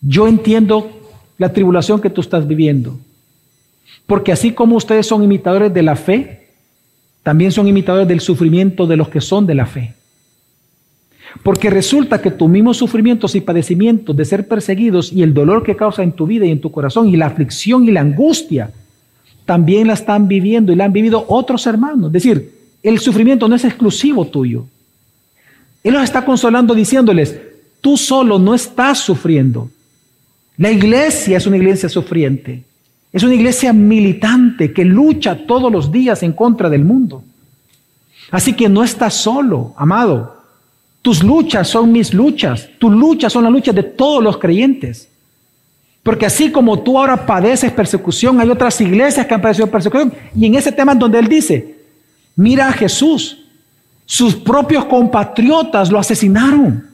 Yo 0.00 0.26
entiendo 0.26 1.01
la 1.42 1.52
tribulación 1.52 2.00
que 2.00 2.10
tú 2.10 2.22
estás 2.22 2.46
viviendo. 2.46 2.98
Porque 4.06 4.32
así 4.32 4.52
como 4.52 4.76
ustedes 4.76 5.06
son 5.06 5.22
imitadores 5.22 5.72
de 5.74 5.82
la 5.82 5.96
fe, 5.96 6.48
también 7.22 7.52
son 7.52 7.68
imitadores 7.68 8.08
del 8.08 8.20
sufrimiento 8.20 8.86
de 8.86 8.96
los 8.96 9.08
que 9.08 9.20
son 9.20 9.46
de 9.46 9.54
la 9.54 9.66
fe. 9.66 9.94
Porque 11.42 11.70
resulta 11.70 12.20
que 12.20 12.30
tus 12.30 12.48
mismos 12.48 12.76
sufrimientos 12.76 13.34
y 13.34 13.40
padecimientos 13.40 14.16
de 14.16 14.24
ser 14.24 14.48
perseguidos 14.48 15.12
y 15.12 15.22
el 15.22 15.32
dolor 15.32 15.62
que 15.62 15.76
causa 15.76 16.02
en 16.02 16.12
tu 16.12 16.26
vida 16.26 16.44
y 16.46 16.50
en 16.50 16.60
tu 16.60 16.70
corazón 16.70 17.08
y 17.08 17.16
la 17.16 17.26
aflicción 17.26 17.84
y 17.88 17.92
la 17.92 18.00
angustia, 18.00 18.70
también 19.46 19.86
la 19.86 19.94
están 19.94 20.28
viviendo 20.28 20.72
y 20.72 20.76
la 20.76 20.84
han 20.84 20.92
vivido 20.92 21.24
otros 21.28 21.66
hermanos. 21.66 22.06
Es 22.06 22.12
decir, 22.12 22.52
el 22.82 22.98
sufrimiento 22.98 23.48
no 23.48 23.54
es 23.54 23.64
exclusivo 23.64 24.26
tuyo. 24.26 24.66
Él 25.82 25.94
los 25.94 26.02
está 26.02 26.24
consolando 26.24 26.74
diciéndoles, 26.74 27.40
tú 27.80 27.96
solo 27.96 28.38
no 28.38 28.54
estás 28.54 28.98
sufriendo. 28.98 29.68
La 30.56 30.70
iglesia 30.70 31.36
es 31.36 31.46
una 31.46 31.56
iglesia 31.56 31.88
sufriente. 31.88 32.64
Es 33.12 33.22
una 33.22 33.34
iglesia 33.34 33.72
militante 33.72 34.72
que 34.72 34.84
lucha 34.84 35.46
todos 35.46 35.70
los 35.70 35.92
días 35.92 36.22
en 36.22 36.32
contra 36.32 36.70
del 36.70 36.84
mundo. 36.84 37.22
Así 38.30 38.54
que 38.54 38.68
no 38.68 38.82
estás 38.82 39.14
solo, 39.14 39.74
amado. 39.76 40.42
Tus 41.02 41.22
luchas 41.22 41.68
son 41.68 41.92
mis 41.92 42.14
luchas. 42.14 42.68
Tus 42.78 42.92
luchas 42.92 43.32
son 43.32 43.44
las 43.44 43.52
luchas 43.52 43.74
de 43.74 43.82
todos 43.82 44.22
los 44.22 44.38
creyentes. 44.38 45.08
Porque 46.02 46.26
así 46.26 46.50
como 46.50 46.80
tú 46.80 46.98
ahora 46.98 47.26
padeces 47.26 47.70
persecución, 47.72 48.40
hay 48.40 48.48
otras 48.48 48.80
iglesias 48.80 49.26
que 49.26 49.34
han 49.34 49.42
padecido 49.42 49.66
persecución. 49.66 50.12
Y 50.34 50.46
en 50.46 50.54
ese 50.54 50.72
tema 50.72 50.94
donde 50.94 51.18
él 51.18 51.28
dice, 51.28 51.76
mira 52.34 52.68
a 52.68 52.72
Jesús, 52.72 53.38
sus 54.06 54.34
propios 54.34 54.84
compatriotas 54.86 55.90
lo 55.90 55.98
asesinaron. 55.98 56.91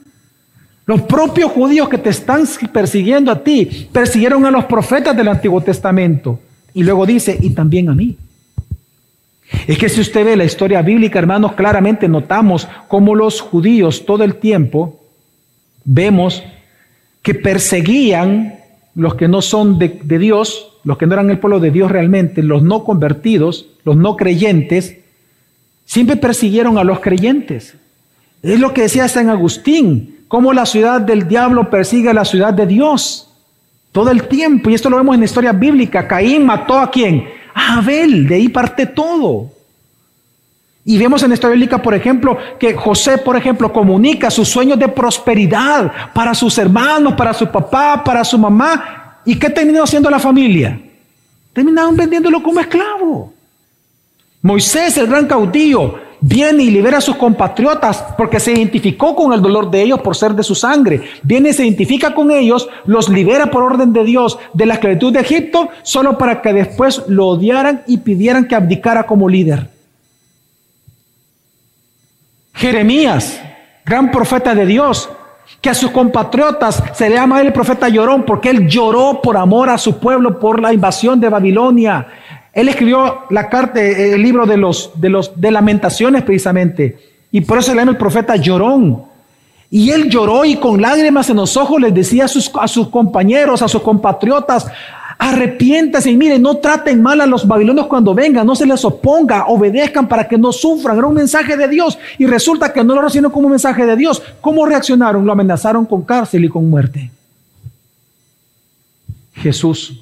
Los 0.89 1.01
propios 1.01 1.51
judíos 1.51 1.87
que 1.87 1.99
te 1.99 2.09
están 2.09 2.45
persiguiendo 2.73 3.31
a 3.31 3.43
ti, 3.43 3.87
persiguieron 3.91 4.43
a 4.47 4.49
los 4.49 4.65
profetas 4.65 5.15
del 5.15 5.27
Antiguo 5.27 5.61
Testamento. 5.61 6.39
Y 6.73 6.81
luego 6.81 7.05
dice, 7.05 7.37
y 7.39 7.51
también 7.51 7.89
a 7.89 7.93
mí. 7.93 8.17
Es 9.67 9.77
que 9.77 9.87
si 9.87 10.01
usted 10.01 10.25
ve 10.25 10.35
la 10.35 10.45
historia 10.45 10.81
bíblica, 10.81 11.19
hermanos, 11.19 11.53
claramente 11.53 12.07
notamos 12.07 12.67
cómo 12.87 13.13
los 13.13 13.39
judíos 13.39 14.03
todo 14.03 14.23
el 14.23 14.37
tiempo 14.37 14.99
vemos 15.85 16.41
que 17.21 17.35
perseguían 17.35 18.55
los 18.95 19.13
que 19.13 19.27
no 19.27 19.43
son 19.43 19.77
de, 19.77 20.01
Dios, 20.17 20.71
los 20.83 20.97
que 20.97 21.05
no 21.05 21.13
eran 21.13 21.29
el 21.29 21.37
pueblo 21.37 21.59
de 21.59 21.69
Dios 21.69 21.91
realmente, 21.91 22.41
los 22.41 22.63
no 22.63 22.83
convertidos, 22.83 23.67
los 23.83 23.95
no 23.95 24.15
creyentes, 24.15 24.97
siempre 25.85 26.15
persiguieron 26.15 26.79
a 26.79 26.83
los 26.83 26.99
creyentes. 26.99 27.75
Es 28.41 28.59
lo 28.59 28.73
que 28.73 28.81
decía 28.81 29.07
San 29.07 29.29
Agustín, 29.29 30.15
cómo 30.29 30.53
la 30.53 30.65
ciudad 30.65 31.01
del 31.01 31.27
diablo 31.27 31.69
persigue 31.69 32.09
a 32.09 32.13
la 32.13 32.23
ciudad 32.23 32.53
de 32.53 32.65
Dios 32.65 33.27
todo 33.91 34.11
el 34.11 34.29
tiempo. 34.29 34.69
Y 34.69 34.75
esto 34.75 34.89
lo 34.89 34.95
vemos 34.95 35.15
en 35.15 35.19
la 35.21 35.25
historia 35.25 35.51
bíblica. 35.51 36.07
Caín 36.07 36.45
mató 36.45 36.79
a 36.79 36.89
quién? 36.89 37.27
Abel, 37.53 38.27
de 38.27 38.35
ahí 38.35 38.47
parte 38.47 38.85
todo. 38.85 39.51
Y 40.85 40.97
vemos 40.97 41.21
en 41.23 41.33
esta 41.33 41.49
bíblica, 41.49 41.81
por 41.81 41.93
ejemplo, 41.93 42.37
que 42.59 42.75
José, 42.75 43.17
por 43.17 43.35
ejemplo, 43.35 43.73
comunica 43.73 44.29
sus 44.29 44.47
sueños 44.47 44.79
de 44.79 44.87
prosperidad 44.87 45.91
para 46.13 46.33
sus 46.33 46.57
hermanos, 46.57 47.13
para 47.15 47.33
su 47.33 47.47
papá, 47.47 48.03
para 48.03 48.23
su 48.23 48.37
mamá. 48.37 49.19
¿Y 49.25 49.35
qué 49.35 49.49
terminó 49.49 49.83
haciendo 49.83 50.09
la 50.09 50.19
familia? 50.19 50.79
Terminaron 51.53 51.97
vendiéndolo 51.97 52.41
como 52.41 52.59
esclavo. 52.59 53.33
Moisés, 54.41 54.95
el 54.97 55.07
gran 55.07 55.27
caudillo, 55.27 55.95
viene 56.21 56.63
y 56.63 56.71
libera 56.71 56.97
a 56.97 57.01
sus 57.01 57.15
compatriotas 57.15 58.03
porque 58.17 58.39
se 58.39 58.51
identificó 58.51 59.15
con 59.15 59.33
el 59.33 59.41
dolor 59.41 59.69
de 59.71 59.81
ellos 59.81 60.01
por 60.01 60.15
ser 60.15 60.33
de 60.33 60.43
su 60.43 60.55
sangre. 60.55 61.01
Viene 61.23 61.49
y 61.49 61.53
se 61.53 61.63
identifica 61.63 62.13
con 62.13 62.31
ellos, 62.31 62.67
los 62.85 63.09
libera 63.09 63.47
por 63.47 63.63
orden 63.63 63.93
de 63.93 64.03
Dios 64.03 64.37
de 64.53 64.65
la 64.65 64.75
esclavitud 64.75 65.13
de 65.13 65.21
Egipto, 65.21 65.69
solo 65.83 66.17
para 66.17 66.41
que 66.41 66.53
después 66.53 67.03
lo 67.07 67.27
odiaran 67.27 67.83
y 67.87 67.97
pidieran 67.97 68.47
que 68.47 68.55
abdicara 68.55 69.05
como 69.05 69.29
líder. 69.29 69.67
Jeremías, 72.53 73.41
gran 73.85 74.11
profeta 74.11 74.53
de 74.53 74.65
Dios, 74.65 75.09
que 75.61 75.69
a 75.69 75.73
sus 75.73 75.91
compatriotas 75.91 76.83
se 76.93 77.09
le 77.09 77.15
llama 77.15 77.41
el 77.41 77.51
profeta 77.51 77.89
llorón 77.89 78.23
porque 78.23 78.49
él 78.49 78.67
lloró 78.67 79.21
por 79.21 79.35
amor 79.35 79.69
a 79.69 79.77
su 79.77 79.99
pueblo 79.99 80.39
por 80.39 80.61
la 80.61 80.73
invasión 80.73 81.19
de 81.19 81.29
Babilonia. 81.29 82.07
Él 82.53 82.67
escribió 82.67 83.19
la 83.29 83.49
carta, 83.49 83.81
eh, 83.81 84.13
el 84.13 84.23
libro 84.23 84.45
de 84.45 84.57
los, 84.57 84.91
de 84.95 85.09
los 85.09 85.39
de 85.39 85.51
lamentaciones 85.51 86.23
precisamente. 86.23 86.97
Y 87.31 87.41
por 87.41 87.59
eso 87.59 87.73
le 87.73 87.81
llama 87.81 87.91
el 87.91 87.97
profeta 87.97 88.35
llorón. 88.35 89.03
Y 89.69 89.91
él 89.91 90.09
lloró 90.09 90.45
y 90.45 90.55
con 90.55 90.81
lágrimas 90.81 91.29
en 91.29 91.37
los 91.37 91.55
ojos 91.55 91.79
les 91.79 91.93
decía 91.93 92.25
a 92.25 92.27
sus, 92.27 92.51
a 92.59 92.67
sus 92.67 92.87
compañeros, 92.89 93.61
a 93.61 93.67
sus 93.67 93.83
compatriotas, 93.83 94.65
arrepiéntase 95.19 96.09
y 96.09 96.17
miren, 96.17 96.41
no 96.41 96.57
traten 96.57 97.03
mal 97.03 97.21
a 97.21 97.27
los 97.27 97.47
babilonios 97.47 97.85
cuando 97.85 98.15
vengan, 98.15 98.47
no 98.47 98.55
se 98.55 98.65
les 98.65 98.83
oponga, 98.83 99.45
obedezcan 99.45 100.07
para 100.07 100.27
que 100.27 100.39
no 100.39 100.51
sufran. 100.51 100.97
Era 100.97 101.05
un 101.05 101.13
mensaje 101.13 101.55
de 101.55 101.67
Dios 101.67 101.99
y 102.17 102.25
resulta 102.25 102.73
que 102.73 102.83
no 102.83 102.95
lo 102.95 103.03
recibieron 103.03 103.31
como 103.31 103.45
un 103.45 103.51
mensaje 103.51 103.85
de 103.85 103.95
Dios. 103.95 104.23
¿Cómo 104.41 104.65
reaccionaron? 104.65 105.23
Lo 105.23 105.33
amenazaron 105.33 105.85
con 105.85 106.01
cárcel 106.01 106.45
y 106.45 106.49
con 106.49 106.67
muerte. 106.67 107.11
Jesús, 109.33 110.01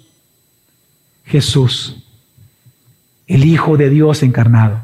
Jesús 1.26 2.07
el 3.28 3.46
Hijo 3.46 3.78
de 3.78 3.90
Dios 3.90 4.24
encarnado. 4.24 4.82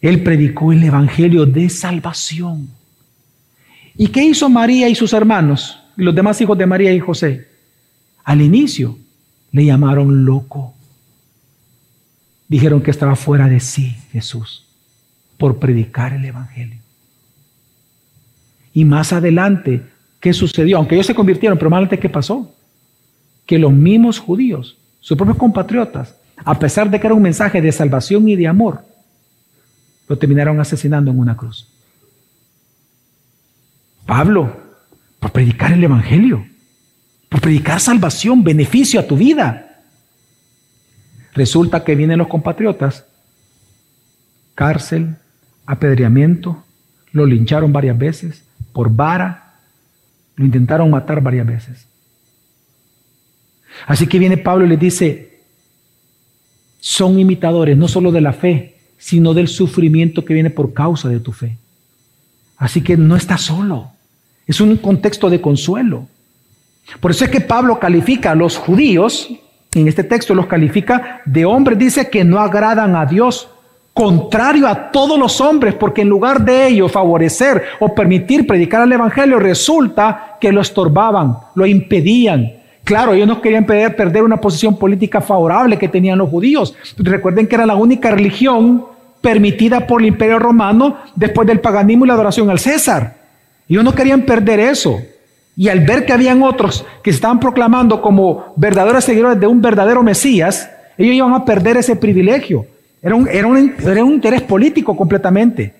Él 0.00 0.22
predicó 0.22 0.72
el 0.72 0.82
Evangelio 0.84 1.44
de 1.44 1.68
salvación. 1.68 2.68
¿Y 3.96 4.08
qué 4.08 4.22
hizo 4.24 4.48
María 4.48 4.88
y 4.88 4.94
sus 4.94 5.12
hermanos, 5.12 5.80
los 5.96 6.14
demás 6.14 6.40
hijos 6.40 6.56
de 6.56 6.66
María 6.66 6.92
y 6.92 7.00
José? 7.00 7.48
Al 8.22 8.40
inicio 8.40 8.98
le 9.50 9.64
llamaron 9.64 10.24
loco. 10.24 10.74
Dijeron 12.48 12.82
que 12.82 12.90
estaba 12.90 13.16
fuera 13.16 13.48
de 13.48 13.60
sí 13.60 13.96
Jesús 14.12 14.66
por 15.38 15.58
predicar 15.58 16.12
el 16.12 16.24
Evangelio. 16.24 16.78
Y 18.72 18.84
más 18.84 19.12
adelante, 19.12 19.82
¿qué 20.20 20.32
sucedió? 20.32 20.76
Aunque 20.76 20.94
ellos 20.96 21.06
se 21.06 21.14
convirtieron, 21.14 21.58
pero 21.58 21.70
más 21.70 21.78
adelante, 21.78 21.98
¿qué 21.98 22.08
pasó? 22.08 22.54
Que 23.46 23.58
los 23.58 23.72
mismos 23.72 24.18
judíos, 24.18 24.76
sus 25.00 25.16
propios 25.16 25.38
compatriotas, 25.38 26.16
a 26.44 26.58
pesar 26.58 26.90
de 26.90 27.00
que 27.00 27.06
era 27.06 27.14
un 27.14 27.22
mensaje 27.22 27.62
de 27.62 27.72
salvación 27.72 28.28
y 28.28 28.36
de 28.36 28.46
amor, 28.46 28.84
lo 30.08 30.18
terminaron 30.18 30.60
asesinando 30.60 31.10
en 31.10 31.18
una 31.18 31.36
cruz. 31.36 31.68
Pablo, 34.06 34.54
por 35.18 35.32
predicar 35.32 35.72
el 35.72 35.82
Evangelio, 35.82 36.46
por 37.30 37.40
predicar 37.40 37.80
salvación, 37.80 38.44
beneficio 38.44 39.00
a 39.00 39.06
tu 39.06 39.16
vida. 39.16 39.80
Resulta 41.32 41.82
que 41.82 41.94
vienen 41.94 42.18
los 42.18 42.28
compatriotas, 42.28 43.06
cárcel, 44.54 45.16
apedreamiento, 45.64 46.62
lo 47.12 47.24
lincharon 47.24 47.72
varias 47.72 47.96
veces, 47.96 48.44
por 48.72 48.94
vara, 48.94 49.54
lo 50.36 50.44
intentaron 50.44 50.90
matar 50.90 51.22
varias 51.22 51.46
veces. 51.46 51.86
Así 53.86 54.06
que 54.06 54.18
viene 54.18 54.36
Pablo 54.36 54.66
y 54.66 54.68
le 54.68 54.76
dice, 54.76 55.33
son 56.86 57.18
imitadores 57.18 57.78
no 57.78 57.88
solo 57.88 58.12
de 58.12 58.20
la 58.20 58.34
fe, 58.34 58.74
sino 58.98 59.32
del 59.32 59.48
sufrimiento 59.48 60.22
que 60.22 60.34
viene 60.34 60.50
por 60.50 60.74
causa 60.74 61.08
de 61.08 61.18
tu 61.18 61.32
fe. 61.32 61.56
Así 62.58 62.82
que 62.82 62.98
no 62.98 63.16
estás 63.16 63.40
solo. 63.40 63.88
Es 64.46 64.60
un 64.60 64.76
contexto 64.76 65.30
de 65.30 65.40
consuelo. 65.40 66.06
Por 67.00 67.12
eso 67.12 67.24
es 67.24 67.30
que 67.30 67.40
Pablo 67.40 67.80
califica 67.80 68.32
a 68.32 68.34
los 68.34 68.58
judíos, 68.58 69.30
en 69.74 69.88
este 69.88 70.04
texto 70.04 70.34
los 70.34 70.46
califica 70.46 71.22
de 71.24 71.46
hombres, 71.46 71.78
dice 71.78 72.10
que 72.10 72.22
no 72.22 72.38
agradan 72.38 72.96
a 72.96 73.06
Dios, 73.06 73.48
contrario 73.94 74.68
a 74.68 74.90
todos 74.90 75.18
los 75.18 75.40
hombres, 75.40 75.72
porque 75.76 76.02
en 76.02 76.10
lugar 76.10 76.44
de 76.44 76.68
ellos 76.68 76.92
favorecer 76.92 77.62
o 77.80 77.94
permitir 77.94 78.46
predicar 78.46 78.82
el 78.82 78.92
Evangelio, 78.92 79.38
resulta 79.38 80.36
que 80.38 80.52
lo 80.52 80.60
estorbaban, 80.60 81.38
lo 81.54 81.64
impedían. 81.64 82.52
Claro, 82.84 83.14
ellos 83.14 83.26
no 83.26 83.40
querían 83.40 83.64
perder 83.64 84.22
una 84.22 84.36
posición 84.40 84.78
política 84.78 85.22
favorable 85.22 85.78
que 85.78 85.88
tenían 85.88 86.18
los 86.18 86.28
judíos. 86.28 86.74
Recuerden 86.98 87.46
que 87.46 87.54
era 87.54 87.64
la 87.64 87.76
única 87.76 88.10
religión 88.10 88.84
permitida 89.22 89.86
por 89.86 90.02
el 90.02 90.08
imperio 90.08 90.38
romano 90.38 90.98
después 91.16 91.48
del 91.48 91.60
paganismo 91.60 92.04
y 92.04 92.08
la 92.08 92.14
adoración 92.14 92.50
al 92.50 92.58
César. 92.58 93.16
Ellos 93.66 93.82
no 93.82 93.94
querían 93.94 94.22
perder 94.22 94.60
eso. 94.60 95.00
Y 95.56 95.68
al 95.68 95.80
ver 95.80 96.04
que 96.04 96.12
habían 96.12 96.42
otros 96.42 96.84
que 97.02 97.10
se 97.10 97.16
estaban 97.16 97.40
proclamando 97.40 98.02
como 98.02 98.52
verdaderos 98.56 99.04
seguidores 99.04 99.40
de 99.40 99.46
un 99.46 99.62
verdadero 99.62 100.02
Mesías, 100.02 100.68
ellos 100.98 101.14
iban 101.14 101.32
a 101.32 101.44
perder 101.44 101.78
ese 101.78 101.96
privilegio. 101.96 102.66
Era 103.00 103.14
un, 103.14 103.28
era 103.28 103.46
un, 103.46 103.74
era 103.82 104.04
un 104.04 104.12
interés 104.12 104.42
político 104.42 104.94
completamente. 104.94 105.72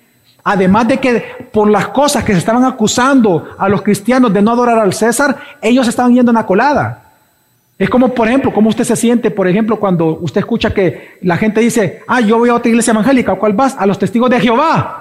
Además 0.44 0.86
de 0.86 0.98
que 0.98 1.48
por 1.50 1.70
las 1.70 1.88
cosas 1.88 2.22
que 2.22 2.32
se 2.32 2.38
estaban 2.38 2.64
acusando 2.64 3.48
a 3.56 3.66
los 3.66 3.80
cristianos 3.80 4.32
de 4.32 4.42
no 4.42 4.50
adorar 4.50 4.78
al 4.78 4.92
César, 4.92 5.36
ellos 5.62 5.88
estaban 5.88 6.14
yendo 6.14 6.30
en 6.30 6.36
la 6.36 6.44
colada. 6.44 7.04
Es 7.78 7.88
como, 7.88 8.14
por 8.14 8.28
ejemplo, 8.28 8.52
cómo 8.52 8.68
usted 8.68 8.84
se 8.84 8.94
siente, 8.94 9.30
por 9.30 9.48
ejemplo, 9.48 9.80
cuando 9.80 10.18
usted 10.20 10.40
escucha 10.40 10.72
que 10.72 11.18
la 11.22 11.38
gente 11.38 11.60
dice, 11.60 12.02
ah, 12.06 12.20
yo 12.20 12.38
voy 12.38 12.50
a 12.50 12.54
otra 12.54 12.68
iglesia 12.68 12.92
evangélica, 12.92 13.32
¿a 13.32 13.36
cuál 13.36 13.54
vas? 13.54 13.74
A 13.78 13.86
los 13.86 13.98
testigos 13.98 14.28
de 14.28 14.38
Jehová. 14.38 15.00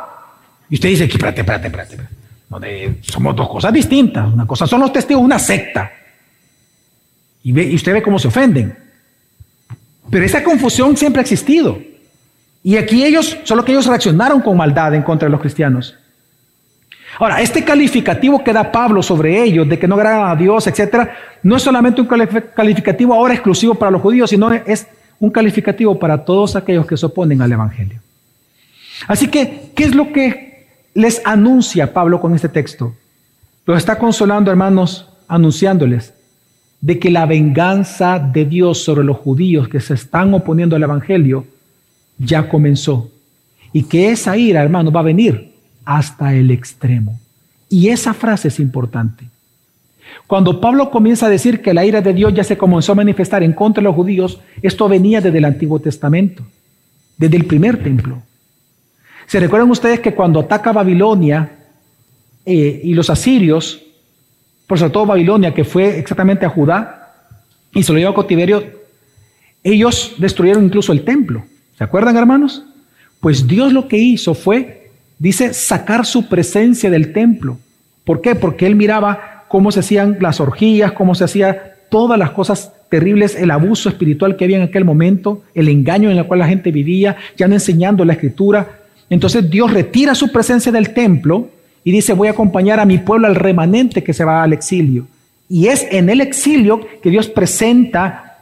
Y 0.70 0.76
usted 0.76 0.90
dice, 0.90 1.04
espérate, 1.04 1.42
espérate, 1.42 1.68
espérate. 1.68 1.96
espérate. 1.96 3.02
somos 3.02 3.36
dos 3.36 3.50
cosas 3.50 3.74
distintas. 3.74 4.34
Una 4.34 4.48
cosa 4.48 4.66
son 4.66 4.80
los 4.80 4.94
testigos, 4.94 5.22
una 5.22 5.40
secta. 5.40 5.92
Y 7.44 7.76
usted 7.76 7.94
ve 7.94 8.02
cómo 8.02 8.18
se 8.18 8.30
ofenden. 8.30 8.76
Pero 10.10 10.26
esa 10.26 10.42
confusión 10.42 10.96
siempre 10.96 11.20
ha 11.20 11.24
existido. 11.24 11.78
Y 12.64 12.78
aquí 12.78 13.04
ellos, 13.04 13.38
solo 13.44 13.66
que 13.66 13.74
ellos 13.74 13.86
reaccionaron 13.86 14.42
con 14.42 14.56
maldad 14.56 14.96
en 14.96 15.04
contra 15.04 15.28
de 15.28 15.32
los 15.32 15.42
cristianos. 15.42 15.98
Ahora, 17.20 17.42
este 17.42 17.64
calificativo 17.64 18.44
que 18.44 18.54
da 18.54 18.72
Pablo 18.72 19.04
sobre 19.04 19.44
ellos, 19.44 19.68
de 19.68 19.78
que 19.78 19.88
no 19.88 19.96
agradan 19.96 20.30
a 20.30 20.36
Dios, 20.36 20.66
etcétera, 20.66 21.16
no 21.44 21.58
es 21.58 21.62
solamente 21.62 22.02
un 22.02 22.08
calificativo 22.08 23.14
ahora 23.14 23.34
exclusivo 23.34 23.76
para 23.76 23.92
los 23.92 24.02
judíos, 24.02 24.30
sino 24.30 24.52
es 24.52 24.88
un 25.20 25.30
calificativo 25.30 26.00
para 26.00 26.26
todos 26.26 26.56
aquellos 26.56 26.88
que 26.88 26.98
se 26.98 27.06
oponen 27.06 27.42
al 27.42 27.52
Evangelio. 27.52 28.00
Así 29.08 29.28
que, 29.28 29.72
¿qué 29.76 29.84
es 29.84 29.94
lo 29.94 30.12
que 30.12 30.68
les 30.94 31.22
anuncia 31.26 31.94
Pablo 31.94 32.20
con 32.20 32.34
este 32.34 32.50
texto? 32.50 32.96
Los 33.66 33.78
está 33.78 33.98
consolando, 34.00 34.50
hermanos, 34.50 35.10
anunciándoles 35.28 36.14
de 36.82 37.00
que 37.00 37.12
la 37.12 37.26
venganza 37.26 38.20
de 38.20 38.46
Dios 38.46 38.84
sobre 38.84 39.04
los 39.04 39.18
judíos 39.18 39.68
que 39.68 39.80
se 39.80 39.94
están 39.94 40.34
oponiendo 40.34 40.76
al 40.76 40.84
Evangelio 40.84 41.46
ya 42.18 42.48
comenzó. 42.50 43.10
Y 43.72 43.84
que 43.84 44.12
esa 44.12 44.38
ira, 44.38 44.62
hermano, 44.62 44.92
va 44.92 45.00
a 45.00 45.04
venir 45.04 45.54
hasta 45.86 46.34
el 46.34 46.52
extremo. 46.52 47.20
Y 47.70 47.90
esa 47.90 48.14
frase 48.14 48.50
es 48.50 48.60
importante. 48.60 49.26
Cuando 50.28 50.62
Pablo 50.62 50.90
comienza 50.92 51.26
a 51.26 51.30
decir 51.30 51.62
que 51.62 51.74
la 51.74 51.86
ira 51.86 52.02
de 52.02 52.14
Dios 52.14 52.34
ya 52.34 52.44
se 52.44 52.58
comenzó 52.58 52.92
a 52.92 52.96
manifestar 52.96 53.44
en 53.44 53.54
contra 53.54 53.82
de 53.82 53.86
los 53.86 53.96
judíos, 53.96 54.40
esto 54.62 54.88
venía 54.88 55.22
desde 55.22 55.38
el 55.38 55.46
Antiguo 55.46 55.80
Testamento, 55.80 56.44
desde 57.18 57.38
el 57.38 57.46
primer 57.46 57.82
templo. 57.82 58.22
¿Se 59.26 59.40
recuerdan 59.40 59.72
ustedes 59.72 60.00
que 60.00 60.14
cuando 60.14 60.42
ataca 60.42 60.72
Babilonia 60.72 61.52
eh, 62.46 62.82
y 62.84 62.94
los 62.94 63.10
asirios, 63.10 63.82
por 64.68 64.78
sobre 64.78 64.92
todo 64.92 65.06
Babilonia, 65.06 65.54
que 65.54 65.64
fue 65.64 66.00
exactamente 66.00 66.46
a 66.46 66.50
Judá, 66.50 67.14
y 67.74 67.84
se 67.84 67.92
lo 67.92 68.00
llevó 68.00 68.12
a 68.12 68.16
cautiverio, 68.16 68.64
ellos 69.64 70.16
destruyeron 70.18 70.66
incluso 70.66 70.92
el 70.92 71.04
templo. 71.04 71.44
¿Se 71.78 71.84
acuerdan, 71.84 72.18
hermanos? 72.18 72.64
Pues 73.20 73.48
Dios 73.48 73.74
lo 73.74 73.88
que 73.88 73.98
hizo 73.98 74.34
fue, 74.34 74.92
dice, 75.18 75.54
sacar 75.54 76.06
su 76.06 76.28
presencia 76.28 76.90
del 76.90 77.14
templo. 77.14 77.58
¿Por 78.04 78.22
qué? 78.22 78.36
Porque 78.36 78.68
él 78.68 78.76
miraba 78.76 79.46
cómo 79.48 79.72
se 79.72 79.80
hacían 79.80 80.18
las 80.20 80.40
orgías, 80.40 80.92
cómo 80.92 81.16
se 81.16 81.24
hacía 81.24 81.76
todas 81.90 82.20
las 82.20 82.32
cosas 82.32 82.74
terribles, 82.90 83.36
el 83.36 83.52
abuso 83.52 83.90
espiritual 83.90 84.36
que 84.36 84.44
había 84.44 84.58
en 84.58 84.64
aquel 84.64 84.86
momento, 84.86 85.44
el 85.56 85.70
engaño 85.70 86.12
en 86.12 86.18
el 86.18 86.26
cual 86.26 86.40
la 86.40 86.48
gente 86.48 86.72
vivía, 86.72 87.16
ya 87.38 87.48
no 87.48 87.54
enseñando 87.54 88.04
la 88.04 88.14
escritura. 88.14 88.80
Entonces 89.10 89.50
Dios 89.50 89.72
retira 89.72 90.16
su 90.16 90.32
presencia 90.32 90.72
del 90.72 90.94
templo 90.94 91.50
y 91.84 91.92
dice, 91.92 92.14
voy 92.14 92.28
a 92.28 92.32
acompañar 92.32 92.80
a 92.80 92.86
mi 92.86 92.98
pueblo 92.98 93.28
al 93.28 93.36
remanente 93.36 94.04
que 94.04 94.14
se 94.14 94.24
va 94.24 94.44
al 94.44 94.54
exilio. 94.54 95.08
Y 95.50 95.68
es 95.68 95.88
en 95.92 96.10
el 96.10 96.22
exilio 96.22 96.82
que 97.02 97.10
Dios 97.10 97.28
presenta 97.28 98.33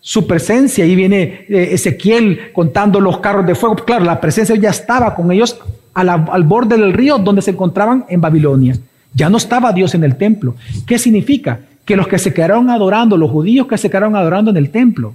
su 0.00 0.26
presencia. 0.26 0.84
Ahí 0.84 0.96
viene 0.96 1.46
eh, 1.48 1.68
Ezequiel 1.72 2.52
contando 2.52 3.00
los 3.00 3.18
carros 3.18 3.46
de 3.46 3.54
fuego. 3.54 3.76
Claro, 3.76 4.04
la 4.04 4.20
presencia 4.20 4.56
ya 4.56 4.70
estaba 4.70 5.14
con 5.14 5.30
ellos 5.30 5.58
al 5.92 6.44
borde 6.44 6.76
del 6.76 6.92
río 6.92 7.18
donde 7.18 7.42
se 7.42 7.50
encontraban 7.50 8.06
en 8.08 8.20
Babilonia. 8.20 8.76
Ya 9.12 9.28
no 9.28 9.36
estaba 9.36 9.72
Dios 9.72 9.94
en 9.94 10.04
el 10.04 10.16
templo. 10.16 10.54
¿Qué 10.86 10.98
significa? 10.98 11.60
Que 11.84 11.96
los 11.96 12.06
que 12.06 12.18
se 12.18 12.32
quedaron 12.32 12.70
adorando, 12.70 13.16
los 13.16 13.30
judíos 13.30 13.66
que 13.66 13.76
se 13.76 13.90
quedaron 13.90 14.14
adorando 14.14 14.50
en 14.50 14.56
el 14.56 14.70
templo, 14.70 15.14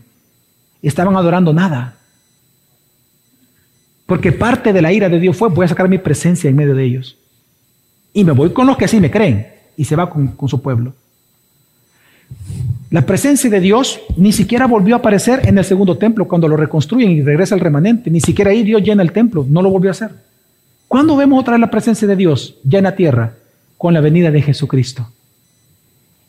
estaban 0.81 1.15
adorando 1.15 1.53
nada. 1.53 1.95
Porque 4.05 4.31
parte 4.31 4.73
de 4.73 4.81
la 4.81 4.91
ira 4.91 5.09
de 5.09 5.19
Dios 5.19 5.35
fue, 5.35 5.49
voy 5.49 5.65
a 5.65 5.69
sacar 5.69 5.89
mi 5.89 5.97
presencia 5.97 6.49
en 6.49 6.55
medio 6.55 6.75
de 6.75 6.83
ellos. 6.83 7.17
Y 8.13 8.23
me 8.23 8.33
voy 8.33 8.51
con 8.51 8.67
los 8.67 8.77
que 8.77 8.87
sí 8.87 8.99
me 8.99 9.09
creen. 9.09 9.47
Y 9.77 9.85
se 9.85 9.95
va 9.95 10.09
con 10.09 10.47
su 10.47 10.61
pueblo. 10.61 10.93
La 12.91 13.05
presencia 13.05 13.49
de 13.49 13.59
Dios 13.59 13.99
ni 14.15 14.31
siquiera 14.31 14.67
volvió 14.67 14.95
a 14.95 14.99
aparecer 14.99 15.47
en 15.47 15.57
el 15.57 15.65
segundo 15.65 15.97
templo 15.97 16.27
cuando 16.27 16.47
lo 16.47 16.55
reconstruyen 16.55 17.11
y 17.11 17.21
regresa 17.21 17.55
el 17.55 17.61
remanente. 17.61 18.11
Ni 18.11 18.21
siquiera 18.21 18.51
ahí 18.51 18.63
Dios 18.63 18.83
llena 18.83 19.01
el 19.01 19.11
templo, 19.11 19.45
no 19.49 19.61
lo 19.61 19.71
volvió 19.71 19.89
a 19.89 19.91
hacer. 19.91 20.11
¿Cuándo 20.87 21.15
vemos 21.17 21.39
otra 21.39 21.53
vez 21.53 21.61
la 21.61 21.71
presencia 21.71 22.07
de 22.07 22.15
Dios 22.15 22.57
ya 22.63 22.77
en 22.77 22.83
la 22.83 22.95
tierra? 22.95 23.33
Con 23.77 23.93
la 23.93 24.01
venida 24.01 24.31
de 24.31 24.41
Jesucristo. 24.41 25.09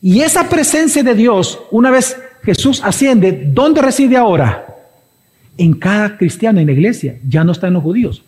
Y 0.01 0.21
esa 0.21 0.49
presencia 0.49 1.03
de 1.03 1.15
Dios, 1.15 1.59
una 1.71 1.91
vez 1.91 2.17
Jesús 2.43 2.81
asciende, 2.83 3.49
¿dónde 3.53 3.81
reside 3.81 4.17
ahora? 4.17 4.65
En 5.57 5.73
cada 5.73 6.17
cristiano 6.17 6.59
en 6.59 6.67
la 6.67 6.73
iglesia, 6.73 7.17
ya 7.27 7.43
no 7.43 7.51
está 7.51 7.67
en 7.67 7.73
los 7.73 7.83
judíos, 7.83 8.23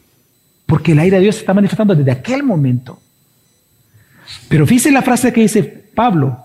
porque 0.66 0.94
el 0.94 1.00
aire 1.00 1.18
de 1.18 1.24
Dios 1.24 1.36
se 1.36 1.42
está 1.42 1.54
manifestando 1.54 1.96
desde 1.96 2.12
aquel 2.12 2.44
momento. 2.44 3.00
Pero 4.48 4.66
fíjense 4.66 4.92
la 4.92 5.02
frase 5.02 5.32
que 5.32 5.42
dice 5.42 5.64
Pablo, 5.64 6.38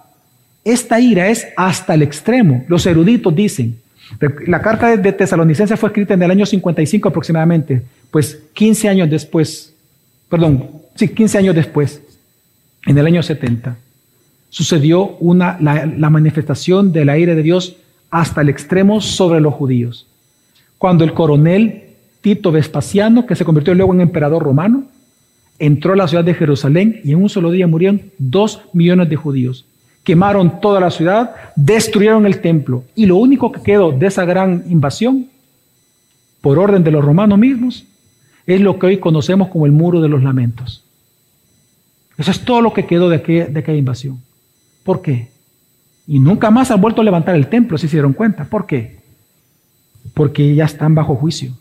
esta 0.64 0.98
ira 0.98 1.28
es 1.28 1.46
hasta 1.56 1.94
el 1.94 2.02
extremo. 2.02 2.64
Los 2.68 2.86
eruditos 2.86 3.34
dicen, 3.34 3.78
la 4.46 4.62
carta 4.62 4.96
de 4.96 5.12
Tesalonicense 5.12 5.76
fue 5.76 5.90
escrita 5.90 6.14
en 6.14 6.22
el 6.22 6.30
año 6.30 6.46
55 6.46 7.08
aproximadamente, 7.08 7.82
pues 8.10 8.40
15 8.54 8.88
años 8.88 9.10
después, 9.10 9.74
perdón, 10.28 10.70
sí, 10.94 11.08
15 11.08 11.38
años 11.38 11.54
después, 11.54 12.02
en 12.86 12.96
el 12.96 13.06
año 13.06 13.22
70, 13.22 13.76
sucedió 14.48 15.16
la, 15.20 15.58
la 15.60 16.10
manifestación 16.10 16.92
de 16.92 17.04
la 17.04 17.18
ira 17.18 17.34
de 17.34 17.42
Dios 17.42 17.76
hasta 18.10 18.40
el 18.40 18.48
extremo 18.48 19.00
sobre 19.00 19.40
los 19.40 19.54
judíos. 19.54 20.06
Cuando 20.78 21.04
el 21.04 21.12
coronel 21.12 21.82
Tito 22.20 22.52
Vespasiano, 22.52 23.26
que 23.26 23.34
se 23.34 23.44
convirtió 23.44 23.74
luego 23.74 23.92
en 23.94 24.00
emperador 24.00 24.42
romano, 24.42 24.84
entró 25.58 25.92
a 25.92 25.96
la 25.96 26.08
ciudad 26.08 26.24
de 26.24 26.34
Jerusalén 26.34 27.00
y 27.04 27.12
en 27.12 27.22
un 27.22 27.28
solo 27.28 27.50
día 27.50 27.66
murieron 27.66 28.02
dos 28.18 28.62
millones 28.72 29.08
de 29.08 29.16
judíos 29.16 29.66
quemaron 30.04 30.60
toda 30.60 30.78
la 30.78 30.90
ciudad, 30.90 31.34
destruyeron 31.56 32.26
el 32.26 32.40
templo. 32.40 32.84
Y 32.94 33.06
lo 33.06 33.16
único 33.16 33.50
que 33.50 33.62
quedó 33.62 33.90
de 33.90 34.06
esa 34.06 34.24
gran 34.24 34.64
invasión, 34.68 35.28
por 36.40 36.58
orden 36.58 36.84
de 36.84 36.90
los 36.90 37.04
romanos 37.04 37.38
mismos, 37.38 37.86
es 38.46 38.60
lo 38.60 38.78
que 38.78 38.86
hoy 38.86 38.98
conocemos 38.98 39.48
como 39.48 39.64
el 39.64 39.72
muro 39.72 40.02
de 40.02 40.10
los 40.10 40.22
lamentos. 40.22 40.84
Eso 42.18 42.30
es 42.30 42.44
todo 42.44 42.60
lo 42.60 42.74
que 42.74 42.86
quedó 42.86 43.08
de 43.08 43.16
aquella, 43.16 43.74
invasión. 43.74 44.20
¿Por 44.84 45.00
qué? 45.00 45.30
Y 46.06 46.20
nunca 46.20 46.50
más 46.50 46.70
han 46.70 46.82
vuelto 46.82 47.00
a 47.00 47.04
levantar 47.04 47.34
el 47.34 47.48
templo, 47.48 47.78
si 47.78 47.88
se 47.88 47.96
dieron 47.96 48.12
cuenta. 48.12 48.44
¿Por 48.44 48.66
qué? 48.66 49.00
Porque 50.12 50.54
ya 50.54 50.66
están 50.66 50.94
bajo 50.94 51.16
juicio, 51.16 51.56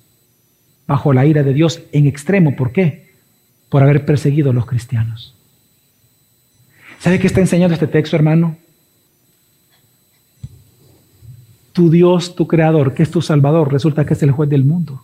bajo 0.86 1.14
la 1.14 1.26
ira 1.26 1.44
de 1.44 1.54
Dios 1.54 1.82
en 1.94 2.08
extremo. 2.08 2.58
¿Por 2.58 2.74
qué? 2.74 3.14
Por 3.70 3.82
haber 3.82 4.06
perseguido 4.06 4.52
a 4.52 4.54
los 4.54 4.66
cristianos. 4.66 5.34
¿Sabe 7.04 7.20
qué 7.20 7.28
está 7.28 7.42
enseñando 7.42 7.74
este 7.74 7.88
texto, 7.88 8.16
hermano? 8.16 8.56
Tu 11.74 11.92
Dios, 11.92 12.34
tu 12.34 12.48
creador, 12.48 12.94
que 12.94 13.04
es 13.04 13.12
tu 13.12 13.22
salvador, 13.22 13.74
resulta 13.74 14.06
que 14.06 14.14
es 14.14 14.24
el 14.24 14.32
juez 14.32 14.50
del 14.50 14.64
mundo. 14.64 15.04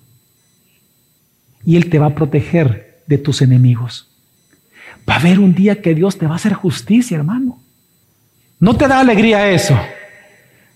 Y 1.65 1.75
Él 1.75 1.89
te 1.89 1.99
va 1.99 2.05
a 2.05 2.15
proteger 2.15 3.01
de 3.05 3.17
tus 3.17 3.41
enemigos. 3.41 4.07
Va 5.09 5.15
a 5.15 5.19
haber 5.19 5.39
un 5.39 5.53
día 5.53 5.81
que 5.81 5.93
Dios 5.93 6.17
te 6.17 6.25
va 6.25 6.33
a 6.33 6.35
hacer 6.37 6.53
justicia, 6.53 7.17
hermano. 7.17 7.59
¿No 8.61 8.77
te 8.77 8.87
da 8.87 9.01
alegría 9.01 9.49
eso? 9.51 9.77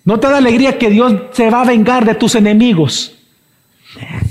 ¿No 0.04 0.20
te 0.20 0.28
da 0.28 0.40
alegría 0.40 0.78
que 0.78 0.90
Dios 0.90 1.16
se 1.32 1.50
va 1.50 1.62
a 1.62 1.66
vengar 1.66 2.04
de 2.04 2.16
tus 2.16 2.36
enemigos? 2.36 3.18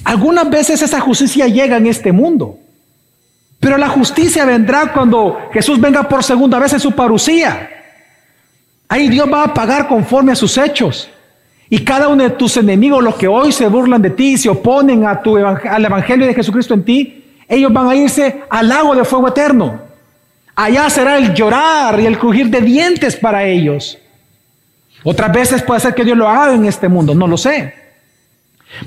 Algunas 0.05 0.51
veces 0.51 0.83
esa 0.83 1.01
justicia 1.01 1.47
llega 1.47 1.79
en 1.79 1.87
este 1.87 2.13
mundo, 2.13 2.59
pero 3.63 3.79
la 3.79 3.89
justicia 3.89 4.45
vendrá 4.45 4.93
cuando 4.93 5.49
Jesús 5.53 5.81
venga 5.81 6.03
por 6.09 6.25
segunda 6.25 6.59
vez 6.59 6.73
en 6.73 6.81
su 6.81 6.91
parucía. 6.91 7.71
Ahí 8.89 9.09
Dios 9.09 9.33
va 9.33 9.45
a 9.45 9.55
pagar 9.55 9.87
conforme 9.87 10.33
a 10.33 10.35
sus 10.35 10.59
hechos. 10.59 11.09
Y 11.71 11.85
cada 11.85 12.09
uno 12.09 12.25
de 12.25 12.31
tus 12.31 12.57
enemigos, 12.57 13.05
los 13.05 13.15
que 13.15 13.29
hoy 13.29 13.53
se 13.53 13.69
burlan 13.69 14.03
de 14.03 14.11
ti 14.11 14.33
y 14.33 14.37
se 14.37 14.49
oponen 14.49 15.07
a 15.07 15.23
tu, 15.23 15.37
al 15.37 15.85
Evangelio 15.85 16.27
de 16.27 16.35
Jesucristo 16.35 16.75
en 16.75 16.83
ti, 16.83 17.25
ellos 17.47 17.73
van 17.73 17.89
a 17.89 17.95
irse 17.95 18.43
al 18.51 18.69
lago 18.69 18.97
de 18.97 19.05
fuego 19.05 19.29
eterno. 19.29 19.81
Allá 20.57 20.91
será 20.91 21.17
el 21.17 21.33
llorar 21.33 22.01
y 22.01 22.07
el 22.07 22.19
crujir 22.19 22.49
de 22.49 22.63
dientes 22.63 23.15
para 23.15 23.45
ellos. 23.45 23.97
Otras 25.05 25.33
veces 25.33 25.63
puede 25.63 25.79
ser 25.79 25.95
que 25.95 26.05
Dios 26.05 26.19
lo 26.19 26.29
haga 26.29 26.53
en 26.53 26.67
este 26.67 26.89
mundo, 26.89 27.15
no 27.15 27.29
lo 27.29 27.37
sé. 27.37 27.75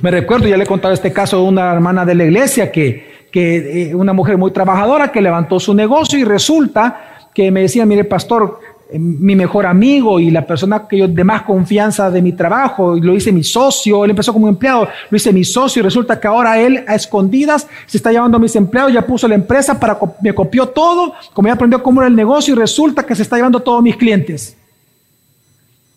Me 0.02 0.12
recuerdo, 0.12 0.50
ya 0.50 0.58
le 0.58 0.66
he 0.66 0.68
contado 0.68 0.94
este 0.94 1.14
caso 1.14 1.38
de 1.38 1.44
una 1.44 1.72
hermana 1.72 2.04
de 2.04 2.16
la 2.16 2.26
iglesia 2.26 2.70
que, 2.74 3.15
que 3.36 3.90
eh, 3.90 3.94
una 3.94 4.14
mujer 4.14 4.38
muy 4.38 4.52
trabajadora 4.52 5.12
que 5.12 5.22
levantó 5.22 5.60
su 5.60 5.74
negocio 5.74 6.18
y 6.18 6.24
resulta 6.24 7.28
que 7.34 7.52
me 7.52 7.64
decía, 7.64 7.86
mire 7.86 8.06
pastor, 8.06 8.62
eh, 8.90 8.98
mi 8.98 9.36
mejor 9.36 9.66
amigo 9.66 10.22
y 10.22 10.32
la 10.32 10.48
persona 10.48 10.88
que 10.88 11.00
yo 11.00 11.10
de 11.10 11.24
más 11.26 11.42
confianza 11.42 12.10
de 12.10 12.22
mi 12.22 12.32
trabajo, 12.32 12.96
lo 12.96 13.14
hice 13.14 13.34
mi 13.34 13.44
socio, 13.44 14.06
él 14.06 14.12
empezó 14.12 14.32
como 14.32 14.48
empleado, 14.48 14.88
lo 15.10 15.18
hice 15.18 15.34
mi 15.34 15.44
socio 15.44 15.82
y 15.82 15.84
resulta 15.84 16.18
que 16.18 16.30
ahora 16.30 16.58
él 16.62 16.86
a 16.88 16.96
escondidas 16.96 17.68
se 17.86 17.98
está 17.98 18.10
llevando 18.10 18.38
a 18.38 18.40
mis 18.40 18.56
empleados, 18.56 18.94
ya 18.94 19.02
puso 19.02 19.28
la 19.28 19.36
empresa 19.36 19.78
para, 19.78 20.00
me 20.22 20.34
copió 20.34 20.70
todo, 20.70 21.14
como 21.34 21.50
ya 21.50 21.56
aprendió 21.56 21.84
cómo 21.84 22.00
era 22.00 22.08
el 22.08 22.16
negocio 22.16 22.54
y 22.54 22.58
resulta 22.58 23.06
que 23.06 23.16
se 23.16 23.24
está 23.24 23.36
llevando 23.36 23.60
todos 23.60 23.84
mis 23.84 23.98
clientes. 23.98 24.56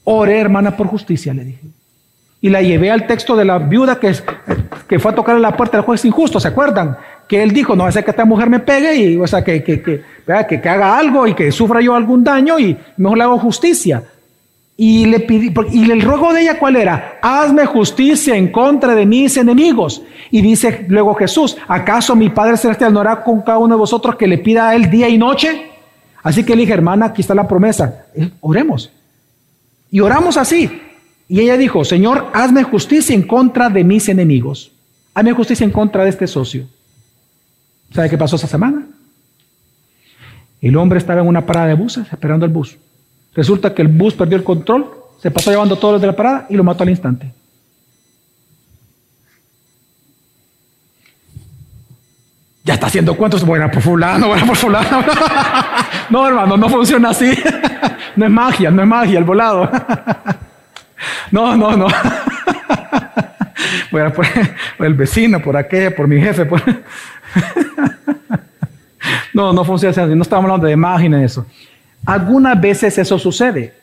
Ore, 0.03 0.41
hermana, 0.41 0.76
por 0.76 0.89
justicia, 0.89 1.32
le 1.32 1.45
dije. 1.45 1.68
Y 2.41 2.49
la 2.49 2.62
llevé 2.62 2.91
al 2.91 3.07
texto 3.07 3.36
de 3.36 3.45
la 3.45 3.59
viuda 3.59 4.01
que, 4.01 4.12
que 4.89 4.99
fue 4.99 5.12
a 5.12 5.14
tocar 5.14 5.39
la 5.39 5.57
puerta 5.57 5.76
del 5.76 5.86
juez 5.86 6.05
injusto, 6.05 6.41
¿se 6.41 6.49
acuerdan? 6.49 6.97
Que 7.29 7.43
él 7.43 7.53
dijo, 7.53 7.76
no 7.76 7.83
va 7.83 7.91
a 7.91 7.93
ser 7.93 8.05
que 8.05 8.11
esta 8.11 8.24
mujer 8.24 8.49
me 8.49 8.61
pegue 8.61 8.95
y, 8.97 9.16
o 9.16 9.26
sea, 9.26 9.45
que, 9.45 9.62
que, 9.62 9.83
que, 9.83 10.03
que, 10.24 10.68
haga 10.68 10.99
algo 10.99 11.26
y 11.26 11.35
que 11.35 11.53
sufra 11.53 11.81
yo 11.81 11.95
algún 11.95 12.24
daño 12.24 12.59
y 12.59 12.76
mejor 12.97 13.18
le 13.18 13.24
hago 13.24 13.39
justicia. 13.39 14.03
Y 14.76 15.07
le 15.07 15.20
pidí, 15.20 15.53
y 15.72 15.91
el 15.91 16.01
ruego 16.01 16.33
de 16.33 16.43
ella 16.43 16.59
cuál 16.59 16.76
era, 16.76 17.18
hazme 17.20 17.66
justicia 17.66 18.37
en 18.37 18.51
contra 18.51 18.95
de 18.95 19.05
mis 19.05 19.37
enemigos. 19.37 20.03
Y 20.31 20.41
dice 20.41 20.87
luego 20.89 21.14
Jesús, 21.14 21.57
¿acaso 21.66 22.16
mi 22.16 22.31
Padre 22.31 22.57
Celestial 22.57 22.93
no 22.93 23.01
hará 23.01 23.22
con 23.22 23.43
cada 23.43 23.59
uno 23.59 23.74
de 23.74 23.81
vosotros 23.81 24.16
que 24.16 24.26
le 24.26 24.39
pida 24.39 24.68
a 24.68 24.76
él 24.76 24.89
día 24.89 25.09
y 25.09 25.18
noche? 25.18 25.70
Así 26.22 26.45
que 26.45 26.55
le 26.55 26.62
dije, 26.62 26.72
hermana, 26.72 27.07
aquí 27.07 27.20
está 27.20 27.35
la 27.35 27.47
promesa, 27.47 28.07
eh, 28.14 28.31
oremos. 28.41 28.91
Y 29.91 30.01
oramos 30.01 30.37
así. 30.37 30.70
Y 31.29 31.41
ella 31.41 31.57
dijo, 31.57 31.85
Señor, 31.85 32.29
hazme 32.33 32.62
justicia 32.62 33.14
en 33.14 33.22
contra 33.22 33.68
de 33.68 33.85
mis 33.85 34.09
enemigos. 34.09 34.72
Hazme 35.12 35.33
justicia 35.33 35.64
en 35.64 35.72
contra 35.72 36.05
de 36.05 36.11
este 36.11 36.26
socio. 36.26 36.66
¿Sabe 37.93 38.11
qué 38.11 38.18
pasó 38.18 38.36
esa 38.36 38.47
semana? 38.47 38.86
El 40.61 40.76
hombre 40.76 40.99
estaba 40.99 41.20
en 41.20 41.28
una 41.28 41.47
parada 41.47 41.68
de 41.68 41.74
buses 41.74 42.07
esperando 42.12 42.45
el 42.45 42.53
bus. 42.53 42.76
Resulta 43.34 43.74
que 43.74 43.82
el 43.82 43.89
bus 43.89 44.14
perdió 44.14 44.36
el 44.36 44.45
control, 44.45 44.91
se 45.20 45.30
pasó 45.30 45.51
llevando 45.51 45.76
todos 45.76 45.95
los 45.95 46.01
de 46.01 46.07
la 46.09 46.16
parada 46.16 46.47
y 46.51 46.57
lo 46.57 46.64
mató 46.64 46.82
al 46.82 46.91
instante. 46.91 47.32
Ya 52.64 52.74
está 52.74 52.89
haciendo 52.89 53.16
cuentos, 53.16 53.47
buena 53.47 53.70
por 53.70 53.80
fulano, 53.80 54.28
buena 54.28 54.45
por 54.45 54.57
fulano. 54.57 55.03
No, 56.11 56.26
hermano, 56.26 56.57
no 56.57 56.68
funciona 56.68 57.11
así. 57.11 57.32
No 58.16 58.24
es 58.24 58.30
magia, 58.32 58.70
no 58.70 58.82
es 58.82 58.89
magia 58.89 59.18
el 59.18 59.24
volado. 59.24 59.70
No, 61.30 61.57
no, 61.57 61.76
no. 61.76 61.86
Voy 63.91 64.03
por, 64.11 64.26
el 64.86 64.95
vecino, 64.95 65.41
por 65.41 65.57
aquella, 65.57 65.95
por 65.95 66.09
mi 66.09 66.20
jefe. 66.20 66.45
Por... 66.45 66.62
no, 69.35 69.53
no 69.53 69.64
funciona. 69.64 70.07
No 70.07 70.22
estamos 70.22 70.45
hablando 70.45 70.66
de 70.66 70.72
imagen 70.72 71.12
de 71.12 71.24
eso. 71.24 71.47
Algunas 72.05 72.61
veces 72.61 72.99
eso 72.99 73.18
sucede. 73.18 73.74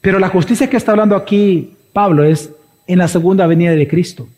Pero 0.00 0.18
la 0.18 0.28
justicia 0.28 0.70
que 0.70 0.76
está 0.76 0.92
hablando 0.92 1.16
aquí 1.16 1.74
Pablo 1.92 2.24
es 2.24 2.50
en 2.86 2.98
la 2.98 3.08
segunda 3.08 3.46
venida 3.46 3.72
de 3.72 3.88
Cristo. 3.88 4.28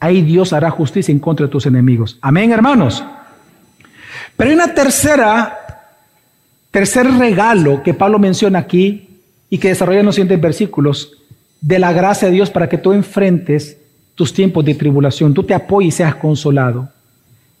Ahí 0.00 0.22
Dios 0.22 0.52
hará 0.52 0.70
justicia 0.70 1.12
en 1.12 1.18
contra 1.18 1.46
de 1.46 1.52
tus 1.52 1.66
enemigos. 1.66 2.18
Amén, 2.20 2.52
hermanos. 2.52 3.04
Pero 4.36 4.50
hay 4.50 4.56
una 4.56 4.72
tercera, 4.72 5.58
tercer 6.70 7.06
regalo 7.18 7.82
que 7.82 7.94
Pablo 7.94 8.18
menciona 8.18 8.60
aquí 8.60 9.08
y 9.50 9.58
que 9.58 9.68
desarrolla 9.68 10.00
en 10.00 10.06
los 10.06 10.14
siguientes 10.14 10.40
versículos 10.40 11.18
de 11.60 11.78
la 11.78 11.92
gracia 11.92 12.28
de 12.28 12.34
Dios 12.34 12.50
para 12.50 12.68
que 12.68 12.78
tú 12.78 12.92
enfrentes 12.92 13.78
tus 14.14 14.32
tiempos 14.32 14.64
de 14.64 14.74
tribulación, 14.74 15.34
tú 15.34 15.42
te 15.42 15.54
apoyes 15.54 15.94
y 15.94 15.96
seas 15.98 16.14
consolado. 16.14 16.88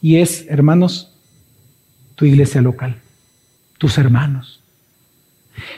Y 0.00 0.16
es, 0.16 0.46
hermanos, 0.48 1.12
tu 2.14 2.24
iglesia 2.24 2.60
local, 2.60 2.96
tus 3.78 3.98
hermanos. 3.98 4.60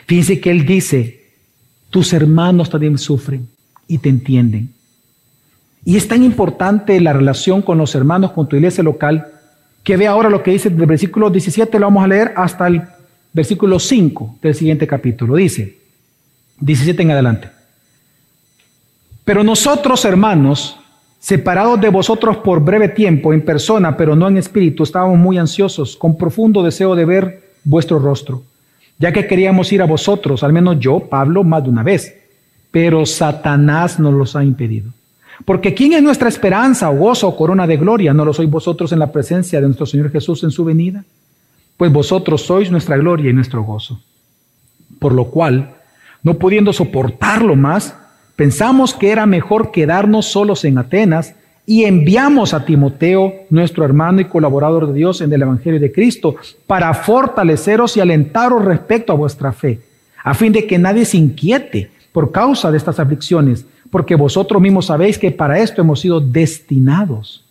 Fíjense 0.05 0.39
que 0.39 0.51
Él 0.51 0.65
dice, 0.65 1.31
tus 1.89 2.13
hermanos 2.13 2.69
también 2.69 2.97
sufren 2.97 3.47
y 3.87 3.97
te 3.97 4.09
entienden. 4.09 4.73
Y 5.83 5.97
es 5.97 6.07
tan 6.07 6.23
importante 6.23 6.99
la 7.01 7.13
relación 7.13 7.61
con 7.61 7.77
los 7.77 7.95
hermanos, 7.95 8.31
con 8.31 8.47
tu 8.47 8.55
iglesia 8.55 8.83
local, 8.83 9.27
que 9.83 9.97
ve 9.97 10.07
ahora 10.07 10.29
lo 10.29 10.43
que 10.43 10.51
dice 10.51 10.69
del 10.69 10.85
versículo 10.85 11.29
17, 11.29 11.79
lo 11.79 11.87
vamos 11.87 12.03
a 12.03 12.07
leer 12.07 12.33
hasta 12.35 12.67
el 12.67 12.83
versículo 13.33 13.79
5 13.79 14.37
del 14.41 14.53
siguiente 14.53 14.85
capítulo. 14.85 15.35
Dice, 15.35 15.79
17 16.59 17.01
en 17.01 17.11
adelante. 17.11 17.49
Pero 19.25 19.43
nosotros, 19.43 20.05
hermanos, 20.05 20.77
separados 21.21 21.79
de 21.79 21.89
vosotros 21.89 22.37
por 22.37 22.61
breve 22.61 22.89
tiempo 22.89 23.31
en 23.31 23.45
persona, 23.45 23.95
pero 23.95 24.15
no 24.15 24.27
en 24.27 24.37
espíritu, 24.37 24.81
estábamos 24.81 25.19
muy 25.19 25.37
ansiosos, 25.37 25.95
con 25.95 26.17
profundo 26.17 26.63
deseo 26.63 26.95
de 26.95 27.05
ver 27.05 27.51
vuestro 27.63 27.99
rostro, 27.99 28.41
ya 28.97 29.13
que 29.13 29.27
queríamos 29.27 29.71
ir 29.71 29.83
a 29.83 29.85
vosotros, 29.85 30.43
al 30.43 30.51
menos 30.51 30.79
yo, 30.79 30.99
Pablo, 30.99 31.43
más 31.43 31.63
de 31.63 31.69
una 31.69 31.83
vez, 31.83 32.17
pero 32.71 33.05
Satanás 33.05 33.99
nos 33.99 34.15
los 34.15 34.35
ha 34.35 34.43
impedido. 34.43 34.91
Porque 35.45 35.75
¿quién 35.75 35.93
es 35.93 36.01
nuestra 36.01 36.27
esperanza 36.27 36.89
gozo 36.89 37.35
corona 37.35 37.67
de 37.67 37.77
gloria? 37.77 38.13
¿No 38.13 38.25
lo 38.25 38.33
sois 38.33 38.49
vosotros 38.49 38.91
en 38.91 38.99
la 38.99 39.11
presencia 39.11 39.61
de 39.61 39.67
nuestro 39.67 39.85
Señor 39.85 40.11
Jesús 40.11 40.43
en 40.43 40.51
su 40.51 40.65
venida? 40.65 41.03
Pues 41.77 41.91
vosotros 41.91 42.41
sois 42.41 42.71
nuestra 42.71 42.97
gloria 42.97 43.29
y 43.29 43.33
nuestro 43.33 43.61
gozo. 43.63 44.01
Por 44.99 45.13
lo 45.13 45.25
cual, 45.25 45.75
no 46.23 46.35
pudiendo 46.35 46.73
soportarlo 46.73 47.55
más, 47.55 47.95
Pensamos 48.41 48.95
que 48.95 49.11
era 49.11 49.27
mejor 49.27 49.69
quedarnos 49.69 50.25
solos 50.25 50.65
en 50.65 50.79
Atenas 50.79 51.35
y 51.67 51.83
enviamos 51.83 52.55
a 52.55 52.65
Timoteo, 52.65 53.31
nuestro 53.51 53.85
hermano 53.85 54.19
y 54.19 54.25
colaborador 54.25 54.87
de 54.87 54.93
Dios 54.93 55.21
en 55.21 55.31
el 55.31 55.43
Evangelio 55.43 55.79
de 55.79 55.91
Cristo, 55.91 56.37
para 56.65 56.91
fortaleceros 56.95 57.95
y 57.95 57.99
alentaros 57.99 58.65
respecto 58.65 59.13
a 59.13 59.15
vuestra 59.15 59.51
fe, 59.51 59.79
a 60.23 60.33
fin 60.33 60.51
de 60.51 60.65
que 60.65 60.79
nadie 60.79 61.05
se 61.05 61.17
inquiete 61.17 61.91
por 62.11 62.31
causa 62.31 62.71
de 62.71 62.77
estas 62.77 62.99
aflicciones, 62.99 63.63
porque 63.91 64.15
vosotros 64.15 64.59
mismos 64.59 64.87
sabéis 64.87 65.19
que 65.19 65.29
para 65.29 65.59
esto 65.59 65.81
hemos 65.81 65.99
sido 65.99 66.19
destinados, 66.19 67.45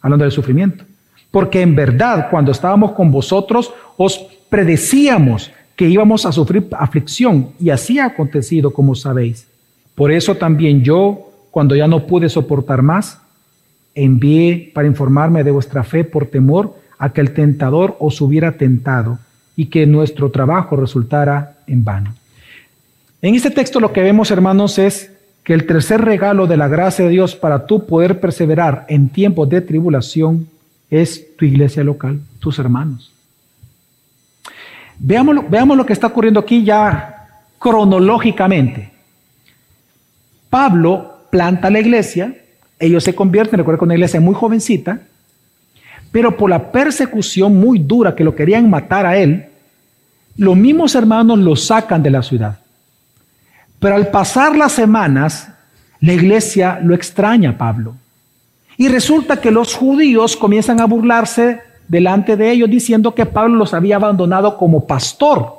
hablando 0.00 0.22
del 0.22 0.30
sufrimiento. 0.30 0.84
Porque 1.32 1.62
en 1.62 1.74
verdad, 1.74 2.28
cuando 2.30 2.52
estábamos 2.52 2.92
con 2.92 3.10
vosotros, 3.10 3.72
os 3.96 4.24
predecíamos 4.48 5.50
que 5.74 5.88
íbamos 5.88 6.24
a 6.24 6.30
sufrir 6.30 6.68
aflicción, 6.78 7.48
y 7.58 7.70
así 7.70 7.98
ha 7.98 8.04
acontecido, 8.04 8.72
como 8.72 8.94
sabéis. 8.94 9.48
Por 9.98 10.12
eso 10.12 10.36
también 10.36 10.84
yo, 10.84 11.28
cuando 11.50 11.74
ya 11.74 11.88
no 11.88 12.06
pude 12.06 12.28
soportar 12.28 12.82
más, 12.82 13.20
envié 13.96 14.70
para 14.72 14.86
informarme 14.86 15.42
de 15.42 15.50
vuestra 15.50 15.82
fe 15.82 16.04
por 16.04 16.26
temor 16.26 16.76
a 16.98 17.12
que 17.12 17.20
el 17.20 17.32
tentador 17.32 17.96
os 17.98 18.20
hubiera 18.20 18.52
tentado 18.52 19.18
y 19.56 19.66
que 19.66 19.86
nuestro 19.86 20.30
trabajo 20.30 20.76
resultara 20.76 21.56
en 21.66 21.82
vano. 21.82 22.14
En 23.22 23.34
este 23.34 23.50
texto 23.50 23.80
lo 23.80 23.92
que 23.92 24.04
vemos, 24.04 24.30
hermanos, 24.30 24.78
es 24.78 25.12
que 25.42 25.52
el 25.52 25.66
tercer 25.66 26.00
regalo 26.00 26.46
de 26.46 26.56
la 26.56 26.68
gracia 26.68 27.04
de 27.04 27.10
Dios 27.10 27.34
para 27.34 27.66
tú 27.66 27.84
poder 27.84 28.20
perseverar 28.20 28.86
en 28.88 29.08
tiempos 29.08 29.48
de 29.48 29.62
tribulación 29.62 30.46
es 30.90 31.36
tu 31.36 31.44
iglesia 31.44 31.82
local, 31.82 32.20
tus 32.38 32.60
hermanos. 32.60 33.12
Veamos, 35.00 35.50
veamos 35.50 35.76
lo 35.76 35.84
que 35.84 35.92
está 35.92 36.06
ocurriendo 36.06 36.38
aquí 36.38 36.62
ya 36.62 37.26
cronológicamente. 37.58 38.97
Pablo 40.50 41.18
planta 41.30 41.70
la 41.70 41.80
iglesia, 41.80 42.34
ellos 42.78 43.04
se 43.04 43.14
convierten, 43.14 43.58
recuerda, 43.58 43.78
con 43.78 43.88
una 43.88 43.94
iglesia 43.94 44.20
muy 44.20 44.34
jovencita, 44.34 45.00
pero 46.10 46.36
por 46.36 46.48
la 46.48 46.72
persecución 46.72 47.56
muy 47.56 47.78
dura 47.78 48.14
que 48.14 48.24
lo 48.24 48.34
querían 48.34 48.70
matar 48.70 49.04
a 49.04 49.16
él, 49.16 49.46
los 50.36 50.56
mismos 50.56 50.94
hermanos 50.94 51.38
lo 51.38 51.56
sacan 51.56 52.02
de 52.02 52.10
la 52.10 52.22
ciudad. 52.22 52.58
Pero 53.78 53.96
al 53.96 54.08
pasar 54.08 54.56
las 54.56 54.72
semanas, 54.72 55.50
la 56.00 56.12
iglesia 56.12 56.80
lo 56.82 56.94
extraña 56.94 57.50
a 57.50 57.58
Pablo. 57.58 57.96
Y 58.76 58.88
resulta 58.88 59.40
que 59.40 59.50
los 59.50 59.74
judíos 59.74 60.36
comienzan 60.36 60.80
a 60.80 60.86
burlarse 60.86 61.60
delante 61.88 62.36
de 62.36 62.52
ellos 62.52 62.70
diciendo 62.70 63.14
que 63.14 63.26
Pablo 63.26 63.56
los 63.56 63.74
había 63.74 63.96
abandonado 63.96 64.56
como 64.56 64.86
pastor. 64.86 65.58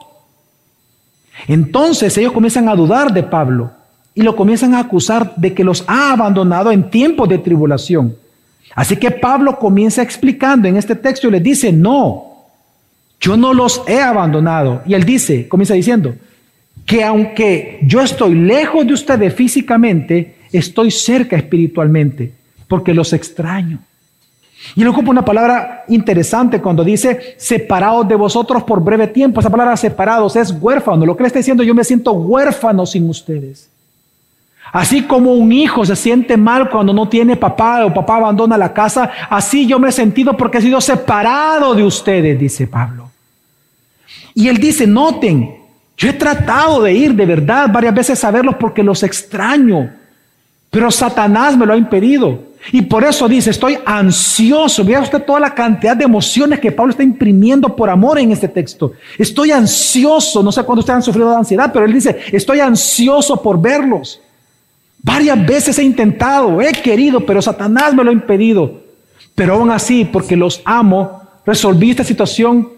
Entonces 1.48 2.18
ellos 2.18 2.32
comienzan 2.32 2.70
a 2.70 2.76
dudar 2.76 3.14
de 3.14 3.24
Pablo 3.24 3.72
y 4.14 4.22
lo 4.22 4.36
comienzan 4.36 4.74
a 4.74 4.80
acusar 4.80 5.36
de 5.36 5.54
que 5.54 5.64
los 5.64 5.84
ha 5.88 6.12
abandonado 6.12 6.72
en 6.72 6.90
tiempos 6.90 7.30
de 7.30 7.38
tribulación. 7.38 8.16
Así 8.76 8.98
que 8.98 9.12
Pablo 9.12 9.58
comienza 9.58 10.02
explicando 10.02 10.68
en 10.68 10.78
este 10.78 10.96
texto 10.96 11.28
y 11.28 11.32
les 11.32 11.44
dice, 11.44 11.72
no, 11.72 12.30
yo 13.20 13.36
no 13.38 13.54
los 13.54 13.82
he 13.88 14.00
abandonado. 14.00 14.82
Y 14.86 14.94
él 14.94 15.04
dice, 15.04 15.48
comienza 15.48 15.74
diciendo, 15.74 16.16
que 16.86 17.04
aunque 17.04 17.80
yo 17.84 18.02
estoy 18.02 18.36
lejos 18.36 18.86
de 18.86 18.94
ustedes 18.94 19.34
físicamente, 19.34 20.36
estoy 20.52 20.92
cerca 20.92 21.36
espiritualmente, 21.36 22.34
porque 22.68 22.94
los 22.94 23.14
extraño. 23.14 23.80
Y 24.76 24.82
él 24.82 24.88
ocupa 24.88 25.12
una 25.12 25.24
palabra 25.24 25.86
interesante 25.88 26.62
cuando 26.62 26.84
dice 26.84 27.36
separados 27.38 28.08
de 28.08 28.16
vosotros 28.16 28.64
por 28.64 28.84
breve 28.84 29.08
tiempo. 29.08 29.40
Esa 29.40 29.50
palabra 29.50 29.78
separados 29.78 30.36
es 30.36 30.52
huérfano. 30.52 31.06
Lo 31.06 31.16
que 31.16 31.24
le 31.24 31.28
está 31.28 31.40
diciendo, 31.40 31.64
yo 31.64 31.74
me 31.74 31.84
siento 31.84 32.12
huérfano 32.12 32.86
sin 32.86 33.10
ustedes. 33.10 33.70
Así 34.72 35.04
como 35.04 35.34
un 35.34 35.52
hijo 35.52 35.86
se 35.86 35.96
siente 35.96 36.38
mal 36.38 36.70
cuando 36.70 36.94
no 36.94 37.10
tiene 37.10 37.36
papá 37.36 37.86
o 37.86 37.94
papá 37.94 38.18
abandona 38.18 38.58
la 38.58 38.74
casa, 38.74 39.10
así 39.30 39.66
yo 39.66 39.80
me 39.80 39.90
he 39.90 39.92
sentido 39.92 40.38
porque 40.38 40.60
he 40.60 40.62
sido 40.62 40.80
separado 40.80 41.74
de 41.74 41.84
ustedes, 41.84 42.40
dice 42.40 42.68
Pablo. 42.68 43.10
Y 44.36 44.48
él 44.48 44.58
dice, 44.58 44.86
noten, 44.86 45.56
yo 45.98 46.10
he 46.10 46.14
tratado 46.14 46.84
de 46.84 46.94
ir 46.94 47.14
de 47.14 47.26
verdad 47.26 47.70
varias 47.72 47.94
veces 47.94 48.24
a 48.24 48.32
verlos 48.32 48.56
porque 48.60 48.84
los 48.84 49.04
extraño, 49.04 49.92
pero 50.70 50.92
Satanás 50.92 51.58
me 51.58 51.66
lo 51.66 51.74
ha 51.74 51.78
impedido. 51.78 52.50
Y 52.72 52.84
por 52.84 53.04
eso 53.04 53.28
dice, 53.28 53.50
estoy 53.50 53.78
ansioso. 53.86 54.84
Vea 54.84 55.02
usted 55.02 55.24
toda 55.24 55.40
la 55.40 55.56
cantidad 55.56 55.96
de 55.96 56.04
emociones 56.04 56.60
que 56.60 56.72
Pablo 56.72 56.92
está 56.92 57.04
imprimiendo 57.04 57.76
por 57.76 57.90
amor 57.90 58.20
en 58.20 58.32
este 58.32 58.48
texto. 58.48 58.94
Estoy 59.18 59.52
ansioso, 59.52 60.44
no 60.44 60.52
sé 60.52 60.64
cuándo 60.64 60.82
ustedes 60.82 60.98
han 60.98 61.04
sufrido 61.04 61.32
de 61.32 61.38
ansiedad, 61.38 61.72
pero 61.74 61.86
él 61.86 61.94
dice, 61.94 62.20
estoy 62.32 62.60
ansioso 62.60 63.42
por 63.42 63.60
verlos. 63.60 64.22
Varias 65.02 65.46
veces 65.46 65.80
he 65.80 65.84
intentado, 65.84 66.62
he 66.62 66.72
querido, 66.72 67.26
pero 67.26 67.42
Satanás 67.42 67.94
me 67.94 68.04
lo 68.04 68.10
ha 68.10 68.14
impedido. 68.14 68.82
Pero 69.36 69.54
aún 69.56 69.72
así, 69.72 70.06
porque 70.06 70.36
los 70.36 70.62
amo, 70.66 71.22
resolví 71.46 71.92
esta 71.92 72.04
situación 72.04 72.70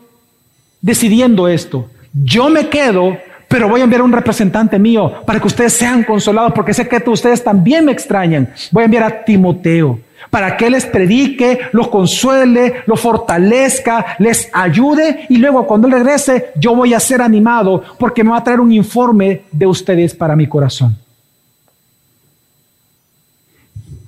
decidiendo 0.82 1.48
esto. 1.48 1.90
Yo 2.14 2.50
me 2.50 2.70
quedo, 2.70 3.18
pero 3.48 3.68
voy 3.68 3.82
a 3.82 3.84
enviar 3.86 4.02
un 4.02 4.12
representante 4.12 4.78
mío 4.78 5.12
para 5.26 5.40
que 5.40 5.48
ustedes 5.48 5.74
sean 5.74 6.04
consolados, 6.04 6.54
porque 6.54 6.74
sé 6.74 6.88
que 6.88 7.02
ustedes 7.10 7.44
también 7.44 7.86
me 7.86 7.92
extrañan. 7.92 8.50
Voy 8.72 8.84
a 8.84 8.86
enviar 8.86 9.04
a 9.04 9.24
Timoteo 9.24 10.00
para 10.30 10.56
que 10.56 10.70
les 10.70 10.86
predique, 10.86 11.60
los 11.72 11.90
consuele, 11.90 12.84
los 12.86 13.00
fortalezca, 13.00 14.16
les 14.20 14.50
ayude 14.54 15.26
y 15.30 15.38
luego 15.38 15.68
cuando 15.68 15.88
él 15.88 15.94
regrese 15.94 16.52
yo 16.56 16.76
voy 16.76 16.94
a 16.94 17.00
ser 17.00 17.22
animado 17.22 17.84
porque 17.98 18.24
me 18.24 18.32
va 18.32 18.38
a 18.38 18.44
traer 18.44 18.60
un 18.60 18.72
informe 18.72 19.42
de 19.52 19.66
ustedes 19.66 20.14
para 20.16 20.36
mi 20.36 20.48
corazón. 20.48 20.98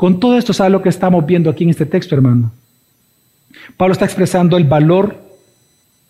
Con 0.04 0.20
todo 0.20 0.38
esto, 0.38 0.52
¿sabe 0.52 0.70
lo 0.70 0.82
que 0.82 0.90
estamos 0.90 1.26
viendo 1.26 1.50
aquí 1.50 1.64
en 1.64 1.70
este 1.70 1.86
texto, 1.86 2.14
hermano? 2.14 2.52
Pablo 3.78 3.94
está 3.94 4.04
expresando 4.04 4.58
el 4.58 4.66
valor 4.66 5.16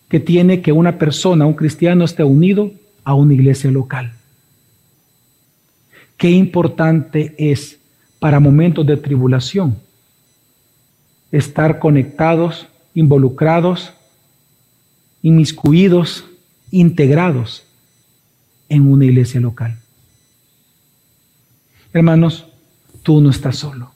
que 0.10 0.20
tiene 0.20 0.64
que 0.64 0.72
una 0.72 0.98
persona, 0.98 1.46
un 1.46 1.54
cristiano, 1.54 2.04
esté 2.04 2.24
unido 2.24 2.72
a 3.04 3.14
una 3.14 3.36
iglesia 3.36 3.70
local. 3.70 4.12
Qué 6.18 6.32
importante 6.32 7.36
es 7.38 7.78
para 8.18 8.40
momentos 8.40 8.84
de 8.88 8.98
tribulación 8.98 9.78
estar 11.32 11.78
conectados, 11.78 12.68
involucrados, 12.96 13.94
inmiscuidos, 15.22 16.26
integrados 16.72 17.64
en 18.70 18.92
una 18.92 19.06
iglesia 19.06 19.40
local. 19.40 19.78
Hermanos, 21.94 22.48
tú 23.04 23.22
no 23.22 23.30
estás 23.30 23.58
solo. 23.58 23.92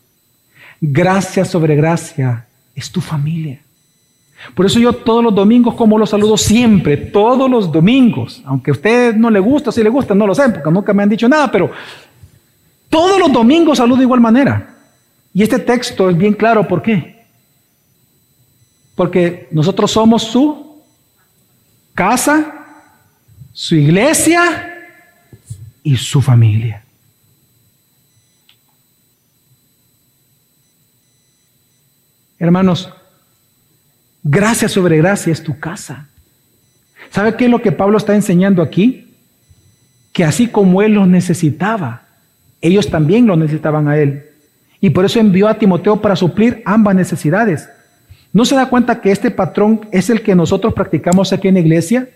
Gracia 0.79 1.45
sobre 1.45 1.75
gracia 1.75 2.45
es 2.75 2.91
tu 2.91 3.01
familia. 3.01 3.61
Por 4.53 4.65
eso 4.65 4.79
yo 4.79 4.93
todos 4.93 5.23
los 5.23 5.33
domingos 5.33 5.73
como 5.73 5.97
los 5.97 6.11
saludo 6.11 6.37
siempre, 6.37 6.95
todos 6.95 7.49
los 7.49 7.71
domingos. 7.71 8.41
Aunque 8.45 8.71
a 8.71 8.73
usted 8.73 9.15
no 9.15 9.31
le 9.31 9.39
gusta, 9.39 9.71
si 9.71 9.81
le 9.81 9.89
gusta, 9.89 10.13
no 10.13 10.27
lo 10.27 10.35
sé, 10.35 10.49
porque 10.49 10.69
nunca 10.69 10.93
me 10.93 11.03
han 11.03 11.09
dicho 11.09 11.27
nada, 11.27 11.51
pero 11.51 11.71
todos 12.89 13.19
los 13.19 13.31
domingos 13.31 13.79
saludo 13.79 13.97
de 13.97 14.03
igual 14.03 14.21
manera. 14.21 14.75
Y 15.33 15.41
este 15.41 15.59
texto 15.59 16.09
es 16.09 16.17
bien 16.17 16.33
claro, 16.33 16.67
¿por 16.67 16.81
qué? 16.81 17.25
Porque 18.95 19.47
nosotros 19.51 19.91
somos 19.91 20.23
su 20.23 20.81
casa, 21.93 22.53
su 23.53 23.75
iglesia 23.75 24.93
y 25.83 25.97
su 25.97 26.21
familia. 26.21 26.83
Hermanos, 32.39 32.93
gracia 34.23 34.69
sobre 34.69 34.97
gracia 34.97 35.33
es 35.33 35.43
tu 35.43 35.59
casa. 35.59 36.09
¿Sabe 37.09 37.35
qué 37.35 37.45
es 37.45 37.51
lo 37.51 37.61
que 37.61 37.71
Pablo 37.71 37.97
está 37.97 38.13
enseñando 38.15 38.61
aquí? 38.61 39.15
Que 40.13 40.23
así 40.23 40.47
como 40.47 40.81
él 40.81 40.93
los 40.93 41.07
necesitaba, 41.07 42.03
ellos 42.61 42.89
también 42.89 43.25
lo 43.25 43.35
necesitaban 43.35 43.87
a 43.87 43.97
él. 43.97 44.25
Y 44.79 44.91
por 44.91 45.05
eso 45.05 45.19
envió 45.19 45.47
a 45.47 45.57
Timoteo 45.57 46.01
para 46.01 46.15
suplir 46.15 46.61
ambas 46.65 46.95
necesidades. 46.95 47.69
¿No 48.33 48.45
se 48.45 48.55
da 48.55 48.69
cuenta 48.69 49.01
que 49.01 49.11
este 49.11 49.31
patrón 49.31 49.81
es 49.91 50.09
el 50.09 50.21
que 50.21 50.35
nosotros 50.35 50.73
practicamos 50.73 51.33
aquí 51.33 51.47
en 51.47 51.55
la 51.55 51.61
iglesia? 51.61 52.09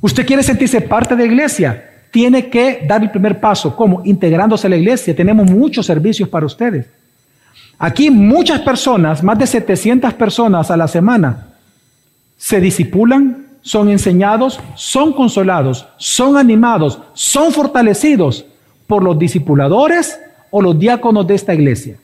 Usted 0.00 0.26
quiere 0.26 0.42
sentirse 0.42 0.80
parte 0.80 1.14
de 1.14 1.26
la 1.26 1.32
iglesia, 1.32 1.90
tiene 2.10 2.48
que 2.48 2.84
dar 2.86 3.02
el 3.02 3.10
primer 3.10 3.40
paso. 3.40 3.76
¿Cómo? 3.76 4.02
Integrándose 4.04 4.66
a 4.66 4.70
la 4.70 4.76
iglesia. 4.76 5.14
Tenemos 5.14 5.50
muchos 5.50 5.86
servicios 5.86 6.28
para 6.28 6.46
ustedes. 6.46 6.86
Aquí 7.78 8.10
muchas 8.10 8.60
personas, 8.60 9.22
más 9.22 9.38
de 9.38 9.46
700 9.46 10.14
personas 10.14 10.70
a 10.70 10.76
la 10.76 10.88
semana, 10.88 11.48
se 12.36 12.60
disipulan, 12.60 13.46
son 13.62 13.88
enseñados, 13.88 14.60
son 14.74 15.12
consolados, 15.12 15.86
son 15.96 16.36
animados, 16.36 17.00
son 17.14 17.52
fortalecidos 17.52 18.44
por 18.86 19.02
los 19.02 19.18
discipuladores 19.18 20.18
o 20.50 20.60
los 20.60 20.78
diáconos 20.78 21.26
de 21.26 21.34
esta 21.34 21.54
iglesia. 21.54 21.96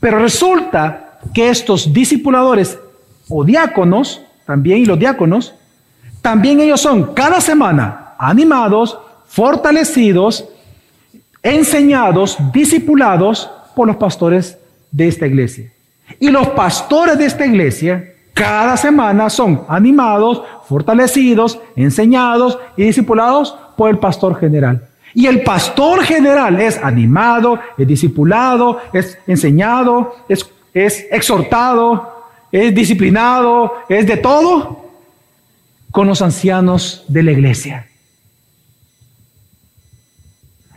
Pero 0.00 0.20
resulta 0.20 1.18
que 1.34 1.48
estos 1.48 1.92
discipuladores 1.92 2.78
o 3.28 3.44
diáconos, 3.44 4.22
también 4.46 4.78
y 4.78 4.86
los 4.86 4.98
diáconos, 4.98 5.54
también 6.22 6.60
ellos 6.60 6.80
son 6.80 7.14
cada 7.14 7.40
semana 7.40 8.14
animados, 8.18 8.98
fortalecidos, 9.26 10.44
enseñados, 11.42 12.36
discipulados 12.52 13.50
por 13.74 13.86
los 13.86 13.96
pastores 13.96 14.58
de 14.90 15.08
esta 15.08 15.26
iglesia. 15.26 15.72
Y 16.18 16.30
los 16.30 16.48
pastores 16.48 17.18
de 17.18 17.26
esta 17.26 17.46
iglesia 17.46 18.14
cada 18.34 18.76
semana 18.76 19.28
son 19.30 19.64
animados, 19.68 20.42
fortalecidos, 20.64 21.58
enseñados 21.74 22.58
y 22.76 22.84
discipulados 22.84 23.56
por 23.76 23.90
el 23.90 23.98
pastor 23.98 24.38
general. 24.38 24.88
Y 25.14 25.26
el 25.26 25.42
pastor 25.42 26.04
general 26.04 26.60
es 26.60 26.78
animado, 26.82 27.58
es 27.76 27.86
discipulado, 27.86 28.78
es 28.92 29.18
enseñado, 29.26 30.14
es, 30.28 30.48
es 30.72 31.06
exhortado, 31.10 32.26
es 32.52 32.74
disciplinado, 32.74 33.72
es 33.88 34.06
de 34.06 34.16
todo 34.16 34.84
con 35.90 36.06
los 36.06 36.22
ancianos 36.22 37.04
de 37.08 37.22
la 37.24 37.32
iglesia. 37.32 37.88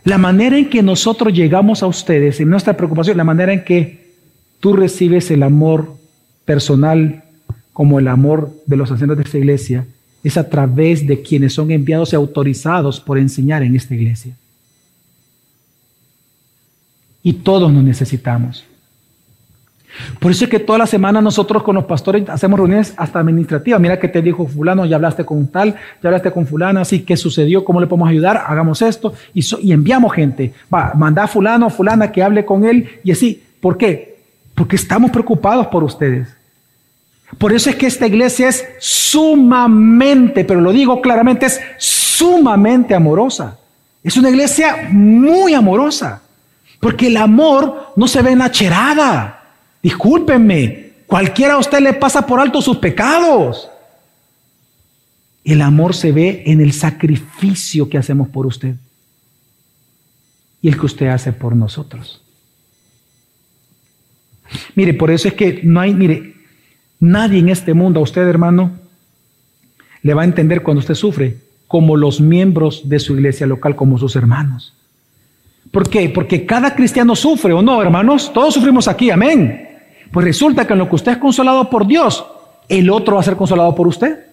La 0.04 0.18
manera 0.18 0.56
en 0.56 0.68
que 0.68 0.82
nosotros 0.82 1.32
llegamos 1.32 1.82
a 1.82 1.86
ustedes, 1.86 2.40
en 2.40 2.50
nuestra 2.50 2.76
preocupación, 2.76 3.16
la 3.16 3.24
manera 3.24 3.52
en 3.52 3.62
que 3.62 4.01
tú 4.62 4.74
recibes 4.74 5.28
el 5.32 5.42
amor 5.42 5.96
personal 6.44 7.24
como 7.72 7.98
el 7.98 8.06
amor 8.06 8.54
de 8.64 8.76
los 8.76 8.92
ancianos 8.92 9.16
de 9.16 9.24
esta 9.24 9.36
iglesia, 9.36 9.86
es 10.22 10.36
a 10.36 10.48
través 10.48 11.04
de 11.04 11.20
quienes 11.20 11.52
son 11.52 11.72
enviados 11.72 12.12
y 12.12 12.16
autorizados 12.16 13.00
por 13.00 13.18
enseñar 13.18 13.64
en 13.64 13.74
esta 13.74 13.96
iglesia. 13.96 14.36
Y 17.24 17.32
todos 17.32 17.72
nos 17.72 17.82
necesitamos. 17.82 18.64
Por 20.20 20.30
eso 20.30 20.44
es 20.44 20.50
que 20.50 20.60
toda 20.60 20.78
la 20.78 20.86
semana 20.86 21.20
nosotros 21.20 21.64
con 21.64 21.74
los 21.74 21.86
pastores 21.86 22.28
hacemos 22.28 22.56
reuniones 22.56 22.94
hasta 22.96 23.18
administrativas. 23.18 23.80
Mira 23.80 23.98
que 23.98 24.06
te 24.06 24.22
dijo 24.22 24.46
fulano, 24.46 24.86
ya 24.86 24.94
hablaste 24.94 25.24
con 25.24 25.48
tal, 25.48 25.74
ya 26.00 26.08
hablaste 26.08 26.30
con 26.30 26.46
fulana, 26.46 26.82
así 26.82 27.00
que 27.00 27.16
sucedió, 27.16 27.64
cómo 27.64 27.80
le 27.80 27.88
podemos 27.88 28.08
ayudar, 28.08 28.44
hagamos 28.46 28.80
esto. 28.80 29.12
Y, 29.34 29.44
y 29.60 29.72
enviamos 29.72 30.12
gente. 30.12 30.54
Va, 30.72 30.92
manda 30.94 31.24
a 31.24 31.26
fulano 31.26 31.68
fulana 31.68 32.12
que 32.12 32.22
hable 32.22 32.44
con 32.44 32.64
él 32.64 33.00
y 33.02 33.10
así. 33.10 33.42
¿Por 33.60 33.76
qué? 33.76 34.11
Porque 34.54 34.76
estamos 34.76 35.10
preocupados 35.10 35.66
por 35.68 35.82
ustedes. 35.84 36.28
Por 37.38 37.52
eso 37.52 37.70
es 37.70 37.76
que 37.76 37.86
esta 37.86 38.06
iglesia 38.06 38.48
es 38.48 38.64
sumamente, 38.78 40.44
pero 40.44 40.60
lo 40.60 40.72
digo 40.72 41.00
claramente, 41.00 41.46
es 41.46 41.60
sumamente 41.78 42.94
amorosa. 42.94 43.58
Es 44.02 44.16
una 44.16 44.30
iglesia 44.30 44.88
muy 44.90 45.54
amorosa. 45.54 46.22
Porque 46.80 47.06
el 47.06 47.16
amor 47.16 47.92
no 47.96 48.08
se 48.08 48.22
ve 48.22 48.32
en 48.32 48.40
la 48.40 48.50
cherada. 48.50 49.44
Discúlpenme, 49.82 50.92
cualquiera 51.06 51.54
a 51.54 51.58
usted 51.58 51.80
le 51.80 51.94
pasa 51.94 52.26
por 52.26 52.40
alto 52.40 52.60
sus 52.60 52.76
pecados. 52.78 53.68
El 55.44 55.62
amor 55.62 55.94
se 55.94 56.12
ve 56.12 56.42
en 56.46 56.60
el 56.60 56.72
sacrificio 56.72 57.88
que 57.88 57.98
hacemos 57.98 58.28
por 58.28 58.46
usted. 58.46 58.76
y 60.64 60.68
el 60.68 60.78
que 60.78 60.86
usted 60.86 61.08
hace 61.08 61.32
por 61.32 61.56
nosotros. 61.56 62.21
Mire, 64.74 64.94
por 64.94 65.10
eso 65.10 65.28
es 65.28 65.34
que 65.34 65.60
no 65.62 65.80
hay, 65.80 65.94
mire, 65.94 66.34
nadie 67.00 67.38
en 67.38 67.48
este 67.48 67.74
mundo, 67.74 68.00
a 68.00 68.02
usted 68.02 68.26
hermano, 68.26 68.72
le 70.02 70.14
va 70.14 70.22
a 70.22 70.26
entender 70.26 70.62
cuando 70.62 70.80
usted 70.80 70.94
sufre, 70.94 71.36
como 71.68 71.96
los 71.96 72.20
miembros 72.20 72.88
de 72.88 72.98
su 72.98 73.14
iglesia 73.14 73.46
local, 73.46 73.76
como 73.76 73.98
sus 73.98 74.16
hermanos. 74.16 74.74
¿Por 75.70 75.88
qué? 75.88 76.10
Porque 76.10 76.44
cada 76.44 76.74
cristiano 76.74 77.16
sufre, 77.16 77.52
¿o 77.52 77.62
no, 77.62 77.80
hermanos? 77.80 78.32
Todos 78.32 78.54
sufrimos 78.54 78.88
aquí, 78.88 79.10
amén. 79.10 79.68
Pues 80.10 80.26
resulta 80.26 80.66
que 80.66 80.74
en 80.74 80.80
lo 80.80 80.88
que 80.88 80.96
usted 80.96 81.12
es 81.12 81.18
consolado 81.18 81.70
por 81.70 81.86
Dios, 81.86 82.24
el 82.68 82.90
otro 82.90 83.14
va 83.14 83.22
a 83.22 83.24
ser 83.24 83.36
consolado 83.36 83.74
por 83.74 83.86
usted. 83.86 84.26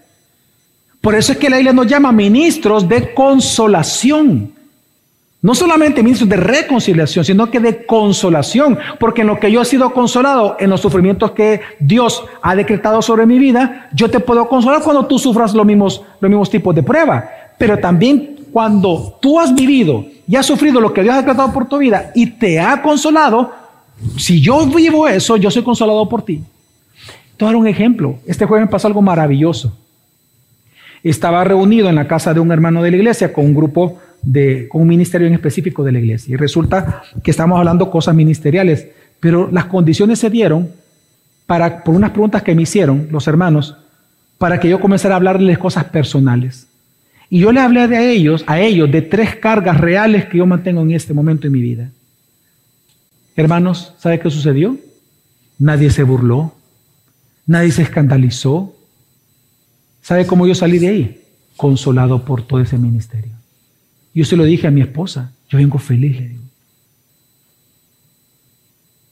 Por 0.99 1.15
eso 1.15 1.31
es 1.31 1.37
que 1.37 1.49
la 1.49 1.57
Biblia 1.57 1.71
nos 1.71 1.87
llama 1.87 2.11
ministros 2.11 2.87
de 2.89 3.13
consolación. 3.13 4.51
No 5.41 5.55
solamente 5.55 6.03
ministros 6.03 6.29
de 6.29 6.35
reconciliación, 6.35 7.23
sino 7.23 7.49
que 7.49 7.61
de 7.61 7.85
consolación. 7.85 8.77
Porque 8.99 9.21
en 9.21 9.27
lo 9.27 9.39
que 9.39 9.51
yo 9.51 9.61
he 9.61 9.65
sido 9.65 9.91
consolado, 9.93 10.57
en 10.59 10.69
los 10.69 10.81
sufrimientos 10.81 11.31
que 11.31 11.61
Dios 11.79 12.25
ha 12.41 12.55
decretado 12.55 13.01
sobre 13.01 13.25
mi 13.25 13.39
vida, 13.39 13.89
yo 13.93 14.09
te 14.09 14.19
puedo 14.19 14.49
consolar 14.49 14.83
cuando 14.83 15.05
tú 15.05 15.17
sufras 15.17 15.53
los 15.53 15.65
mismos, 15.65 16.03
los 16.19 16.29
mismos 16.29 16.49
tipos 16.49 16.75
de 16.75 16.83
prueba. 16.83 17.29
Pero 17.57 17.77
también 17.77 18.39
cuando 18.51 19.17
tú 19.21 19.39
has 19.39 19.55
vivido 19.55 20.05
y 20.27 20.35
has 20.35 20.45
sufrido 20.45 20.81
lo 20.81 20.93
que 20.93 21.03
Dios 21.03 21.15
ha 21.15 21.19
decretado 21.19 21.53
por 21.53 21.67
tu 21.69 21.77
vida 21.77 22.11
y 22.13 22.25
te 22.31 22.59
ha 22.59 22.81
consolado, 22.81 23.53
si 24.17 24.41
yo 24.41 24.65
vivo 24.65 25.07
eso, 25.07 25.37
yo 25.37 25.49
soy 25.49 25.63
consolado 25.63 26.07
por 26.09 26.23
ti. 26.23 26.43
Te 27.37 27.45
voy 27.45 27.49
a 27.49 27.51
dar 27.53 27.55
un 27.55 27.67
ejemplo. 27.67 28.17
Este 28.25 28.45
jueves 28.45 28.67
me 28.67 28.71
pasó 28.71 28.87
algo 28.87 29.01
maravilloso. 29.01 29.73
Estaba 31.01 31.45
reunido 31.45 31.87
en 31.87 31.95
la 31.95 32.07
casa 32.07 32.33
de 32.33 32.41
un 32.41 32.51
hermano 32.51 32.83
de 32.83 32.91
la 32.91 32.97
iglesia 32.97 33.31
con 33.31 33.45
un 33.45 33.55
grupo 33.55 33.99
de, 34.21 34.67
con 34.67 34.81
un 34.81 34.87
ministerio 34.87 35.27
en 35.27 35.33
específico 35.33 35.83
de 35.83 35.91
la 35.91 35.99
iglesia. 35.99 36.33
Y 36.33 36.37
resulta 36.37 37.03
que 37.23 37.31
estamos 37.31 37.57
hablando 37.57 37.89
cosas 37.89 38.15
ministeriales, 38.15 38.87
pero 39.19 39.49
las 39.51 39.65
condiciones 39.65 40.19
se 40.19 40.29
dieron 40.29 40.69
para, 41.45 41.83
por 41.83 41.95
unas 41.95 42.11
preguntas 42.11 42.43
que 42.43 42.55
me 42.55 42.63
hicieron 42.63 43.07
los 43.11 43.27
hermanos, 43.27 43.75
para 44.37 44.59
que 44.59 44.69
yo 44.69 44.79
comenzara 44.79 45.15
a 45.15 45.17
hablarles 45.17 45.57
cosas 45.57 45.85
personales. 45.85 46.67
Y 47.29 47.39
yo 47.39 47.51
le 47.51 47.59
hablé 47.59 47.81
a 47.81 48.01
ellos, 48.01 48.43
a 48.47 48.59
ellos, 48.59 48.91
de 48.91 49.01
tres 49.01 49.35
cargas 49.35 49.79
reales 49.79 50.25
que 50.25 50.39
yo 50.39 50.45
mantengo 50.45 50.81
en 50.81 50.91
este 50.91 51.13
momento 51.13 51.47
en 51.47 51.53
mi 51.53 51.61
vida. 51.61 51.91
Hermanos, 53.35 53.93
¿sabe 53.99 54.19
qué 54.19 54.29
sucedió? 54.29 54.77
Nadie 55.59 55.91
se 55.91 56.03
burló, 56.03 56.53
nadie 57.45 57.71
se 57.71 57.83
escandalizó. 57.83 58.75
¿Sabe 60.01 60.25
cómo 60.25 60.47
yo 60.47 60.55
salí 60.55 60.79
de 60.79 60.87
ahí? 60.87 61.21
Consolado 61.55 62.25
por 62.25 62.41
todo 62.41 62.61
ese 62.61 62.77
ministerio. 62.77 63.38
Yo 64.19 64.25
se 64.25 64.35
lo 64.35 64.43
dije 64.43 64.67
a 64.67 64.71
mi 64.71 64.81
esposa, 64.81 65.31
yo 65.47 65.57
vengo 65.59 65.77
feliz, 65.77 66.19
le 66.19 66.27
digo. 66.27 66.43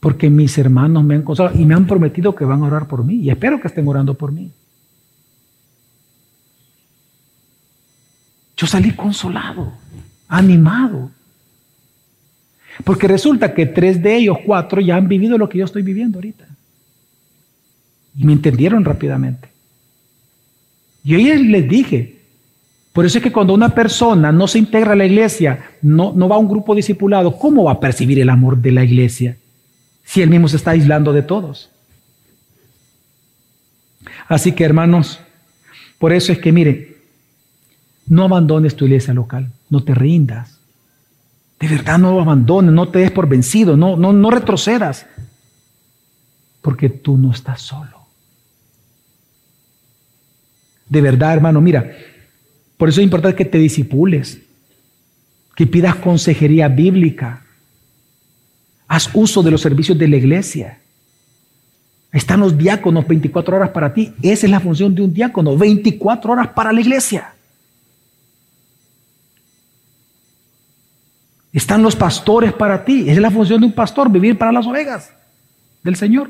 Porque 0.02 0.30
mis 0.30 0.58
hermanos 0.58 1.02
me 1.06 1.16
han 1.16 1.22
consolado 1.22 1.58
y 1.58 1.64
me 1.64 1.76
han 1.76 1.88
prometido 1.88 2.36
que 2.36 2.44
van 2.44 2.62
a 2.62 2.66
orar 2.66 2.90
por 2.90 3.06
mí 3.06 3.14
y 3.14 3.30
espero 3.30 3.62
que 3.62 3.70
estén 3.70 3.88
orando 3.88 4.16
por 4.16 4.34
mí. 4.34 4.52
Yo 8.58 8.68
salí 8.68 8.92
consolado, 8.92 9.72
animado. 10.28 11.10
Porque 12.84 13.08
resulta 13.08 13.54
que 13.54 13.66
tres 13.66 14.04
de 14.04 14.18
ellos, 14.18 14.40
cuatro, 14.46 14.82
ya 14.82 14.98
han 14.98 15.08
vivido 15.08 15.38
lo 15.38 15.48
que 15.48 15.60
yo 15.60 15.64
estoy 15.64 15.84
viviendo 15.84 16.18
ahorita. 16.18 16.46
Y 18.18 18.26
me 18.26 18.34
entendieron 18.34 18.84
rápidamente. 18.84 19.48
Y 21.06 21.12
yo 21.12 21.18
les 21.18 21.70
dije, 21.70 22.17
por 22.98 23.06
eso 23.06 23.20
es 23.20 23.24
que 23.24 23.32
cuando 23.32 23.54
una 23.54 23.70
persona 23.70 24.32
no 24.32 24.48
se 24.48 24.58
integra 24.58 24.94
a 24.94 24.96
la 24.96 25.06
iglesia, 25.06 25.70
no, 25.84 26.14
no 26.16 26.28
va 26.28 26.38
a 26.38 26.40
un 26.40 26.48
grupo 26.48 26.74
discipulado, 26.74 27.38
¿cómo 27.38 27.66
va 27.66 27.74
a 27.74 27.80
percibir 27.80 28.18
el 28.18 28.28
amor 28.28 28.58
de 28.58 28.72
la 28.72 28.84
iglesia 28.84 29.38
si 30.04 30.24
él 30.24 30.32
mismo 30.32 30.48
se 30.48 30.58
está 30.58 30.72
aislando 30.72 31.14
de 31.14 31.22
todos? 31.22 31.70
Así 34.28 34.54
que 34.54 34.64
hermanos, 34.64 35.20
por 36.00 36.12
eso 36.12 36.32
es 36.32 36.40
que 36.40 36.52
mire, 36.52 36.98
no 38.08 38.24
abandones 38.24 38.76
tu 38.76 38.86
iglesia 38.86 39.14
local, 39.14 39.52
no 39.70 39.84
te 39.84 39.94
rindas. 39.94 40.60
De 41.60 41.68
verdad 41.68 42.00
no 42.00 42.16
lo 42.16 42.22
abandones, 42.22 42.74
no 42.74 42.90
te 42.90 42.98
des 42.98 43.12
por 43.12 43.30
vencido, 43.30 43.78
no, 43.78 43.96
no, 43.96 44.12
no 44.12 44.32
retrocedas. 44.32 45.06
Porque 46.64 46.90
tú 46.90 47.16
no 47.16 47.32
estás 47.32 47.62
solo. 47.62 48.08
De 50.90 51.00
verdad, 51.00 51.36
hermano, 51.36 51.62
mira, 51.62 51.92
por 52.78 52.90
eso 52.90 53.02
es 53.02 53.06
importante 53.06 53.36
que 53.36 53.46
te 53.46 53.58
disipules, 53.58 54.40
que 55.56 55.66
pidas 55.66 55.96
consejería 55.96 56.68
bíblica. 56.68 57.44
Haz 58.88 59.10
uso 59.14 59.42
de 59.42 59.52
los 59.52 59.62
servicios 59.62 59.98
de 59.98 60.08
la 60.08 60.18
iglesia. 60.18 60.80
Están 62.12 62.40
los 62.40 62.56
diáconos 62.56 63.06
24 63.08 63.58
horas 63.58 63.70
para 63.72 63.94
ti. 63.94 64.14
Esa 64.22 64.46
es 64.46 64.52
la 64.52 64.60
función 64.60 64.94
de 64.94 65.02
un 65.02 65.14
diácono, 65.14 65.58
24 65.58 66.32
horas 66.32 66.48
para 66.50 66.72
la 66.72 66.80
iglesia. 66.80 67.34
Están 71.52 71.82
los 71.82 71.96
pastores 71.96 72.54
para 72.54 72.86
ti. 72.86 73.02
Esa 73.02 73.14
es 73.14 73.18
la 73.18 73.32
función 73.32 73.60
de 73.60 73.66
un 73.66 73.74
pastor, 73.74 74.12
vivir 74.12 74.38
para 74.38 74.52
las 74.52 74.68
ovejas 74.68 75.12
del 75.84 75.96
Señor. 75.96 76.30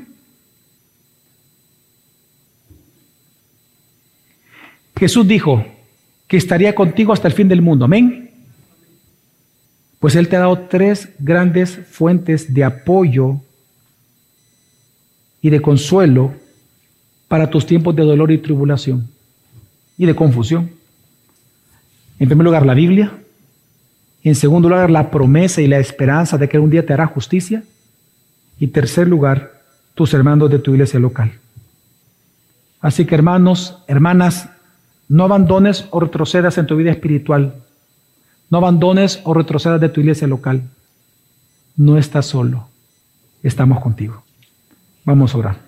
Jesús 4.96 5.28
dijo 5.28 5.64
que 6.28 6.36
estaría 6.36 6.74
contigo 6.74 7.12
hasta 7.12 7.26
el 7.26 7.34
fin 7.34 7.48
del 7.48 7.62
mundo. 7.62 7.86
Amén. 7.86 8.30
Pues 9.98 10.14
Él 10.14 10.28
te 10.28 10.36
ha 10.36 10.40
dado 10.40 10.58
tres 10.68 11.08
grandes 11.18 11.80
fuentes 11.90 12.52
de 12.54 12.62
apoyo 12.62 13.40
y 15.40 15.50
de 15.50 15.60
consuelo 15.60 16.34
para 17.26 17.50
tus 17.50 17.66
tiempos 17.66 17.96
de 17.96 18.04
dolor 18.04 18.30
y 18.30 18.38
tribulación 18.38 19.08
y 19.96 20.06
de 20.06 20.14
confusión. 20.14 20.70
En 22.18 22.28
primer 22.28 22.44
lugar, 22.44 22.66
la 22.66 22.74
Biblia. 22.74 23.12
En 24.22 24.34
segundo 24.34 24.68
lugar, 24.68 24.90
la 24.90 25.10
promesa 25.10 25.62
y 25.62 25.66
la 25.66 25.78
esperanza 25.78 26.36
de 26.36 26.48
que 26.48 26.58
un 26.58 26.70
día 26.70 26.84
te 26.84 26.92
hará 26.92 27.06
justicia. 27.06 27.64
Y 28.60 28.68
tercer 28.68 29.08
lugar, 29.08 29.62
tus 29.94 30.12
hermanos 30.14 30.50
de 30.50 30.58
tu 30.58 30.72
iglesia 30.72 31.00
local. 31.00 31.32
Así 32.80 33.04
que 33.04 33.14
hermanos, 33.14 33.78
hermanas, 33.86 34.48
no 35.08 35.24
abandones 35.24 35.86
o 35.90 36.00
retrocedas 36.00 36.58
en 36.58 36.66
tu 36.66 36.76
vida 36.76 36.90
espiritual. 36.90 37.54
No 38.50 38.58
abandones 38.58 39.20
o 39.24 39.34
retrocedas 39.34 39.80
de 39.80 39.88
tu 39.88 40.00
iglesia 40.00 40.28
local. 40.28 40.62
No 41.76 41.98
estás 41.98 42.26
solo. 42.26 42.68
Estamos 43.42 43.80
contigo. 43.80 44.22
Vamos 45.04 45.34
a 45.34 45.38
orar. 45.38 45.67